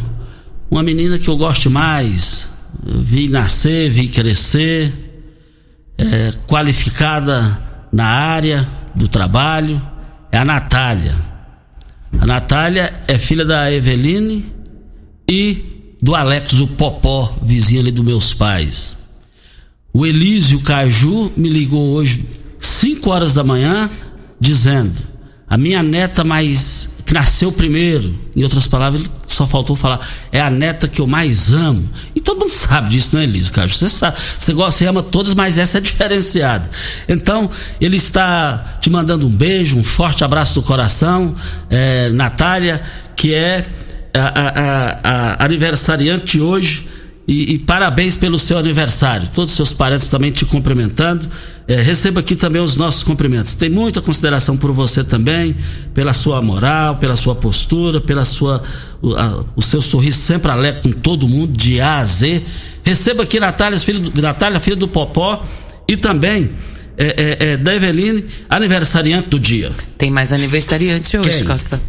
uma 0.69 0.81
menina 0.81 1.19
que 1.19 1.27
eu 1.27 1.37
gosto 1.37 1.69
mais 1.69 2.54
vi 2.85 3.27
nascer, 3.27 3.89
vi 3.89 4.07
crescer, 4.07 4.93
é, 5.97 6.33
qualificada 6.47 7.59
na 7.91 8.05
área 8.05 8.67
do 8.93 9.07
trabalho, 9.07 9.81
é 10.31 10.37
a 10.37 10.45
Natália. 10.45 11.15
A 12.19 12.25
Natália 12.25 12.93
é 13.07 13.17
filha 13.17 13.43
da 13.43 13.71
Eveline 13.71 14.45
e 15.27 15.97
do 16.01 16.13
Alex, 16.13 16.59
o 16.59 16.67
Popó, 16.67 17.35
vizinho 17.41 17.81
ali 17.81 17.91
dos 17.91 18.05
meus 18.05 18.33
pais. 18.33 18.95
O 19.91 20.05
Elísio 20.05 20.59
Caju 20.59 21.31
me 21.35 21.49
ligou 21.49 21.93
hoje, 21.93 22.25
5 22.59 23.09
horas 23.09 23.33
da 23.33 23.43
manhã, 23.43 23.89
dizendo: 24.39 24.93
a 25.47 25.57
minha 25.57 25.81
neta 25.81 26.23
mais 26.23 26.89
que 27.05 27.13
nasceu 27.13 27.51
primeiro. 27.51 28.13
Em 28.35 28.43
outras 28.43 28.67
palavras, 28.67 29.01
ele 29.01 29.09
só 29.35 29.45
faltou 29.45 29.75
falar, 29.75 29.99
é 30.31 30.39
a 30.41 30.49
neta 30.49 30.87
que 30.87 30.99
eu 30.99 31.07
mais 31.07 31.53
amo. 31.53 31.87
E 32.15 32.21
todo 32.21 32.39
mundo 32.39 32.51
sabe 32.51 32.89
disso, 32.89 33.11
não 33.13 33.21
é, 33.21 33.27
cara? 33.51 33.67
Você 33.67 33.89
sabe, 33.89 34.17
você 34.39 34.53
gosta, 34.53 34.79
você 34.79 34.85
ama 34.87 35.03
todas, 35.03 35.33
mas 35.33 35.57
essa 35.57 35.77
é 35.77 35.81
diferenciada. 35.81 36.69
Então, 37.07 37.49
ele 37.79 37.97
está 37.97 38.77
te 38.81 38.89
mandando 38.89 39.27
um 39.27 39.29
beijo, 39.29 39.77
um 39.77 39.83
forte 39.83 40.23
abraço 40.23 40.55
do 40.55 40.61
coração, 40.61 41.35
é, 41.69 42.09
Natália, 42.09 42.81
que 43.15 43.33
é 43.33 43.65
a, 44.13 44.19
a, 44.19 44.49
a, 44.49 45.43
a 45.43 45.45
aniversariante 45.45 46.39
hoje 46.39 46.87
e, 47.27 47.55
e, 47.55 47.59
parabéns 47.59 48.15
pelo 48.15 48.37
seu 48.37 48.57
aniversário. 48.57 49.27
Todos 49.33 49.51
os 49.51 49.55
seus 49.55 49.73
parentes 49.73 50.07
também 50.07 50.31
te 50.31 50.45
cumprimentando. 50.45 51.27
É, 51.67 51.81
receba 51.81 52.19
aqui 52.19 52.35
também 52.35 52.61
os 52.61 52.77
nossos 52.77 53.01
cumprimentos. 53.01 53.55
Tem 53.55 53.69
muita 53.69 53.99
consideração 54.01 54.55
por 54.55 54.71
você 54.71 55.03
também, 55.03 55.55
pela 55.93 56.13
sua 56.13 56.41
moral, 56.41 56.97
pela 56.97 57.15
sua 57.15 57.33
postura, 57.33 57.99
pela 57.99 58.23
sua 58.23 58.61
o, 59.01 59.15
a, 59.15 59.43
o 59.55 59.61
seu 59.61 59.81
sorriso 59.81 60.17
sempre 60.17 60.51
alegre 60.51 60.81
com 60.81 60.91
todo 60.91 61.27
mundo, 61.27 61.53
de 61.53 61.81
A 61.81 61.97
a 61.97 62.05
Z. 62.05 62.43
Receba 62.83 63.23
aqui 63.23 63.39
Natália, 63.39 63.79
filho 63.79 63.99
do, 63.99 64.21
Natália, 64.21 64.59
filho 64.59 64.75
do 64.75 64.87
Popó, 64.87 65.43
e 65.87 65.97
também 65.97 66.51
é, 66.97 67.05
é, 67.05 67.51
é, 67.51 67.57
da 67.57 67.75
Eveline, 67.75 68.25
aniversariante 68.47 69.29
do 69.29 69.39
dia. 69.39 69.71
Tem 69.97 70.11
mais 70.11 70.31
aniversariante 70.31 71.17
hoje, 71.17 71.29
Quem? 71.39 71.47
Costa. 71.47 71.81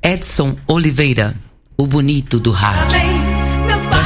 Edson 0.00 0.56
Oliveira, 0.68 1.34
o 1.76 1.84
bonito 1.84 2.38
do 2.38 2.52
rádio 2.52 3.15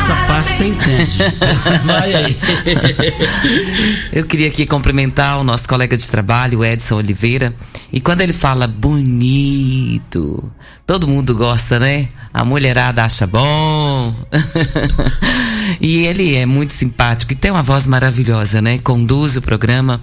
essa 0.00 0.16
parte 0.26 0.50
você 0.52 0.66
entende. 0.66 1.18
Vai 1.84 2.14
aí. 2.14 2.36
Eu 4.10 4.24
queria 4.24 4.48
aqui 4.48 4.64
cumprimentar 4.64 5.38
o 5.38 5.44
nosso 5.44 5.68
colega 5.68 5.96
de 5.96 6.08
trabalho, 6.10 6.64
Edson 6.64 6.96
Oliveira. 6.96 7.54
E 7.92 8.00
quando 8.00 8.22
ele 8.22 8.32
fala 8.32 8.66
bonito, 8.66 10.50
todo 10.86 11.06
mundo 11.06 11.34
gosta, 11.34 11.78
né? 11.78 12.08
A 12.32 12.44
mulherada 12.44 13.04
acha 13.04 13.26
bom. 13.26 14.14
e 15.80 16.06
ele 16.06 16.34
é 16.34 16.46
muito 16.46 16.72
simpático 16.72 17.32
e 17.32 17.36
tem 17.36 17.50
uma 17.50 17.62
voz 17.62 17.86
maravilhosa, 17.86 18.62
né? 18.62 18.78
Conduz 18.78 19.36
o 19.36 19.42
programa 19.42 20.00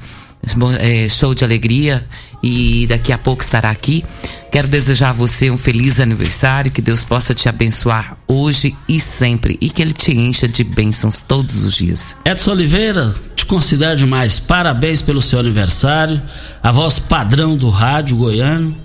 é, 0.80 1.10
show 1.10 1.34
de 1.34 1.44
alegria 1.44 2.06
e 2.42 2.86
daqui 2.88 3.12
a 3.12 3.18
pouco 3.18 3.44
estará 3.44 3.70
aqui. 3.70 4.04
Quero 4.52 4.68
desejar 4.68 5.10
a 5.10 5.14
você 5.14 5.50
um 5.50 5.58
feliz 5.58 6.00
aniversário, 6.00 6.72
que 6.72 6.82
Deus 6.82 7.04
possa 7.04 7.34
te 7.34 7.50
abençoar 7.50 8.18
hoje 8.28 8.76
e 8.88 9.00
sempre 9.00 9.58
e 9.60 9.70
que 9.70 9.82
Ele 9.82 9.94
te 9.94 10.12
encha 10.12 10.48
de 10.48 10.64
bênçãos 10.64 11.22
todos 11.22 11.64
os 11.64 11.76
dias. 11.76 12.16
Edson 12.24 12.52
Oliveira, 12.52 13.14
te 13.36 13.46
considero 13.46 13.98
demais. 13.98 14.40
Parabéns 14.40 15.02
pelo 15.02 15.22
seu 15.22 15.40
aniversário. 15.40 16.22
A 16.64 16.72
voz 16.72 17.00
padrão 17.00 17.58
do 17.58 17.70
rádio 17.70 18.18
goiano. 18.18 18.76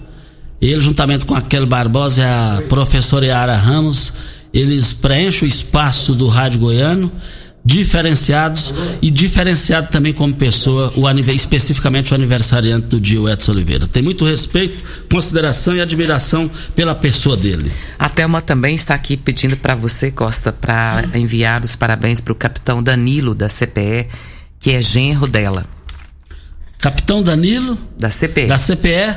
Ele, 0.61 0.81
juntamente 0.81 1.27
com 1.27 1.35
aquele 1.35 1.67
Barbosa 1.67 2.23
e 2.23 2.25
a 2.25 2.63
professora 2.69 3.27
Yara 3.27 3.57
Ramos, 3.57 4.13
eles 4.53 4.93
preenchem 4.93 5.47
o 5.47 5.49
espaço 5.49 6.15
do 6.15 6.29
rádio 6.29 6.61
goiano 6.61 7.11
diferenciados 7.65 8.75
e 9.01 9.11
diferenciado 9.11 9.89
também 9.89 10.13
como 10.13 10.35
pessoa, 10.35 10.93
o 10.97 11.09
especificamente 11.31 12.13
o 12.13 12.15
aniversariante 12.15 12.87
do 12.87 13.01
dia, 13.01 13.21
o 13.21 13.29
Edson 13.29 13.53
Oliveira. 13.53 13.87
Tem 13.87 14.03
muito 14.03 14.25
respeito, 14.25 14.83
consideração 15.09 15.77
e 15.77 15.81
admiração 15.81 16.51
pela 16.75 16.95
pessoa 16.95 17.37
dele. 17.37 17.71
A 17.99 18.09
Thelma 18.09 18.43
também 18.43 18.75
está 18.75 18.95
aqui 18.95 19.17
pedindo 19.17 19.57
para 19.57 19.75
você, 19.75 20.11
Costa, 20.11 20.53
para 20.53 21.05
enviar 21.15 21.63
os 21.63 21.77
parabéns 21.77 22.21
para 22.21 22.33
o 22.33 22.37
capitão 22.37 22.83
Danilo 22.83 23.35
da 23.35 23.49
CPE, 23.49 24.09
que 24.59 24.73
é 24.73 24.83
genro 24.83 25.29
dela. 25.29 25.65
Capitão 26.81 27.23
Danilo 27.23 27.79
da 27.97 28.11
CPE. 28.11 28.47
Da 28.47 28.59
CPE. 28.59 29.17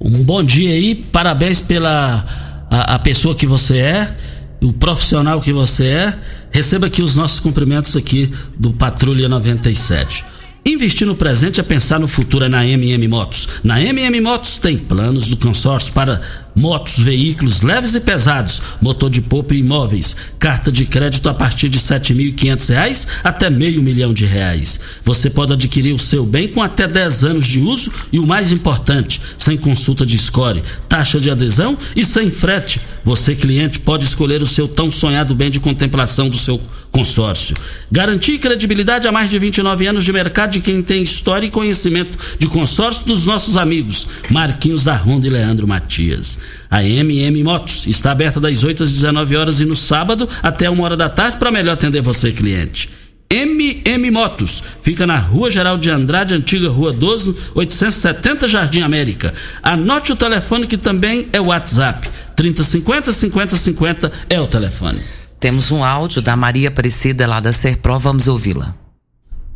Um 0.00 0.24
bom 0.24 0.42
dia 0.42 0.70
aí, 0.70 0.94
parabéns 0.96 1.60
pela 1.60 2.26
a, 2.68 2.94
a 2.94 2.98
pessoa 2.98 3.36
que 3.36 3.46
você 3.46 3.78
é 3.78 4.16
o 4.64 4.72
profissional 4.72 5.40
que 5.40 5.52
você 5.52 5.84
é, 5.86 6.14
receba 6.50 6.86
aqui 6.86 7.02
os 7.02 7.14
nossos 7.14 7.38
cumprimentos 7.38 7.94
aqui 7.96 8.30
do 8.56 8.72
Patrulha 8.72 9.28
97. 9.28 10.24
Investir 10.66 11.06
no 11.06 11.14
presente 11.14 11.60
é 11.60 11.62
pensar 11.62 12.00
no 12.00 12.08
futuro 12.08 12.46
é 12.46 12.48
na 12.48 12.66
MM 12.66 13.06
Motos. 13.06 13.46
Na 13.62 13.82
MM 13.82 14.18
Motos 14.22 14.56
tem 14.56 14.78
planos 14.78 15.26
do 15.26 15.36
consórcio 15.36 15.92
para 15.92 16.22
motos, 16.54 16.98
veículos 16.98 17.62
leves 17.62 17.94
e 17.94 18.00
pesados, 18.00 18.62
motor 18.80 19.10
de 19.10 19.20
poupa 19.20 19.54
e 19.54 19.58
imóveis, 19.58 20.14
carta 20.38 20.70
de 20.70 20.84
crédito 20.84 21.28
a 21.28 21.34
partir 21.34 21.68
de 21.68 21.78
R$ 21.78 21.84
7.500 21.84 23.06
até 23.24 23.50
meio 23.50 23.82
milhão 23.82 24.12
de 24.12 24.24
reais. 24.24 24.78
Você 25.04 25.28
pode 25.28 25.52
adquirir 25.52 25.92
o 25.92 25.98
seu 25.98 26.24
bem 26.24 26.48
com 26.48 26.62
até 26.62 26.86
10 26.86 27.24
anos 27.24 27.46
de 27.46 27.60
uso 27.60 27.90
e 28.12 28.18
o 28.18 28.26
mais 28.26 28.52
importante, 28.52 29.20
sem 29.38 29.56
consulta 29.56 30.06
de 30.06 30.16
score, 30.16 30.62
taxa 30.88 31.18
de 31.18 31.30
adesão 31.30 31.76
e 31.96 32.04
sem 32.04 32.30
frete. 32.30 32.80
Você, 33.04 33.34
cliente, 33.34 33.78
pode 33.78 34.04
escolher 34.04 34.42
o 34.42 34.46
seu 34.46 34.68
tão 34.68 34.90
sonhado 34.90 35.34
bem 35.34 35.50
de 35.50 35.60
contemplação 35.60 36.28
do 36.28 36.36
seu 36.36 36.60
consórcio. 36.94 37.56
Garantia 37.90 38.36
e 38.36 38.38
credibilidade 38.38 39.08
há 39.08 39.12
mais 39.12 39.28
de 39.28 39.36
29 39.36 39.84
anos 39.86 40.04
de 40.04 40.12
mercado 40.12 40.52
de 40.52 40.60
quem 40.60 40.80
tem 40.80 41.02
história 41.02 41.46
e 41.46 41.50
conhecimento 41.50 42.16
de 42.38 42.46
consórcio 42.46 43.04
dos 43.04 43.26
nossos 43.26 43.56
amigos 43.56 44.06
Marquinhos 44.30 44.84
da 44.84 44.94
Ronda 44.94 45.26
e 45.26 45.30
Leandro 45.30 45.66
Matias. 45.66 46.38
A 46.70 46.82
MM 46.82 47.42
Motos 47.42 47.86
está 47.86 48.10
aberta 48.10 48.40
das 48.40 48.62
8 48.62 48.82
às 48.82 48.90
19 48.90 49.36
horas 49.36 49.60
e 49.60 49.64
no 49.64 49.76
sábado 49.76 50.28
até 50.42 50.68
uma 50.68 50.84
hora 50.84 50.96
da 50.96 51.08
tarde 51.08 51.36
para 51.36 51.50
melhor 51.50 51.72
atender 51.72 52.00
você, 52.00 52.32
cliente. 52.32 52.90
MM 53.30 54.10
Motos 54.12 54.62
fica 54.80 55.06
na 55.06 55.18
Rua 55.18 55.50
Geral 55.50 55.76
de 55.76 55.90
Andrade, 55.90 56.34
antiga 56.34 56.68
Rua 56.68 56.92
12, 56.92 57.52
870 57.54 58.46
Jardim 58.46 58.82
América. 58.82 59.34
Anote 59.62 60.12
o 60.12 60.16
telefone 60.16 60.66
que 60.66 60.76
também 60.76 61.28
é 61.32 61.40
o 61.40 61.46
WhatsApp. 61.46 62.08
3050 62.36 63.12
5050 63.12 64.12
é 64.30 64.40
o 64.40 64.46
telefone. 64.46 65.00
Temos 65.40 65.70
um 65.70 65.82
áudio 65.82 66.22
da 66.22 66.36
Maria 66.36 66.68
Aparecida 66.68 67.26
lá 67.26 67.40
da 67.40 67.52
Serpro, 67.52 67.98
vamos 67.98 68.28
ouvi-la. 68.28 68.74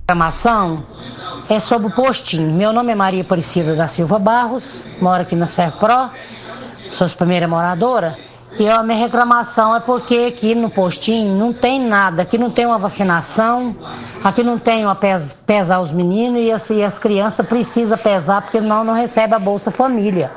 Reclamação 0.00 0.84
é 1.48 1.60
sobre 1.60 1.88
o 1.88 1.90
postinho. 1.90 2.52
Meu 2.52 2.72
nome 2.72 2.92
é 2.92 2.94
Maria 2.94 3.22
Aparecida 3.22 3.76
da 3.76 3.86
Silva 3.86 4.18
Barros, 4.18 4.64
moro 5.00 5.22
aqui 5.22 5.36
na 5.36 5.46
Serpro 5.46 6.10
sou 6.90 7.06
a 7.06 7.10
primeira 7.10 7.46
moradora, 7.46 8.16
e 8.58 8.68
a 8.68 8.82
minha 8.82 8.98
reclamação 8.98 9.76
é 9.76 9.80
porque 9.80 10.32
aqui 10.34 10.54
no 10.54 10.68
postinho 10.70 11.36
não 11.36 11.52
tem 11.52 11.80
nada, 11.80 12.22
aqui 12.22 12.36
não 12.36 12.50
tem 12.50 12.66
uma 12.66 12.78
vacinação, 12.78 13.76
aqui 14.24 14.42
não 14.42 14.58
tem 14.58 14.84
uma 14.84 14.94
pes, 14.94 15.34
pesar 15.46 15.80
os 15.80 15.92
meninos 15.92 16.42
e 16.42 16.50
as, 16.50 16.70
e 16.70 16.82
as 16.82 16.98
crianças 16.98 17.46
precisam 17.46 17.96
pesar 17.98 18.42
porque 18.42 18.60
não 18.60 18.82
não 18.82 18.94
recebe 18.94 19.34
a 19.34 19.38
Bolsa 19.38 19.70
Família. 19.70 20.32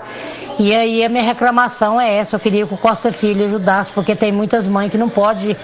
E 0.59 0.75
aí 0.75 1.03
a 1.03 1.09
minha 1.09 1.23
reclamação 1.23 1.99
é 1.99 2.17
essa, 2.17 2.35
eu 2.35 2.39
queria 2.39 2.67
que 2.67 2.73
o 2.73 2.77
Costa 2.77 3.11
Filho 3.11 3.45
ajudasse, 3.45 3.91
porque 3.91 4.15
tem 4.15 4.31
muitas 4.31 4.67
mães 4.67 4.91
que 4.91 4.97
não 4.97 5.09
podem 5.09 5.55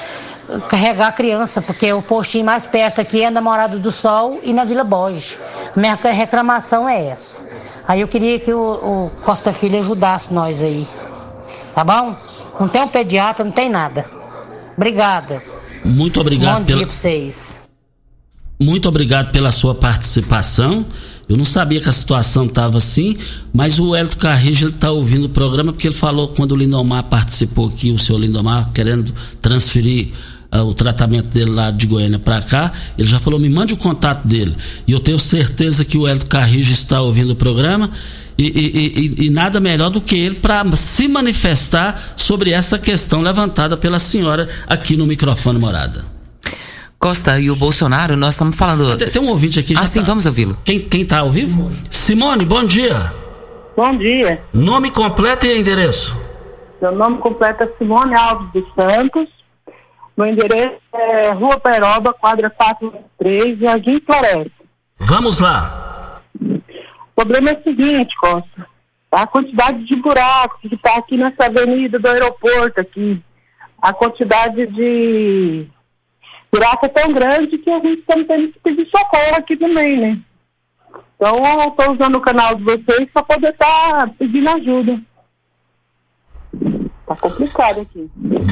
carregar 0.70 1.10
a 1.10 1.12
criança, 1.12 1.62
porque 1.62 1.92
o 1.92 2.02
postinho 2.02 2.46
mais 2.46 2.66
perto 2.66 3.02
aqui 3.02 3.24
é 3.24 3.30
na 3.30 3.42
Morada 3.42 3.78
do 3.78 3.92
Sol 3.92 4.40
e 4.42 4.54
na 4.54 4.64
Vila 4.64 4.84
Borges. 4.84 5.38
Minha 5.76 5.96
reclamação 5.96 6.88
é 6.88 7.10
essa. 7.10 7.44
Aí 7.88 8.02
eu 8.02 8.08
queria 8.08 8.40
que 8.40 8.52
o, 8.52 8.60
o 8.60 9.12
Costa 9.24 9.54
Filho 9.54 9.80
ajudasse 9.80 10.34
nós 10.34 10.62
aí. 10.62 10.86
Tá 11.74 11.84
bom? 11.84 12.16
Não 12.60 12.68
tem 12.68 12.82
um 12.82 12.88
pediatra, 12.88 13.46
não 13.46 13.52
tem 13.52 13.70
nada. 13.70 14.06
Obrigada. 14.76 15.42
Muito 15.86 16.20
obrigado 16.20 16.60
Bom 16.60 16.66
pela... 16.66 16.78
dia 16.80 16.88
pra 16.88 16.96
vocês. 16.96 17.60
Muito 18.60 18.90
obrigado 18.90 19.32
pela 19.32 19.52
sua 19.52 19.74
participação. 19.76 20.86
Eu 21.30 21.38
não 21.38 21.46
sabia 21.46 21.80
que 21.80 21.90
a 21.90 21.94
situação 21.94 22.46
estava 22.46 22.78
assim, 22.78 23.18
mas 23.54 23.78
o 23.80 23.96
Hélio 23.96 24.16
Carrijo 24.16 24.70
está 24.70 24.92
ouvindo 24.92 25.26
o 25.26 25.30
programa 25.30 25.72
porque 25.72 25.88
ele 25.88 25.96
falou 25.96 26.30
quando 26.30 26.54
o 26.54 26.56
Lindomar 26.56 27.04
participou 27.04 27.68
aqui, 27.68 27.92
o 27.92 28.00
senhor 28.00 28.20
Lindomar, 28.20 28.72
querendo 28.72 29.14
transferir 29.42 30.10
uh, 30.54 30.60
o 30.60 30.74
tratamento 30.74 31.28
dele 31.28 31.52
lá 31.52 31.72
de 31.72 31.88
Goiânia 31.88 32.20
para 32.20 32.42
cá, 32.42 32.72
ele 32.98 33.08
já 33.08 33.20
falou: 33.20 33.40
me 33.40 33.50
mande 33.50 33.74
o 33.74 33.78
contato 33.78 34.28
dele. 34.28 34.56
E 34.88 34.92
eu 34.92 35.00
tenho 35.00 35.20
certeza 35.20 35.86
que 35.86 35.98
o 35.98 36.08
Hélio 36.08 36.26
Carrijo 36.26 36.72
está 36.72 37.02
ouvindo 37.02 37.32
o 37.32 37.36
programa. 37.36 37.92
E, 38.40 38.46
e, 38.46 39.24
e, 39.24 39.26
e 39.26 39.30
nada 39.32 39.60
melhor 39.60 39.90
do 39.90 40.00
que 40.00 40.16
ele 40.16 40.36
para 40.36 40.64
se 40.76 41.08
manifestar 41.08 42.14
sobre 42.16 42.52
essa 42.52 42.78
questão 42.78 43.20
levantada 43.20 43.76
pela 43.76 43.98
senhora 43.98 44.48
aqui 44.68 44.96
no 44.96 45.08
microfone 45.08 45.58
morada. 45.58 46.06
Costa 47.00 47.40
e 47.40 47.50
o 47.50 47.56
Bolsonaro, 47.56 48.16
nós 48.16 48.36
estamos 48.36 48.56
falando. 48.56 48.96
Tem, 48.98 49.10
tem 49.10 49.22
um 49.22 49.30
ouvinte 49.30 49.60
aqui 49.60 49.74
já. 49.74 49.82
Ah, 49.82 49.86
sim, 49.86 50.02
tá. 50.02 50.06
vamos 50.06 50.26
ouvi-lo. 50.28 50.56
Quem, 50.64 50.80
quem 50.80 51.06
tá 51.06 51.20
ao 51.20 51.32
vivo? 51.32 51.72
Simone, 51.90 52.46
bom 52.46 52.64
dia. 52.64 53.12
Bom 53.76 53.96
dia. 53.98 54.40
Nome 54.54 54.90
completo 54.90 55.46
e 55.46 55.60
endereço. 55.60 56.18
Meu 56.82 56.92
nome 56.92 57.18
completo 57.20 57.64
é 57.64 57.70
Simone 57.78 58.16
Alves 58.16 58.52
dos 58.52 58.66
Santos. 58.74 59.28
Meu 60.18 60.26
endereço 60.26 60.82
é 60.96 61.30
Rua 61.30 61.60
Peroba, 61.60 62.12
quadra 62.12 62.50
43, 62.50 63.60
Jardim 63.60 64.00
Floresta. 64.00 64.52
Vamos 64.98 65.40
lá. 65.40 66.24
O 66.42 67.16
problema 67.16 67.52
é 67.52 67.54
o 67.54 67.64
seguinte, 67.64 68.16
Costa. 68.18 68.68
A 69.12 69.28
quantidade 69.28 69.86
de 69.86 69.96
buracos 69.96 70.60
que 70.60 70.74
está 70.74 70.98
aqui 70.98 71.18
nessa 71.18 71.46
avenida 71.46 72.00
do 72.00 72.08
aeroporto 72.10 72.82
aqui. 72.82 73.22
A 73.80 73.94
quantidade 73.94 74.66
de 74.66 75.68
buraco 76.52 76.88
é 76.88 76.90
tão 76.90 77.14
grande 77.14 77.60
que 77.60 77.70
a 77.70 77.80
gente 77.80 78.00
está 78.00 78.16
tendo 78.16 78.52
que 78.54 78.60
pedir 78.60 78.90
socorro 78.90 79.36
aqui 79.38 79.56
também, 79.56 79.98
né? 79.98 80.20
Então 81.16 81.38
eu 81.62 81.70
estou 81.70 81.94
usando 81.94 82.16
o 82.16 82.22
canal 82.22 82.56
de 82.56 82.64
vocês 82.64 83.08
para 83.14 83.22
poder 83.22 83.50
estar 83.50 83.92
tá 83.92 84.10
pedindo 84.18 84.50
ajuda. 84.50 85.00
Complicado 87.22 87.82
aqui. 87.82 88.10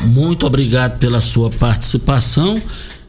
Muito 0.07 0.45
obrigado 0.45 0.97
pela 0.99 1.21
sua 1.21 1.49
participação. 1.49 2.59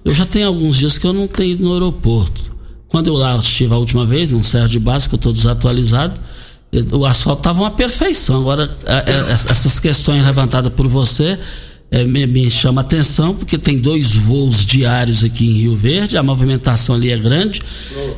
Eu 0.05 0.15
já 0.15 0.25
tenho 0.25 0.47
alguns 0.47 0.77
dias 0.77 0.99
que 0.99 1.07
eu 1.07 1.13
não 1.13 1.27
tenho 1.27 1.53
ido 1.53 1.65
no 1.65 1.73
aeroporto. 1.73 2.55
Quando 2.89 3.09
eu 3.09 3.15
lá 3.15 3.37
estive 3.37 3.75
a 3.75 3.77
última 3.77 4.07
vez, 4.07 4.31
num 4.31 4.43
serra 4.43 4.69
de 4.69 4.79
base, 4.79 5.09
que 5.09 5.15
eu 5.15 5.19
estou 5.19 5.33
desatualizado, 5.33 6.21
o 6.93 7.05
asfalto 7.05 7.41
estava 7.41 7.61
uma 7.61 7.71
perfeição. 7.71 8.41
Agora, 8.41 8.71
essas 9.29 9.79
questões 9.79 10.25
levantadas 10.25 10.73
por 10.73 10.87
você 10.87 11.39
é, 11.91 12.05
me, 12.05 12.27
me 12.27 12.51
chama 12.51 12.81
atenção, 12.81 13.35
porque 13.35 13.57
tem 13.59 13.79
dois 13.79 14.13
voos 14.13 14.65
diários 14.65 15.25
aqui 15.25 15.47
em 15.47 15.53
Rio 15.53 15.77
Verde, 15.77 16.17
a 16.17 16.23
movimentação 16.23 16.95
ali 16.95 17.11
é 17.11 17.17
grande, 17.17 17.63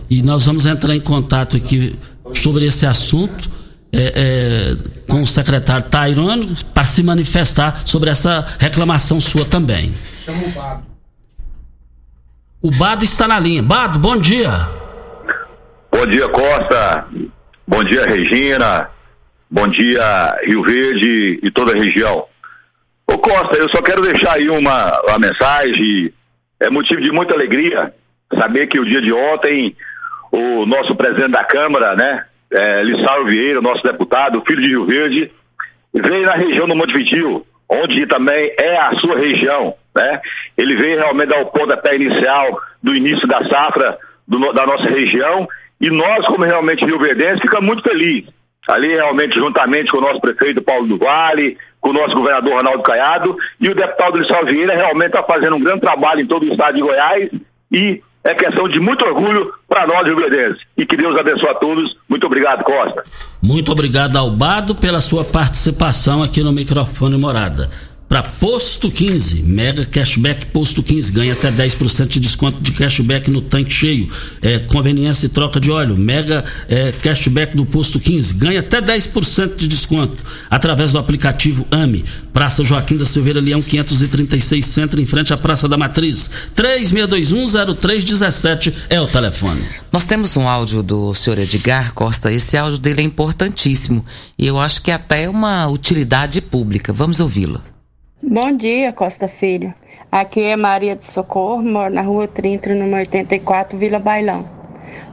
e 0.09 0.23
nós 0.23 0.47
vamos 0.47 0.67
entrar 0.67 0.95
em 0.95 1.01
contato 1.01 1.57
aqui 1.57 1.95
sobre 2.35 2.67
esse 2.67 2.87
assunto. 2.87 3.51
É, 3.91 4.13
é, 4.15 4.98
com 5.09 5.23
o 5.23 5.27
secretário 5.27 5.89
Tairone 5.89 6.57
para 6.75 6.85
se 6.85 7.03
manifestar 7.03 7.87
sobre 7.87 8.11
essa 8.11 8.47
reclamação 8.59 9.21
sua 9.21 9.45
também. 9.45 9.93
Chama 10.25 10.45
o 10.45 10.51
Bado. 10.51 10.83
O 12.61 12.71
Bado 12.71 13.05
está 13.05 13.27
na 13.27 13.39
linha. 13.41 13.63
Bado, 13.63 13.99
bom 13.99 14.17
dia. 14.17 14.51
Bom 15.91 16.07
dia, 16.07 16.29
Costa. 16.29 17.07
Bom 17.67 17.83
dia, 17.83 18.05
Regina. 18.05 18.91
Bom 19.51 19.67
dia, 19.67 20.39
Rio 20.45 20.63
Verde 20.63 21.41
e 21.43 21.51
toda 21.51 21.73
a 21.73 21.75
região. 21.75 22.27
Ô 23.07 23.19
Costa, 23.19 23.57
eu 23.57 23.69
só 23.71 23.81
quero 23.81 24.03
deixar 24.03 24.35
aí 24.35 24.51
uma, 24.51 25.01
uma 25.09 25.19
mensagem. 25.19 26.13
É 26.61 26.69
motivo 26.69 27.01
de 27.01 27.11
muita 27.11 27.33
alegria 27.33 27.95
saber 28.37 28.67
que 28.67 28.79
o 28.79 28.85
dia 28.85 29.01
de 29.01 29.13
ontem 29.13 29.75
o 30.31 30.67
nosso 30.67 30.95
presidente 30.95 31.33
da 31.33 31.45
Câmara, 31.45 31.97
né, 31.97 32.25
é, 32.53 32.83
Vieira, 33.27 33.61
nosso 33.61 33.83
deputado, 33.83 34.43
filho 34.47 34.63
de 34.63 34.69
Rio 34.69 34.87
Verde, 34.87 35.31
veio 35.93 36.27
na 36.27 36.35
região 36.35 36.67
do 36.67 36.75
Monte 36.75 36.95
Vitil, 36.95 37.47
onde 37.69 38.07
também 38.07 38.55
é 38.59 38.79
a 38.79 38.95
sua 38.97 39.19
região, 39.19 39.75
né? 39.95 40.21
Ele 40.57 40.77
veio 40.77 40.99
realmente 40.99 41.29
dar 41.29 41.41
o 41.41 41.47
pontapé 41.47 41.97
inicial 41.97 42.61
do 42.83 42.95
início 42.95 43.27
da 43.27 43.45
safra 43.49 43.99
do, 44.27 44.53
da 44.53 44.67
nossa 44.67 44.89
região 44.89 45.47
e 45.81 45.91
nós, 45.91 46.27
como 46.27 46.45
realmente 46.45 46.85
Rio 46.85 46.99
Verdense, 46.99 47.43
ficamos 47.43 47.67
muito 47.67 47.83
felizes. 47.83 48.31
Ali 48.69 48.89
realmente, 48.89 49.35
juntamente 49.35 49.91
com 49.91 49.99
o 49.99 50.03
nosso 50.03 50.21
prefeito 50.21 50.61
Paulo 50.61 50.87
do 50.87 50.99
Vale, 50.99 51.57
com 51.81 51.91
o 51.91 51.93
nosso 51.93 52.15
governador 52.15 52.55
Ronaldo 52.55 52.83
Caiado 52.83 53.37
e 53.61 53.69
o 53.69 53.75
deputado 53.75 54.19
Lissau 54.19 54.45
Vieira 54.45 54.75
realmente 54.75 55.15
está 55.15 55.23
fazendo 55.23 55.57
um 55.57 55.61
grande 55.61 55.81
trabalho 55.81 56.21
em 56.21 56.27
todo 56.27 56.43
o 56.45 56.51
estado 56.51 56.75
de 56.75 56.83
Goiás 56.83 57.31
e 57.71 58.03
é 58.29 58.35
questão 58.35 58.69
de 58.69 58.79
muito 58.79 59.05
orgulho 59.05 59.53
para 59.69 59.87
nós, 59.87 60.07
Rio. 60.07 60.19
E 60.77 60.85
que 60.85 60.97
Deus 60.97 61.19
abençoe 61.19 61.49
a 61.49 61.55
todos. 61.55 61.97
Muito 62.09 62.27
obrigado, 62.27 62.63
Costa. 62.63 63.03
Muito 63.43 63.73
obrigado, 63.73 64.17
Albado, 64.17 64.75
pela 64.75 65.01
sua 65.01 65.25
participação 65.25 66.23
aqui 66.23 66.43
no 66.43 66.53
microfone 66.53 67.17
Morada. 67.17 67.71
Para 68.09 68.23
Posto 68.23 68.91
15, 68.91 69.43
Mega 69.43 69.85
Cashback 69.85 70.47
Posto 70.47 70.83
15, 70.83 71.13
ganha 71.13 71.35
até 71.35 71.53
10% 71.53 72.09
de 72.09 72.19
desconto 72.19 72.59
de 72.63 72.73
cashback 72.73 73.31
no 73.31 73.43
tanque 73.43 73.71
cheio. 73.71 74.09
É, 74.41 74.61
conveniência 74.61 75.27
e 75.27 75.29
troca 75.29 75.61
de 75.61 75.71
óleo, 75.71 75.95
Mega 75.95 76.43
é, 76.71 76.91
Cashback 76.91 77.55
do 77.55 77.67
Posto 77.67 78.01
15, 78.01 78.33
ganha 78.35 78.61
até 78.61 78.81
10% 78.81 79.57
de 79.57 79.69
desconto 79.69 80.17
através 80.49 80.93
do 80.93 80.99
aplicativo 80.99 81.67
AME. 81.71 82.03
Praça 82.33 82.65
Joaquim 82.65 82.97
da 82.97 83.05
Silveira 83.05 83.43
Leão 83.43 83.61
536 83.61 84.65
Centro, 84.65 85.03
em 85.03 85.07
frente 85.07 85.35
à 85.35 85.37
Praça 85.37 85.69
da 85.69 85.77
Matriz. 85.77 86.31
36210317 86.57 88.73
é 88.89 88.99
o 88.99 89.07
telefone. 89.07 89.61
Nós 89.93 90.07
temos 90.07 90.35
um 90.35 90.49
áudio 90.49 90.83
do 90.83 91.13
senhor 91.13 91.39
Edgar 91.39 91.93
Costa. 91.93 92.33
Esse 92.33 92.57
áudio 92.57 92.79
dele 92.79 93.03
é 93.03 93.05
importantíssimo 93.05 94.03
e 94.39 94.47
eu 94.47 94.59
acho 94.59 94.81
que 94.81 94.91
até 94.91 95.25
é 95.25 95.29
uma 95.29 95.69
utilidade 95.69 96.41
pública. 96.41 96.91
Vamos 96.91 97.21
ouvi-lo. 97.21 97.68
Bom 98.21 98.51
dia, 98.51 98.93
Costa 98.93 99.29
Filho. 99.29 99.73
Aqui 100.11 100.43
é 100.43 100.57
Maria 100.57 100.97
de 100.97 101.05
Socorro, 101.05 101.63
moro 101.63 101.95
na 101.95 102.03
rua 102.03 102.27
30, 102.27 102.75
número 102.75 102.97
84, 102.97 103.79
Vila 103.79 104.01
Bailão. 104.01 104.45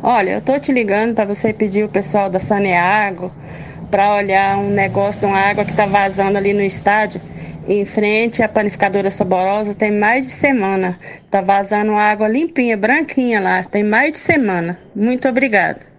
Olha, 0.02 0.32
eu 0.32 0.42
tô 0.42 0.58
te 0.58 0.72
ligando 0.72 1.14
para 1.14 1.24
você 1.24 1.54
pedir 1.54 1.84
o 1.84 1.90
pessoal 1.90 2.32
da 2.32 2.40
Saneago 2.40 3.32
para 3.92 4.16
olhar 4.16 4.58
um 4.58 4.72
negócio 4.72 5.22
de 5.22 5.28
uma 5.28 5.38
água 5.38 5.64
que 5.64 5.76
tá 5.76 5.86
vazando 5.86 6.40
ali 6.40 6.52
no 6.52 6.64
estádio. 6.64 7.22
Em 7.68 7.86
frente 7.86 8.42
à 8.42 8.50
panificadora 8.50 9.12
saborosa, 9.12 9.76
tem 9.76 9.92
mais 9.92 10.26
de 10.26 10.34
semana. 10.34 11.00
Tá 11.30 11.42
vazando 11.42 11.92
água 11.92 12.28
limpinha, 12.28 12.76
branquinha 12.76 13.40
lá. 13.40 13.64
Tem 13.64 13.84
mais 13.84 14.14
de 14.14 14.18
semana. 14.18 14.80
Muito 14.96 15.30
obrigada. 15.30 15.95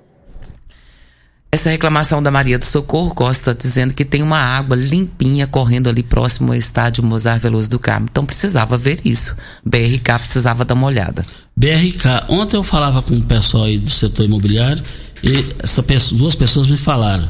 Essa 1.50 1.70
reclamação 1.70 2.22
da 2.22 2.30
Maria 2.30 2.58
do 2.58 2.64
Socorro 2.64 3.14
Costa 3.14 3.54
dizendo 3.54 3.94
que 3.94 4.04
tem 4.04 4.22
uma 4.22 4.38
água 4.38 4.76
limpinha 4.76 5.46
correndo 5.46 5.88
ali 5.88 6.02
próximo 6.02 6.52
ao 6.52 6.58
estádio 6.58 7.04
Mozart 7.04 7.40
Veloso 7.40 7.70
do 7.70 7.78
Carmo. 7.78 8.08
Então 8.10 8.26
precisava 8.26 8.76
ver 8.76 9.00
isso. 9.04 9.36
BRK 9.64 10.18
precisava 10.18 10.64
dar 10.64 10.74
uma 10.74 10.86
olhada. 10.86 11.24
BRK, 11.56 12.26
ontem 12.28 12.56
eu 12.56 12.62
falava 12.62 13.00
com 13.00 13.14
o 13.14 13.22
pessoal 13.22 13.64
aí 13.64 13.78
do 13.78 13.88
setor 13.90 14.26
imobiliário 14.26 14.82
e 15.22 15.46
essa 15.62 15.82
pessoa, 15.82 16.18
duas 16.18 16.34
pessoas 16.34 16.66
me 16.66 16.76
falaram. 16.76 17.28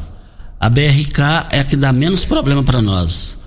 A 0.59 0.69
BRK 0.69 1.47
é 1.51 1.59
a 1.59 1.63
que 1.63 1.75
dá 1.75 1.93
menos 1.93 2.25
problema 2.25 2.63
para 2.63 2.81
nós. 2.81 3.37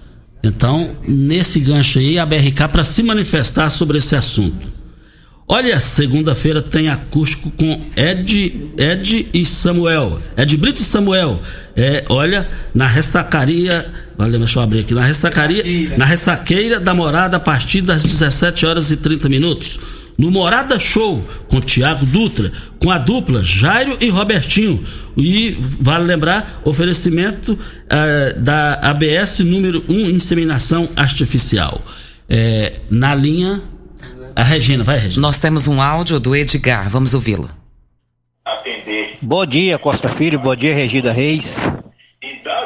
Então, 0.42 0.96
nesse 1.06 1.60
gancho 1.60 1.98
aí, 1.98 2.18
a 2.18 2.24
BRK 2.24 2.68
para 2.70 2.84
se 2.84 3.02
manifestar 3.02 3.68
sobre 3.68 3.98
esse 3.98 4.16
assunto. 4.16 4.79
Olha, 5.52 5.80
segunda-feira 5.80 6.62
tem 6.62 6.88
acústico 6.88 7.50
com 7.50 7.80
Ed, 7.96 8.70
Ed 8.78 9.28
e 9.34 9.44
Samuel. 9.44 10.22
Ed 10.36 10.56
Brito 10.56 10.80
e 10.80 10.84
Samuel. 10.84 11.42
É, 11.74 12.04
olha, 12.08 12.46
na 12.72 12.86
ressacaria. 12.86 13.84
Olha, 14.16 14.38
deixa 14.38 14.60
eu 14.60 14.62
abrir 14.62 14.78
aqui. 14.78 14.94
Na 14.94 15.04
ressacaria. 15.04 15.98
Na 15.98 16.04
ressaqueira 16.04 16.78
da 16.78 16.94
morada 16.94 17.36
a 17.36 17.40
partir 17.40 17.80
das 17.80 18.04
17 18.04 18.64
horas 18.64 18.92
e 18.92 18.96
30 18.98 19.28
minutos. 19.28 19.80
No 20.16 20.30
Morada 20.30 20.78
Show, 20.78 21.20
com 21.48 21.60
Tiago 21.60 22.06
Dutra, 22.06 22.52
com 22.78 22.88
a 22.88 22.98
dupla 22.98 23.42
Jairo 23.42 23.96
e 24.00 24.08
Robertinho. 24.08 24.80
E, 25.16 25.56
vale 25.80 26.04
lembrar, 26.04 26.60
oferecimento 26.62 27.54
uh, 27.54 28.38
da 28.38 28.74
ABS 28.74 29.40
número 29.40 29.82
1, 29.88 30.10
inseminação 30.10 30.88
artificial. 30.94 31.84
É, 32.28 32.74
na 32.88 33.16
linha 33.16 33.60
a 34.34 34.42
Regina, 34.42 34.84
vai, 34.84 34.98
Regina. 34.98 35.22
Nós 35.22 35.38
temos 35.38 35.66
um 35.68 35.80
áudio 35.80 36.20
do 36.20 36.34
Edgar, 36.34 36.88
vamos 36.88 37.14
ouvi-lo. 37.14 37.48
Bom 39.22 39.44
dia, 39.44 39.78
Costa 39.78 40.08
Filho, 40.08 40.38
bom 40.38 40.54
dia, 40.56 40.74
Regina 40.74 41.12
Reis. 41.12 41.58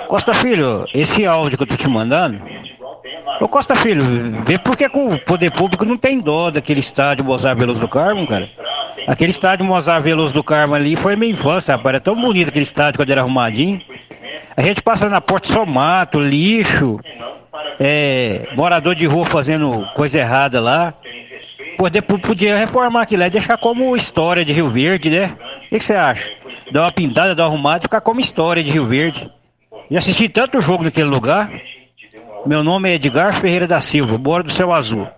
Costa 0.09 0.33
Filho, 0.33 0.87
esse 0.95 1.27
áudio 1.27 1.57
que 1.57 1.63
eu 1.65 1.67
tô 1.67 1.77
te 1.77 1.89
mandando. 1.89 2.41
Ô 3.41 3.49
Costa 3.49 3.75
Filho, 3.75 4.05
vê 4.47 4.59
por 4.59 4.77
que 4.77 4.87
o 4.87 5.19
poder 5.19 5.51
público 5.51 5.85
não 5.85 5.97
tem 5.97 6.21
dó 6.21 6.51
daquele 6.51 6.81
estádio 6.81 7.25
Mozart 7.25 7.59
Veloso 7.59 7.81
do 7.81 7.89
Carmo, 7.89 8.27
cara? 8.27 8.49
Aquele 9.07 9.31
estádio 9.31 9.65
Mozart 9.67 10.03
Veloso 10.03 10.33
do 10.33 10.45
Carmo 10.45 10.75
ali 10.75 10.95
foi 10.95 11.17
minha 11.17 11.33
infância, 11.33 11.75
rapaz. 11.75 11.95
Era 11.95 12.01
tão 12.01 12.21
bonito 12.21 12.49
aquele 12.49 12.63
estádio 12.63 12.99
quando 12.99 13.11
era 13.11 13.23
arrumadinho. 13.23 13.81
A 14.57 14.63
gente 14.63 14.81
passa 14.83 15.09
na 15.09 15.21
porta 15.21 15.49
só 15.49 15.67
mato, 15.67 16.21
lixo, 16.21 17.01
é, 17.81 18.49
morador 18.55 18.95
de 18.95 19.07
rua 19.07 19.25
fazendo 19.25 19.85
coisa 19.95 20.19
errada 20.21 20.61
lá. 20.61 20.95
Poder, 21.77 22.03
podia 22.03 22.57
reformar 22.57 23.03
aquilo 23.03 23.21
lá 23.21 23.27
e 23.27 23.31
deixar 23.31 23.57
como 23.59 23.97
história 23.97 24.45
de 24.45 24.53
Rio 24.53 24.71
Verde, 24.71 25.11
né? 25.11 25.37
O 25.67 25.77
que 25.77 25.81
você 25.81 25.95
acha? 25.95 26.31
Dar 26.73 26.83
uma 26.83 26.93
pintada, 26.93 27.35
dar 27.35 27.45
uma 27.45 27.49
arrumada 27.49 27.79
e 27.79 27.83
ficar 27.83 28.01
como 28.01 28.21
história 28.21 28.63
de 28.63 28.71
Rio 28.71 28.87
Verde. 28.87 29.31
Já 29.91 29.99
assisti 29.99 30.29
tanto 30.29 30.61
jogo 30.61 30.85
naquele 30.85 31.09
lugar. 31.09 31.51
Meu 32.47 32.63
nome 32.63 32.91
é 32.91 32.95
Edgar 32.95 33.41
Ferreira 33.41 33.67
da 33.67 33.81
Silva, 33.81 34.17
bora 34.19 34.43
do 34.43 34.53
Céu 34.53 34.73
Azul. 34.73 35.09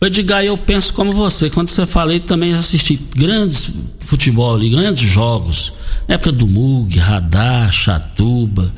Edgar, 0.00 0.44
eu 0.44 0.56
penso 0.56 0.92
como 0.92 1.12
você. 1.12 1.48
Quando 1.48 1.68
você 1.68 1.86
falei, 1.86 2.20
também 2.20 2.52
assisti 2.54 2.96
grandes 3.16 3.70
futebol 4.00 4.54
ali, 4.54 4.68
grandes 4.68 5.08
jogos. 5.08 5.72
Na 6.06 6.16
época 6.16 6.32
do 6.32 6.46
Mug, 6.46 6.98
Radar, 6.98 7.72
Chatuba, 7.72 8.70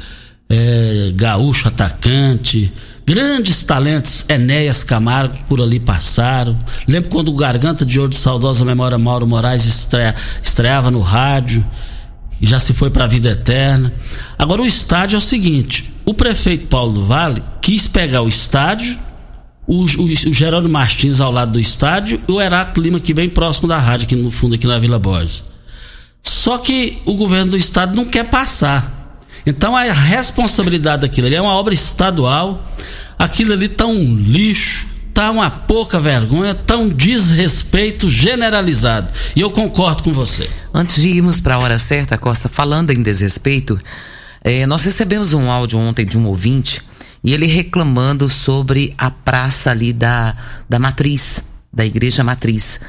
é, 0.48 1.10
Gaúcho 1.14 1.68
Atacante. 1.68 2.72
Grandes 3.06 3.62
talentos, 3.62 4.24
Enéas 4.28 4.82
Camargo 4.82 5.38
por 5.48 5.60
ali 5.60 5.78
passaram. 5.78 6.58
Lembro 6.88 7.08
quando 7.08 7.28
o 7.28 7.36
Garganta 7.36 7.86
de 7.86 8.00
Ouro 8.00 8.10
de 8.10 8.16
Saudosa 8.16 8.64
Memória 8.64 8.98
Mauro 8.98 9.24
Moraes 9.28 9.64
estreia, 9.64 10.12
estreava 10.42 10.90
no 10.90 10.98
rádio 10.98 11.64
e 12.40 12.46
já 12.46 12.58
se 12.58 12.74
foi 12.74 12.90
para 12.90 13.04
a 13.04 13.06
vida 13.06 13.30
eterna. 13.30 13.92
Agora 14.36 14.60
o 14.60 14.66
estádio 14.66 15.14
é 15.14 15.18
o 15.18 15.20
seguinte: 15.20 15.94
o 16.04 16.12
prefeito 16.12 16.66
Paulo 16.66 16.94
do 16.94 17.04
Vale 17.04 17.44
quis 17.62 17.86
pegar 17.86 18.22
o 18.22 18.28
estádio, 18.28 18.98
o, 19.68 19.84
o, 19.84 20.04
o 20.04 20.32
Geraldo 20.32 20.68
Martins 20.68 21.20
ao 21.20 21.30
lado 21.30 21.52
do 21.52 21.60
estádio 21.60 22.20
e 22.26 22.32
o 22.32 22.42
Heráclito 22.42 22.80
Lima 22.80 22.98
aqui 22.98 23.14
bem 23.14 23.28
próximo 23.28 23.68
da 23.68 23.78
rádio, 23.78 24.06
aqui 24.06 24.16
no 24.16 24.32
fundo, 24.32 24.56
aqui 24.56 24.66
na 24.66 24.80
Vila 24.80 24.98
Borges. 24.98 25.44
Só 26.24 26.58
que 26.58 26.98
o 27.04 27.14
governo 27.14 27.52
do 27.52 27.56
estado 27.56 27.94
não 27.94 28.04
quer 28.04 28.24
passar. 28.24 29.05
Então 29.46 29.76
a 29.76 29.84
responsabilidade 29.92 31.02
daquilo 31.02 31.28
ali 31.28 31.36
é 31.36 31.40
uma 31.40 31.54
obra 31.54 31.72
estadual. 31.72 32.62
Aquilo 33.16 33.52
ali 33.52 33.68
tá 33.68 33.86
um 33.86 34.16
lixo, 34.16 34.88
tá 35.14 35.30
uma 35.30 35.48
pouca 35.48 36.00
vergonha, 36.00 36.54
tá 36.54 36.76
um 36.76 36.88
desrespeito 36.88 38.08
generalizado. 38.08 39.10
E 39.34 39.40
eu 39.40 39.50
concordo 39.50 40.02
com 40.02 40.12
você. 40.12 40.50
Antes 40.74 41.00
de 41.00 41.08
irmos 41.08 41.38
para 41.38 41.54
a 41.54 41.58
hora 41.58 41.78
certa, 41.78 42.18
Costa, 42.18 42.48
falando 42.48 42.90
em 42.90 43.02
desrespeito, 43.02 43.80
é, 44.42 44.66
nós 44.66 44.82
recebemos 44.82 45.32
um 45.32 45.50
áudio 45.50 45.78
ontem 45.78 46.04
de 46.04 46.18
um 46.18 46.26
ouvinte 46.26 46.82
e 47.24 47.32
ele 47.32 47.46
reclamando 47.46 48.28
sobre 48.28 48.94
a 48.98 49.10
praça 49.10 49.70
ali 49.70 49.92
da, 49.92 50.36
da 50.68 50.78
matriz, 50.78 51.48
da 51.72 51.84
igreja 51.84 52.22
matriz. 52.22 52.80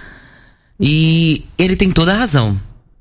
E 0.79 1.45
ele 1.57 1.75
tem 1.75 1.91
toda 1.91 2.13
a 2.13 2.17
razão. 2.17 2.59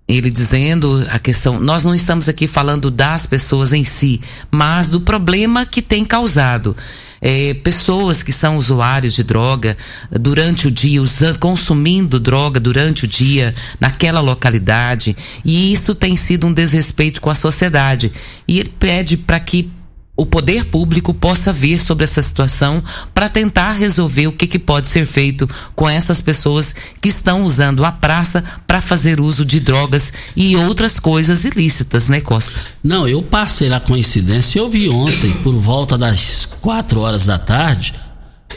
Ele 0.08 0.30
dizendo 0.30 1.04
a 1.10 1.18
questão, 1.18 1.58
nós 1.58 1.84
não 1.84 1.94
estamos 1.94 2.28
aqui 2.28 2.46
falando 2.46 2.90
das 2.90 3.26
pessoas 3.26 3.72
em 3.72 3.82
si, 3.82 4.20
mas 4.50 4.88
do 4.88 5.00
problema 5.00 5.66
que 5.66 5.82
tem 5.82 6.04
causado 6.04 6.76
é, 7.20 7.54
pessoas 7.54 8.22
que 8.22 8.32
são 8.32 8.56
usuários 8.56 9.14
de 9.14 9.24
droga 9.24 9.76
durante 10.10 10.68
o 10.68 10.70
dia, 10.70 11.00
usando, 11.00 11.38
consumindo 11.38 12.20
droga 12.20 12.60
durante 12.60 13.04
o 13.04 13.08
dia 13.08 13.54
naquela 13.80 14.20
localidade. 14.20 15.16
E 15.44 15.72
isso 15.72 15.94
tem 15.94 16.16
sido 16.16 16.46
um 16.46 16.52
desrespeito 16.52 17.20
com 17.20 17.30
a 17.30 17.34
sociedade. 17.34 18.12
E 18.46 18.58
ele 18.58 18.72
pede 18.78 19.16
para 19.16 19.40
que 19.40 19.70
o 20.16 20.24
poder 20.24 20.64
público 20.66 21.12
possa 21.12 21.52
ver 21.52 21.78
sobre 21.78 22.04
essa 22.04 22.22
situação 22.22 22.82
para 23.12 23.28
tentar 23.28 23.72
resolver 23.72 24.26
o 24.26 24.32
que, 24.32 24.46
que, 24.46 24.58
pode 24.58 24.88
ser 24.88 25.04
feito 25.04 25.48
com 25.74 25.88
essas 25.88 26.20
pessoas 26.22 26.74
que 27.02 27.08
estão 27.08 27.42
usando 27.42 27.84
a 27.84 27.92
praça 27.92 28.42
para 28.66 28.80
fazer 28.80 29.20
uso 29.20 29.44
de 29.44 29.60
drogas 29.60 30.12
e 30.34 30.56
outras 30.56 30.98
coisas 30.98 31.44
ilícitas, 31.44 32.08
né, 32.08 32.20
Costa? 32.20 32.58
Não, 32.82 33.06
eu 33.06 33.22
passei 33.22 33.70
a 33.70 33.78
coincidência, 33.78 34.58
eu 34.58 34.70
vi 34.70 34.88
ontem, 34.88 35.30
por 35.42 35.54
volta 35.54 35.98
das 35.98 36.46
4 36.62 37.00
horas 37.00 37.26
da 37.26 37.38
tarde, 37.38 37.92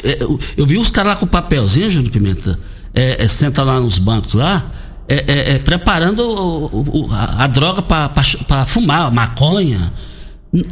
é, 0.02 0.18
eu, 0.56 0.66
vi 0.66 0.78
os 0.78 0.90
caras 0.90 1.14
lá 1.14 1.16
com 1.18 1.28
papelzinho, 1.28 1.92
Júnior 1.92 2.12
Pimenta, 2.12 2.58
é, 2.94 3.22
é, 3.24 3.28
senta 3.28 3.64
lá 3.64 3.80
nos 3.82 3.98
bancos 3.98 4.34
lá, 4.34 4.72
é, 5.10 5.26
é, 5.28 5.56
é 5.56 5.60
preparando 5.60 6.20
o, 6.20 7.06
o, 7.06 7.10
a, 7.12 7.44
a, 7.44 7.48
droga 7.48 7.82
para 7.82 8.66
fumar, 8.66 9.12
maconha 9.12 9.92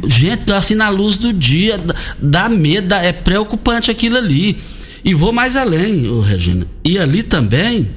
Gente, 0.08 0.52
assim, 0.52 0.74
na 0.74 0.88
luz 0.88 1.16
do 1.16 1.32
dia, 1.32 1.80
dá 2.20 2.48
medo, 2.48 2.94
é 2.94 3.12
preocupante 3.12 3.90
aquilo 3.90 4.16
ali. 4.16 4.56
E 5.04 5.14
vou 5.14 5.32
mais 5.32 5.56
além, 5.56 6.08
ô 6.08 6.20
Regina. 6.20 6.66
E 6.84 6.98
ali 6.98 7.22
também, 7.22 7.88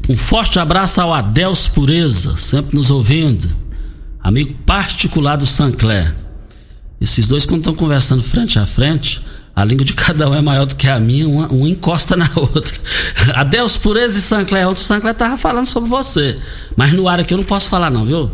Um 0.10 0.18
forte 0.18 0.60
abraço 0.60 1.00
ao 1.00 1.14
Adeus 1.14 1.66
Pureza, 1.66 2.36
sempre 2.36 2.76
nos 2.76 2.92
ouvindo. 2.92 3.50
Amigo 4.22 4.54
particular 4.66 5.38
do 5.38 5.46
Sancler. 5.46 6.14
Esses 7.00 7.26
dois, 7.26 7.46
quando 7.46 7.62
estão 7.62 7.74
conversando 7.74 8.22
frente 8.22 8.60
a 8.60 8.66
frente, 8.66 9.26
a 9.56 9.64
língua 9.64 9.86
de 9.86 9.94
cada 9.94 10.30
um 10.30 10.36
é 10.36 10.42
maior 10.42 10.66
do 10.66 10.76
que 10.76 10.88
a 10.88 11.00
minha, 11.00 11.26
uma, 11.28 11.48
uma 11.48 11.70
encosta 11.70 12.18
na 12.18 12.30
outra. 12.36 12.74
Adeus, 13.34 13.78
Pureza 13.78 14.20
e 14.20 14.22
Sancler. 14.22 14.68
Ontem 14.68 14.82
o 14.82 14.84
Sancler 14.84 15.14
tava 15.14 15.38
falando 15.38 15.66
sobre 15.66 15.90
você. 15.90 16.36
Mas 16.76 16.92
no 16.92 17.08
ar 17.08 17.22
aqui 17.22 17.34
eu 17.34 17.38
não 17.38 17.46
posso 17.46 17.70
falar, 17.70 17.90
não, 17.90 18.04
viu? 18.06 18.30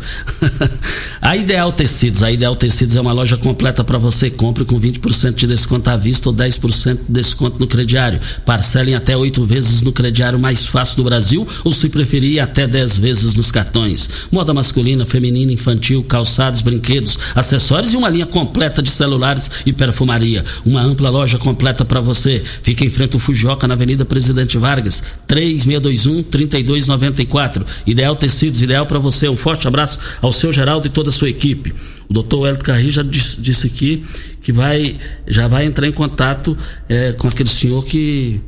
a 1.22 1.36
Ideal 1.36 1.72
Tecidos. 1.72 2.24
A 2.24 2.32
Ideal 2.32 2.56
Tecidos 2.56 2.96
é 2.96 3.00
uma 3.00 3.12
loja 3.12 3.36
completa 3.36 3.84
para 3.84 3.98
você. 3.98 4.30
Compre 4.30 4.64
com 4.64 4.80
20% 4.80 5.34
de 5.34 5.46
desconto 5.46 5.88
à 5.90 5.96
vista 5.96 6.28
ou 6.28 6.34
10% 6.34 6.94
de 6.94 7.00
desconto 7.08 7.60
no 7.60 7.68
crediário. 7.68 8.20
Parcelem 8.44 8.96
até 8.96 9.16
oito 9.16 9.46
vezes 9.46 9.82
no 9.82 9.92
crediário 9.92 10.40
mais 10.40 10.66
fácil 10.66 10.96
do 10.96 11.04
Brasil, 11.04 11.46
ou 11.62 11.72
se 11.72 11.88
preferir, 11.88 12.40
até 12.40 12.66
10 12.66 12.96
vezes 12.96 13.34
nos 13.34 13.52
cartões. 13.52 14.08
Moda 14.32 14.52
masculina, 14.52 15.06
feminina, 15.06 15.52
infantil, 15.52 16.02
calçados, 16.02 16.62
brinquedos, 16.62 17.16
acessórios 17.32 17.92
e 17.92 17.96
uma 17.96 18.08
linha 18.08 18.26
completa 18.26 18.82
de 18.82 18.90
celulares 18.90 19.50
e 19.64 19.72
perfumaria. 19.72 20.44
Uma 20.64 20.82
ampla 20.82 21.11
loja 21.12 21.38
completa 21.38 21.84
para 21.84 22.00
você. 22.00 22.42
Fica 22.62 22.84
em 22.84 22.90
frente 22.90 23.14
ao 23.14 23.20
Fujoca, 23.20 23.68
na 23.68 23.74
Avenida 23.74 24.04
Presidente 24.04 24.58
Vargas, 24.58 25.02
3621 25.26 26.22
3294. 26.24 27.64
Ideal 27.86 28.16
Tecidos, 28.16 28.62
ideal 28.62 28.86
para 28.86 28.98
você. 28.98 29.28
Um 29.28 29.36
forte 29.36 29.68
abraço 29.68 29.98
ao 30.20 30.32
seu 30.32 30.52
Geraldo 30.52 30.86
e 30.86 30.90
toda 30.90 31.10
a 31.10 31.12
sua 31.12 31.28
equipe. 31.28 31.72
O 32.08 32.12
doutor 32.12 32.48
Hélio 32.48 32.60
Carri 32.60 32.90
já 32.90 33.02
disse, 33.02 33.40
disse, 33.40 33.66
aqui 33.66 34.04
que 34.40 34.52
vai, 34.52 34.98
já 35.26 35.46
vai 35.46 35.66
entrar 35.66 35.86
em 35.86 35.92
contato 35.92 36.56
é, 36.88 37.12
com 37.12 37.28
aquele 37.28 37.48
senhor 37.48 37.84
que, 37.84 38.40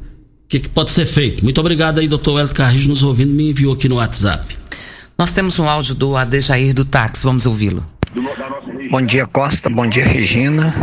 que, 0.48 0.60
que 0.60 0.68
pode 0.68 0.90
ser 0.90 1.06
feito. 1.06 1.44
Muito 1.44 1.60
obrigado 1.60 2.00
aí, 2.00 2.08
doutor 2.08 2.40
Hélio 2.40 2.52
Carri, 2.52 2.88
nos 2.88 3.02
ouvindo, 3.02 3.32
me 3.32 3.50
enviou 3.50 3.74
aqui 3.74 3.88
no 3.88 3.96
WhatsApp. 3.96 4.56
Nós 5.16 5.32
temos 5.32 5.58
um 5.58 5.68
áudio 5.68 5.94
do 5.94 6.16
Adejair 6.16 6.74
do 6.74 6.84
táxi, 6.84 7.22
vamos 7.22 7.46
ouvi-lo. 7.46 7.86
Bom 8.90 9.02
dia, 9.02 9.26
Costa. 9.26 9.68
Bom 9.68 9.88
dia, 9.88 10.04
Regina. 10.06 10.74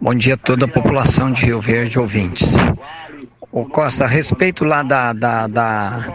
Bom 0.00 0.14
dia 0.14 0.34
a 0.34 0.36
toda 0.36 0.64
a 0.64 0.68
população 0.68 1.30
de 1.30 1.44
Rio 1.44 1.60
Verde 1.60 1.98
ouvintes. 1.98 2.54
O 3.52 3.64
Costa, 3.64 4.04
a 4.04 4.08
respeito 4.08 4.64
lá 4.64 4.82
da, 4.82 5.12
da, 5.12 5.46
da 5.46 6.14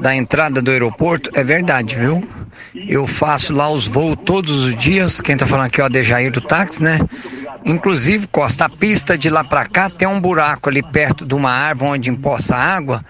da 0.00 0.14
entrada 0.14 0.62
do 0.62 0.70
aeroporto, 0.70 1.30
é 1.34 1.44
verdade, 1.44 1.94
viu? 1.94 2.26
Eu 2.74 3.06
faço 3.06 3.52
lá 3.52 3.68
os 3.68 3.86
voos 3.86 4.16
todos 4.24 4.64
os 4.64 4.76
dias. 4.76 5.20
Quem 5.20 5.36
tá 5.36 5.46
falando 5.46 5.66
aqui 5.66 5.80
é 5.80 5.84
o 5.84 5.86
Adejair 5.86 6.30
do 6.30 6.40
táxi, 6.40 6.82
né? 6.82 6.98
Inclusive, 7.64 8.26
Costa, 8.26 8.64
a 8.64 8.68
pista 8.68 9.16
de 9.16 9.28
lá 9.28 9.44
pra 9.44 9.66
cá 9.66 9.90
tem 9.90 10.08
um 10.08 10.20
buraco 10.20 10.68
ali 10.68 10.82
perto 10.82 11.24
de 11.24 11.34
uma 11.34 11.50
árvore 11.50 11.92
onde 11.92 12.10
empoça 12.10 12.56
água, 12.56 13.04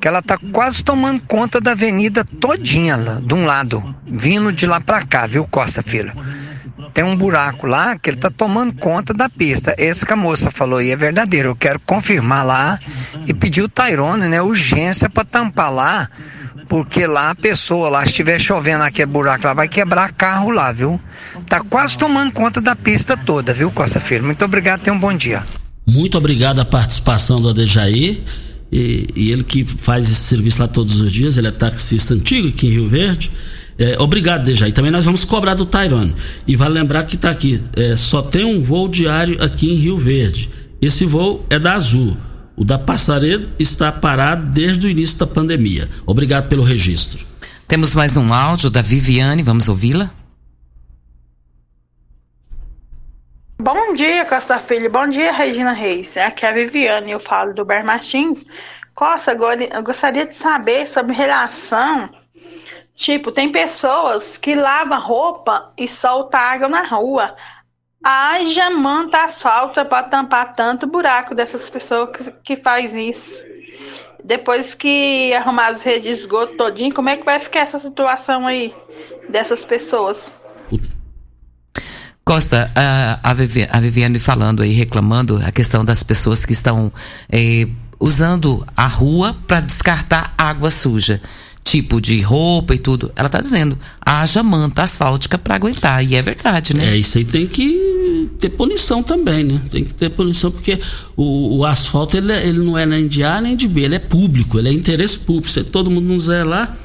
que 0.00 0.08
ela 0.08 0.22
tá 0.22 0.36
quase 0.50 0.82
tomando 0.82 1.20
conta 1.28 1.60
da 1.60 1.72
avenida 1.72 2.24
todinha 2.24 2.96
lá, 2.96 3.20
de 3.20 3.34
um 3.34 3.44
lado, 3.44 3.94
vindo 4.04 4.52
de 4.52 4.66
lá 4.66 4.80
pra 4.80 5.04
cá, 5.04 5.26
viu, 5.26 5.46
Costa 5.46 5.82
Filho? 5.82 6.12
Tem 6.92 7.04
um 7.04 7.16
buraco 7.16 7.66
lá 7.66 7.98
que 7.98 8.10
ele 8.10 8.18
tá 8.18 8.30
tomando 8.30 8.74
conta 8.74 9.14
da 9.14 9.28
pista. 9.28 9.74
Esse 9.78 10.04
que 10.04 10.12
a 10.12 10.16
moça 10.16 10.50
falou 10.50 10.78
aí 10.78 10.90
é 10.90 10.96
verdadeiro. 10.96 11.48
Eu 11.48 11.56
quero 11.56 11.80
confirmar 11.80 12.44
lá 12.44 12.78
e 13.26 13.32
pedir 13.32 13.62
o 13.62 13.68
Tyrone, 13.68 14.28
né, 14.28 14.42
urgência 14.42 15.08
para 15.08 15.24
tampar 15.24 15.72
lá 15.72 16.08
porque 16.68 17.06
lá 17.06 17.30
a 17.30 17.34
pessoa 17.34 17.90
lá, 17.90 18.00
se 18.00 18.06
estiver 18.06 18.40
chovendo 18.40 18.82
aquele 18.82 19.04
buraco 19.04 19.46
lá, 19.46 19.52
vai 19.52 19.68
quebrar 19.68 20.10
carro 20.12 20.50
lá, 20.50 20.72
viu? 20.72 20.98
Tá 21.46 21.60
quase 21.60 21.98
tomando 21.98 22.32
conta 22.32 22.62
da 22.62 22.74
pista 22.74 23.14
toda, 23.14 23.52
viu, 23.52 23.70
Costa 23.70 24.00
Filho? 24.00 24.24
Muito 24.24 24.42
obrigado, 24.42 24.80
tenha 24.80 24.96
um 24.96 24.98
bom 24.98 25.12
dia. 25.12 25.42
Muito 25.86 26.16
obrigado 26.16 26.60
a 26.60 26.64
participação 26.64 27.42
do 27.42 27.50
Adejair. 27.50 28.20
E, 28.72 29.06
e, 29.14 29.30
ele 29.30 29.44
que 29.44 29.66
faz 29.66 30.10
esse 30.10 30.22
serviço 30.22 30.62
lá 30.62 30.66
todos 30.66 30.98
os 30.98 31.12
dias, 31.12 31.36
ele 31.36 31.48
é 31.48 31.50
taxista 31.50 32.14
antigo 32.14 32.48
aqui 32.48 32.68
em 32.68 32.70
Rio 32.70 32.88
Verde. 32.88 33.30
É, 33.82 34.00
obrigado, 34.00 34.44
Dejaí. 34.44 34.70
Também 34.70 34.92
nós 34.92 35.04
vamos 35.04 35.24
cobrar 35.24 35.54
do 35.54 35.66
Tyrone. 35.66 36.14
E 36.46 36.54
vale 36.54 36.74
lembrar 36.74 37.04
que 37.04 37.16
está 37.16 37.30
aqui, 37.30 37.60
é, 37.76 37.96
só 37.96 38.22
tem 38.22 38.44
um 38.44 38.60
voo 38.60 38.86
diário 38.86 39.42
aqui 39.42 39.72
em 39.72 39.74
Rio 39.74 39.98
Verde. 39.98 40.48
Esse 40.80 41.04
voo 41.04 41.44
é 41.50 41.58
da 41.58 41.72
Azul. 41.72 42.16
O 42.54 42.64
da 42.64 42.78
Passaredo 42.78 43.48
está 43.58 43.90
parado 43.90 44.46
desde 44.46 44.86
o 44.86 44.90
início 44.90 45.18
da 45.18 45.26
pandemia. 45.26 45.88
Obrigado 46.06 46.48
pelo 46.48 46.62
registro. 46.62 47.26
Temos 47.66 47.92
mais 47.92 48.16
um 48.16 48.32
áudio 48.32 48.70
da 48.70 48.80
Viviane, 48.80 49.42
vamos 49.42 49.68
ouvi-la? 49.68 50.12
Bom 53.60 53.94
dia, 53.96 54.24
Costa 54.26 54.60
Filho. 54.60 54.92
Bom 54.92 55.08
dia, 55.08 55.32
Regina 55.32 55.72
Reis. 55.72 56.16
Aqui 56.16 56.46
é 56.46 56.50
a 56.50 56.52
Viviane, 56.52 57.10
eu 57.10 57.18
falo 57.18 57.52
do 57.52 57.64
Bar 57.64 57.84
Martins. 57.84 58.44
Costa, 58.94 59.32
agora 59.32 59.64
eu 59.64 59.82
gostaria 59.82 60.24
de 60.24 60.36
saber 60.36 60.86
sobre 60.86 61.16
relação. 61.16 62.21
Tipo, 62.94 63.32
tem 63.32 63.50
pessoas 63.50 64.36
que 64.36 64.54
lavam 64.54 65.00
roupa 65.00 65.72
e 65.76 65.88
soltam 65.88 66.38
água 66.38 66.68
na 66.68 66.84
rua. 66.84 67.34
Haja 68.04 68.70
manta 68.70 69.24
asfalto 69.24 69.84
para 69.84 70.04
tampar 70.04 70.52
tanto 70.52 70.86
buraco 70.86 71.34
dessas 71.34 71.70
pessoas 71.70 72.10
que, 72.10 72.30
que 72.42 72.56
faz 72.56 72.92
isso. 72.92 73.42
Depois 74.22 74.74
que 74.74 75.32
arrumar 75.34 75.68
as 75.68 75.82
redes 75.82 76.02
de 76.02 76.10
esgoto 76.10 76.56
todinho, 76.56 76.94
como 76.94 77.08
é 77.08 77.16
que 77.16 77.24
vai 77.24 77.40
ficar 77.40 77.60
essa 77.60 77.78
situação 77.78 78.46
aí 78.46 78.74
dessas 79.28 79.64
pessoas? 79.64 80.32
Costa, 82.24 82.70
a, 82.76 83.30
a, 83.30 83.80
Viviane 83.80 84.20
falando 84.20 84.62
aí, 84.62 84.72
reclamando 84.72 85.40
a 85.44 85.50
questão 85.50 85.84
das 85.84 86.04
pessoas 86.04 86.44
que 86.44 86.52
estão 86.52 86.92
eh, 87.30 87.66
usando 87.98 88.64
a 88.76 88.86
rua 88.86 89.36
para 89.46 89.60
descartar 89.60 90.32
água 90.38 90.70
suja 90.70 91.20
tipo 91.64 92.00
de 92.00 92.20
roupa 92.20 92.74
e 92.74 92.78
tudo. 92.78 93.12
Ela 93.14 93.28
tá 93.28 93.40
dizendo, 93.40 93.78
haja 94.04 94.42
manta 94.42 94.82
asfáltica 94.82 95.38
para 95.38 95.54
aguentar. 95.54 96.04
E 96.04 96.14
é 96.14 96.22
verdade, 96.22 96.74
né? 96.74 96.92
É, 96.92 96.96
isso 96.96 97.18
aí 97.18 97.24
tem 97.24 97.46
que 97.46 98.30
ter 98.38 98.50
punição 98.50 99.02
também, 99.02 99.44
né? 99.44 99.60
Tem 99.70 99.84
que 99.84 99.94
ter 99.94 100.10
punição, 100.10 100.50
porque 100.50 100.78
o, 101.16 101.58
o 101.58 101.64
asfalto 101.64 102.16
ele, 102.16 102.32
ele 102.32 102.58
não 102.58 102.76
é 102.76 102.84
nem 102.84 103.06
de 103.06 103.22
A 103.22 103.40
nem 103.40 103.56
de 103.56 103.68
B, 103.68 103.82
ele 103.82 103.94
é 103.94 103.98
público, 103.98 104.58
ele 104.58 104.68
é 104.68 104.72
interesse 104.72 105.18
público. 105.18 105.50
Se 105.50 105.64
todo 105.64 105.90
mundo 105.90 106.06
não 106.08 106.18
zé 106.18 106.44
lá. 106.44 106.76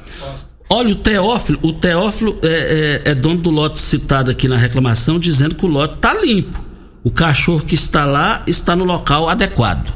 Olha, 0.70 0.92
o 0.92 0.94
Teófilo, 0.94 1.58
o 1.62 1.72
Teófilo 1.72 2.38
é, 2.42 3.02
é, 3.06 3.10
é 3.12 3.14
dono 3.14 3.38
do 3.38 3.50
lote 3.50 3.78
citado 3.78 4.30
aqui 4.30 4.46
na 4.46 4.56
reclamação, 4.56 5.18
dizendo 5.18 5.54
que 5.54 5.64
o 5.64 5.68
lote 5.68 5.96
tá 5.98 6.12
limpo. 6.14 6.62
O 7.02 7.10
cachorro 7.10 7.64
que 7.64 7.74
está 7.74 8.04
lá 8.04 8.42
está 8.46 8.76
no 8.76 8.84
local 8.84 9.28
adequado. 9.28 9.94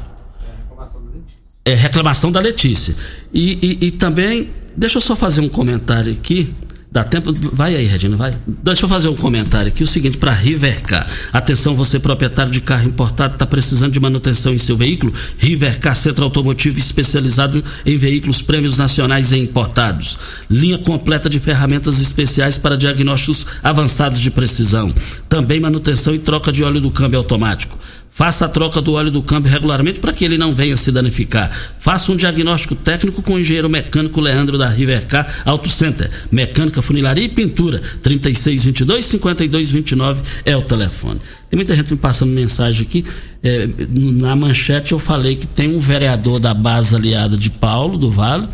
É 1.65 1.75
reclamação 1.75 2.33
da 2.33 2.41
Letícia. 2.41 2.97
E, 3.33 3.79
e, 3.81 3.87
e 3.87 3.91
também 3.93 4.51
Deixa 4.77 4.99
eu 4.99 5.03
só 5.03 5.15
fazer 5.15 5.41
um 5.41 5.49
comentário 5.49 6.13
aqui. 6.13 6.55
Dá 6.93 7.03
tempo? 7.03 7.33
Vai 7.55 7.75
aí, 7.75 7.87
Regina, 7.87 8.19
vai. 8.19 8.37
Deixa 8.47 8.85
eu 8.85 8.89
fazer 8.89 9.09
um 9.09 9.17
comentário 9.17 9.69
aqui. 9.69 9.83
O 9.83 9.87
seguinte, 9.87 10.19
para 10.19 10.31
Rivercar. 10.31 11.09
Atenção, 11.33 11.75
você 11.75 11.99
proprietário 11.99 12.53
de 12.53 12.61
carro 12.61 12.87
importado, 12.87 13.33
está 13.33 13.47
precisando 13.47 13.93
de 13.93 13.99
manutenção 13.99 14.53
em 14.53 14.59
seu 14.59 14.77
veículo? 14.77 15.11
Rivercar 15.39 15.97
Centro 15.97 16.25
Automotivo 16.25 16.79
especializado 16.79 17.65
em 17.87 17.97
veículos 17.97 18.43
prêmios 18.43 18.77
nacionais 18.77 19.33
e 19.33 19.39
importados. 19.39 20.19
Linha 20.51 20.77
completa 20.77 21.31
de 21.31 21.41
ferramentas 21.41 21.99
especiais 21.99 22.59
para 22.59 22.77
diagnósticos 22.77 23.47
avançados 23.63 24.21
de 24.21 24.31
precisão. 24.31 24.95
Também 25.31 25.61
manutenção 25.61 26.15
e 26.15 26.19
troca 26.19 26.53
de 26.53 26.63
óleo 26.63 26.83
do 26.83 26.91
câmbio 26.91 27.19
automático. 27.19 27.79
Faça 28.15 28.45
a 28.45 28.49
troca 28.49 28.83
do 28.83 28.93
óleo 28.93 29.11
do 29.11 29.23
câmbio 29.23 29.51
regularmente 29.51 29.99
para 29.99 30.13
que 30.13 30.23
ele 30.23 30.37
não 30.37 30.55
venha 30.55 30.77
se 30.77 30.93
danificar. 30.93 31.51
Faça 31.79 32.13
um 32.13 32.17
diagnóstico 32.17 32.75
técnico 32.75 33.23
com 33.23 33.33
o 33.33 33.39
engenheiro 33.39 33.71
mecânico 33.71 34.21
Leandro 34.21 34.59
da 34.59 34.69
Rivercar 34.69 35.27
Auto 35.47 35.71
Center. 35.71 36.11
Mecânica, 36.31 36.83
funilaria 36.83 37.25
e 37.25 37.29
pintura. 37.31 37.81
3622 38.03 39.07
5229 39.07 40.23
é 40.45 40.55
o 40.55 40.61
telefone. 40.61 41.23
Tem 41.49 41.57
muita 41.57 41.75
gente 41.75 41.91
me 41.91 41.97
passando 41.97 42.33
mensagem 42.33 42.87
aqui. 42.87 43.03
É, 43.43 43.67
na 43.89 44.37
manchete 44.37 44.93
eu 44.93 44.99
falei 44.99 45.37
que 45.37 45.47
tem 45.47 45.75
um 45.75 45.79
vereador 45.81 46.39
da 46.39 46.53
base 46.53 46.95
aliada 46.95 47.35
de 47.35 47.49
Paulo, 47.49 47.97
do 47.97 48.11
Vale, 48.11 48.47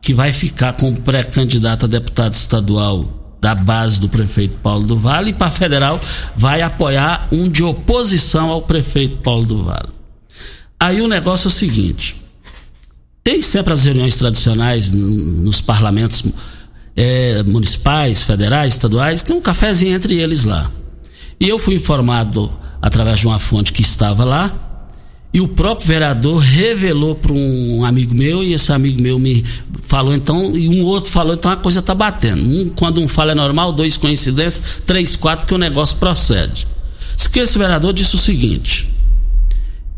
que 0.00 0.14
vai 0.14 0.32
ficar 0.32 0.74
como 0.74 1.00
pré-candidato 1.00 1.86
a 1.86 1.88
deputado 1.88 2.34
estadual 2.34 3.21
da 3.42 3.56
base 3.56 3.98
do 3.98 4.08
prefeito 4.08 4.54
Paulo 4.62 4.86
do 4.86 4.96
Vale 4.96 5.30
e 5.30 5.34
para 5.34 5.50
federal 5.50 6.00
vai 6.36 6.62
apoiar 6.62 7.26
um 7.32 7.48
de 7.48 7.64
oposição 7.64 8.50
ao 8.50 8.62
prefeito 8.62 9.16
Paulo 9.16 9.44
do 9.44 9.64
Vale. 9.64 9.88
Aí 10.78 11.02
o 11.02 11.08
negócio 11.08 11.48
é 11.48 11.50
o 11.50 11.52
seguinte: 11.52 12.22
tem 13.24 13.42
sempre 13.42 13.72
as 13.72 13.84
reuniões 13.84 14.14
tradicionais 14.14 14.92
nos 14.92 15.60
parlamentos 15.60 16.24
é, 16.94 17.42
municipais, 17.42 18.22
federais, 18.22 18.74
estaduais, 18.74 19.22
tem 19.22 19.34
um 19.34 19.40
cafezinho 19.40 19.96
entre 19.96 20.14
eles 20.14 20.44
lá. 20.44 20.70
E 21.40 21.48
eu 21.48 21.58
fui 21.58 21.74
informado 21.74 22.48
através 22.80 23.18
de 23.18 23.26
uma 23.26 23.40
fonte 23.40 23.72
que 23.72 23.82
estava 23.82 24.24
lá 24.24 24.71
e 25.34 25.40
o 25.40 25.48
próprio 25.48 25.86
vereador 25.86 26.38
revelou 26.38 27.14
para 27.14 27.32
um 27.32 27.84
amigo 27.84 28.14
meu, 28.14 28.42
e 28.42 28.52
esse 28.52 28.70
amigo 28.70 29.00
meu 29.00 29.18
me 29.18 29.42
falou 29.82 30.14
então, 30.14 30.54
e 30.54 30.68
um 30.68 30.84
outro 30.84 31.10
falou, 31.10 31.34
então 31.34 31.50
a 31.50 31.56
coisa 31.56 31.80
está 31.80 31.94
batendo. 31.94 32.42
Um, 32.42 32.68
quando 32.68 33.00
um 33.00 33.08
fala 33.08 33.32
é 33.32 33.34
normal, 33.34 33.72
dois 33.72 33.96
coincidências, 33.96 34.82
três, 34.84 35.16
quatro, 35.16 35.46
que 35.46 35.54
o 35.54 35.58
negócio 35.58 35.96
procede. 35.96 36.66
Diz 37.16 37.26
que 37.26 37.38
esse 37.38 37.56
vereador 37.56 37.94
disse 37.94 38.14
o 38.14 38.18
seguinte: 38.18 38.92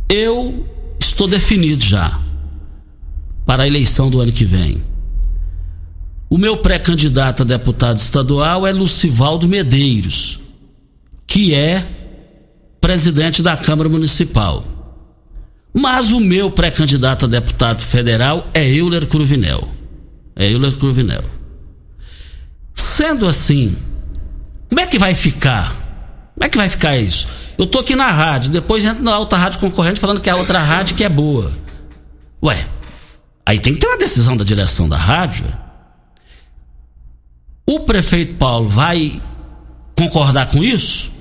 eu 0.09 0.69
estou 1.01 1.27
definido 1.27 1.83
já 1.83 2.21
para 3.45 3.65
a 3.65 3.67
eleição 3.67 4.09
do 4.09 4.21
ano 4.21 4.33
que 4.33 4.45
vem. 4.45 4.83
O 6.31 6.39
meu 6.39 6.59
pré-candidato 6.59 7.43
a 7.43 7.47
deputado 7.47 7.97
estadual 7.97 8.67
é 8.67 8.73
Lucivaldo 8.73 9.49
Medeiros, 9.49 10.41
que 11.27 11.55
é 11.55 11.87
presidente 12.81 13.43
da 13.43 13.57
Câmara 13.57 13.89
Municipal. 13.89 14.74
Mas 15.75 16.13
o 16.13 16.21
meu 16.21 16.53
pré-candidato 16.53 17.25
a 17.25 17.29
deputado 17.29 17.83
federal 17.83 18.47
é 18.55 18.65
Euler 18.65 19.07
Cruvinel. 19.09 19.69
É 20.37 20.49
Euler 20.49 20.77
Cruvinel. 20.77 21.25
Sendo 22.73 23.27
assim, 23.27 23.77
como 24.69 24.81
é 24.81 24.87
que 24.87 24.99
vai 24.99 25.15
ficar? 25.15 25.71
Como 26.35 26.45
é 26.45 26.49
que 26.49 26.57
vai 26.57 26.69
ficar 26.69 26.97
isso? 26.97 27.27
Eu 27.59 27.67
tô 27.67 27.81
aqui 27.81 27.97
na 27.97 28.11
rádio, 28.11 28.51
depois 28.51 28.85
entro 28.85 29.03
na 29.03 29.19
outra 29.19 29.39
rádio 29.39 29.59
concorrente 29.59 29.99
falando 29.99 30.21
que 30.21 30.29
é 30.29 30.33
a 30.33 30.37
outra 30.37 30.61
rádio 30.61 30.95
que 30.95 31.03
é 31.03 31.09
boa. 31.09 31.51
Ué, 32.43 32.65
aí 33.45 33.59
tem 33.59 33.75
que 33.75 33.81
ter 33.81 33.87
uma 33.87 33.99
decisão 33.99 34.37
da 34.37 34.45
direção 34.45 34.89
da 34.89 34.97
rádio. 34.97 35.47
O 37.67 37.81
prefeito 37.81 38.35
Paulo 38.35 38.69
vai 38.69 39.21
concordar 39.97 40.49
com 40.49 40.63
isso? 40.63 41.14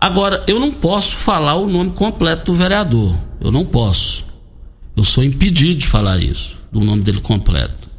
Agora, 0.00 0.42
eu 0.46 0.58
não 0.58 0.70
posso 0.70 1.16
falar 1.16 1.56
o 1.56 1.68
nome 1.68 1.90
completo 1.90 2.52
do 2.52 2.54
vereador. 2.56 3.14
Eu 3.38 3.52
não 3.52 3.64
posso. 3.64 4.24
Eu 4.96 5.04
sou 5.04 5.22
impedido 5.22 5.80
de 5.80 5.86
falar 5.86 6.18
isso, 6.18 6.58
do 6.72 6.80
nome 6.80 7.02
dele 7.02 7.20
completo. 7.20 7.90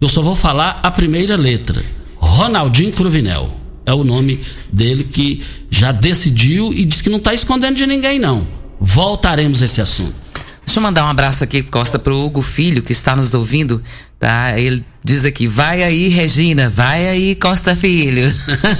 Eu 0.00 0.08
só 0.08 0.20
vou 0.20 0.36
falar 0.36 0.78
a 0.82 0.90
primeira 0.90 1.36
letra. 1.36 1.82
Ronaldinho 2.16 2.92
Cruvinel. 2.92 3.48
É 3.86 3.94
o 3.94 4.04
nome 4.04 4.38
dele 4.70 5.04
que 5.04 5.42
já 5.70 5.92
decidiu 5.92 6.70
e 6.74 6.84
diz 6.84 7.00
que 7.00 7.08
não 7.08 7.16
está 7.16 7.32
escondendo 7.32 7.76
de 7.76 7.86
ninguém, 7.86 8.18
não. 8.18 8.46
Voltaremos 8.78 9.62
a 9.62 9.64
esse 9.64 9.80
assunto. 9.80 10.14
Deixa 10.68 10.80
eu 10.80 10.82
mandar 10.82 11.06
um 11.06 11.08
abraço 11.08 11.42
aqui, 11.42 11.62
Costa, 11.62 11.98
pro 11.98 12.14
Hugo 12.14 12.42
Filho, 12.42 12.82
que 12.82 12.92
está 12.92 13.16
nos 13.16 13.32
ouvindo, 13.32 13.82
tá? 14.20 14.60
Ele 14.60 14.84
diz 15.02 15.24
aqui, 15.24 15.48
vai 15.48 15.82
aí, 15.82 16.08
Regina, 16.08 16.68
vai 16.68 17.08
aí, 17.08 17.34
Costa 17.34 17.74
Filho. 17.74 18.30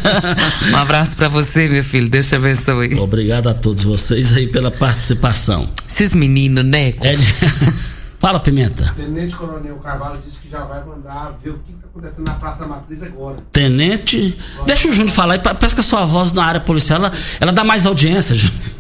um 0.70 0.76
abraço 0.76 1.16
para 1.16 1.30
você, 1.30 1.66
meu 1.66 1.82
filho, 1.82 2.10
Deus 2.10 2.28
te 2.28 2.34
abençoe. 2.34 2.94
Obrigado 2.96 3.48
a 3.48 3.54
todos 3.54 3.84
vocês 3.84 4.36
aí 4.36 4.48
pela 4.48 4.70
participação. 4.70 5.66
Esses 5.88 6.12
meninos, 6.12 6.62
né? 6.62 6.88
É, 7.00 7.14
Fala, 8.20 8.38
Pimenta. 8.38 8.92
O 8.92 8.94
Tenente 8.94 9.34
Coronel 9.34 9.76
Carvalho 9.76 10.20
disse 10.22 10.40
que 10.40 10.50
já 10.50 10.64
vai 10.64 10.84
mandar 10.84 11.38
ver 11.42 11.50
o 11.50 11.58
que 11.60 11.72
está 11.72 11.86
acontecendo 11.86 12.26
na 12.26 12.34
Praça 12.34 12.58
da 12.58 12.66
Matriz 12.66 13.02
agora. 13.02 13.38
Tenente. 13.50 14.36
Deixa 14.66 14.88
o 14.88 14.92
Júnior 14.92 15.14
falar 15.14 15.34
aí. 15.34 15.40
Parece 15.40 15.74
que 15.74 15.80
a 15.80 15.84
sua 15.84 16.04
voz 16.04 16.34
na 16.34 16.44
área 16.44 16.60
policial 16.60 16.98
ela, 16.98 17.12
ela 17.40 17.52
dá 17.52 17.64
mais 17.64 17.86
audiência, 17.86 18.34
Júnior. 18.34 18.77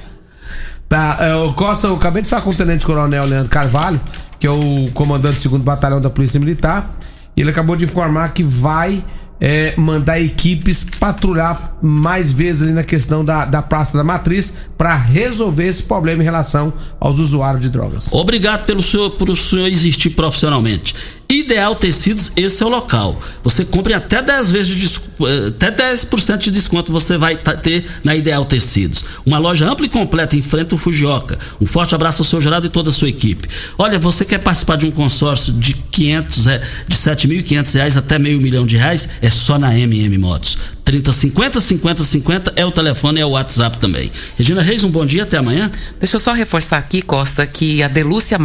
Tá, 0.88 1.18
é, 1.20 1.34
o 1.34 1.52
Costa, 1.52 1.88
eu 1.88 1.94
acabei 1.94 2.22
de 2.22 2.28
falar 2.28 2.42
com 2.42 2.50
o 2.50 2.54
Tenente 2.54 2.86
Coronel 2.86 3.24
Leandro 3.24 3.50
Carvalho, 3.50 4.00
que 4.40 4.46
é 4.46 4.50
o 4.50 4.90
comandante 4.94 5.34
do 5.34 5.40
segundo 5.40 5.62
batalhão 5.62 6.00
da 6.00 6.08
Polícia 6.08 6.40
Militar. 6.40 6.96
E 7.36 7.40
ele 7.40 7.50
acabou 7.50 7.76
de 7.76 7.84
informar 7.84 8.32
que 8.32 8.42
vai 8.42 9.04
é, 9.40 9.74
mandar 9.76 10.20
equipes 10.20 10.84
patrulhar 10.98 11.76
mais 11.80 12.32
vezes 12.32 12.62
ali 12.62 12.72
na 12.72 12.82
questão 12.82 13.24
da, 13.24 13.44
da 13.44 13.62
Praça 13.62 13.96
da 13.96 14.02
Matriz 14.02 14.52
para 14.76 14.96
resolver 14.96 15.66
esse 15.66 15.82
problema 15.82 16.22
em 16.22 16.24
relação 16.24 16.72
aos 16.98 17.18
usuários 17.18 17.62
de 17.62 17.68
drogas. 17.68 18.12
Obrigado 18.12 18.64
pelo 18.64 18.82
senhor, 18.82 19.10
por 19.10 19.30
o 19.30 19.36
senhor 19.36 19.66
existir 19.68 20.10
profissionalmente. 20.10 20.94
Ideal 21.30 21.76
Tecidos, 21.76 22.32
esse 22.36 22.62
é 22.62 22.66
o 22.66 22.70
local. 22.70 23.20
Você 23.44 23.62
compre 23.62 23.92
até 23.92 24.22
10 24.22 24.50
vezes 24.50 24.74
de, 24.74 24.98
eh, 25.26 25.48
até 25.48 25.70
10% 25.70 26.38
de 26.38 26.50
desconto 26.50 26.90
você 26.90 27.18
vai 27.18 27.36
ter 27.36 27.84
na 28.02 28.16
Ideal 28.16 28.46
Tecidos. 28.46 29.04
Uma 29.26 29.38
loja 29.38 29.70
ampla 29.70 29.84
e 29.84 29.90
completa 29.90 30.36
em 30.36 30.40
frente 30.40 30.72
ao 30.72 30.78
Fujioka. 30.78 31.38
Um 31.60 31.66
forte 31.66 31.94
abraço 31.94 32.22
ao 32.22 32.26
seu 32.26 32.40
Gerado 32.40 32.66
e 32.66 32.70
toda 32.70 32.88
a 32.88 32.92
sua 32.92 33.10
equipe. 33.10 33.46
Olha, 33.76 33.98
você 33.98 34.24
quer 34.24 34.38
participar 34.38 34.76
de 34.76 34.86
um 34.86 34.90
consórcio 34.90 35.52
de 35.52 35.74
500, 35.74 36.46
é, 36.46 36.62
de 36.88 36.96
7.500 36.96 37.74
reais 37.74 37.96
até 37.98 38.18
meio 38.18 38.40
milhão 38.40 38.64
de 38.64 38.78
reais? 38.78 39.06
É 39.20 39.28
só 39.28 39.58
na 39.58 39.78
MM 39.78 40.16
Motos. 40.16 40.56
3050 40.88 41.60
50 41.60 42.02
50 42.02 42.52
é 42.56 42.64
o 42.64 42.72
telefone, 42.72 43.20
é 43.20 43.26
o 43.26 43.32
WhatsApp 43.32 43.76
também. 43.76 44.10
Regina 44.38 44.62
Reis, 44.62 44.82
um 44.84 44.90
bom 44.90 45.04
dia, 45.04 45.24
até 45.24 45.36
amanhã. 45.36 45.70
Deixa 46.00 46.16
eu 46.16 46.20
só 46.20 46.32
reforçar 46.32 46.78
aqui, 46.78 47.02
Costa, 47.02 47.46
que 47.46 47.82
a 47.82 47.88
Delúcia 47.88 48.38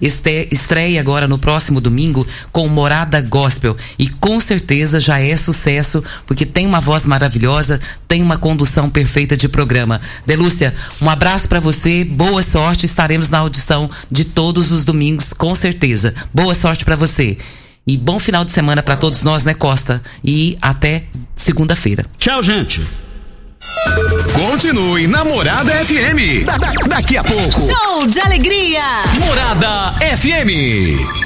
este, 0.00 0.48
estreia 0.50 0.98
agora 0.98 1.28
no 1.28 1.38
próximo 1.38 1.78
domingo 1.78 2.26
com 2.50 2.66
Morada 2.66 3.20
Gospel. 3.20 3.76
E 3.98 4.08
com 4.08 4.40
certeza 4.40 4.98
já 4.98 5.20
é 5.20 5.36
sucesso, 5.36 6.02
porque 6.26 6.46
tem 6.46 6.66
uma 6.66 6.80
voz 6.80 7.04
maravilhosa, 7.04 7.78
tem 8.08 8.22
uma 8.22 8.38
condução 8.38 8.88
perfeita 8.88 9.36
de 9.36 9.46
programa. 9.46 10.00
Delúcia, 10.24 10.74
um 11.02 11.10
abraço 11.10 11.46
para 11.46 11.60
você, 11.60 12.04
boa 12.04 12.42
sorte, 12.42 12.86
estaremos 12.86 13.28
na 13.28 13.40
audição 13.40 13.90
de 14.10 14.24
todos 14.24 14.72
os 14.72 14.82
domingos, 14.82 15.34
com 15.34 15.54
certeza. 15.54 16.14
Boa 16.32 16.54
sorte 16.54 16.86
para 16.86 16.96
você. 16.96 17.36
E 17.86 17.96
bom 17.96 18.18
final 18.18 18.44
de 18.44 18.50
semana 18.50 18.82
para 18.82 18.96
todos 18.96 19.22
nós, 19.22 19.44
né, 19.44 19.54
Costa? 19.54 20.02
E 20.24 20.58
até 20.60 21.04
segunda-feira. 21.36 22.04
Tchau, 22.18 22.42
gente. 22.42 22.82
Continue 24.34 25.06
na 25.06 25.24
Morada 25.24 25.72
FM. 25.84 26.44
Da, 26.44 26.56
da, 26.56 26.70
daqui 26.88 27.16
a 27.16 27.22
pouco. 27.22 27.52
Show 27.52 28.06
de 28.08 28.20
alegria. 28.20 28.82
Morada 29.20 29.94
FM. 30.00 31.25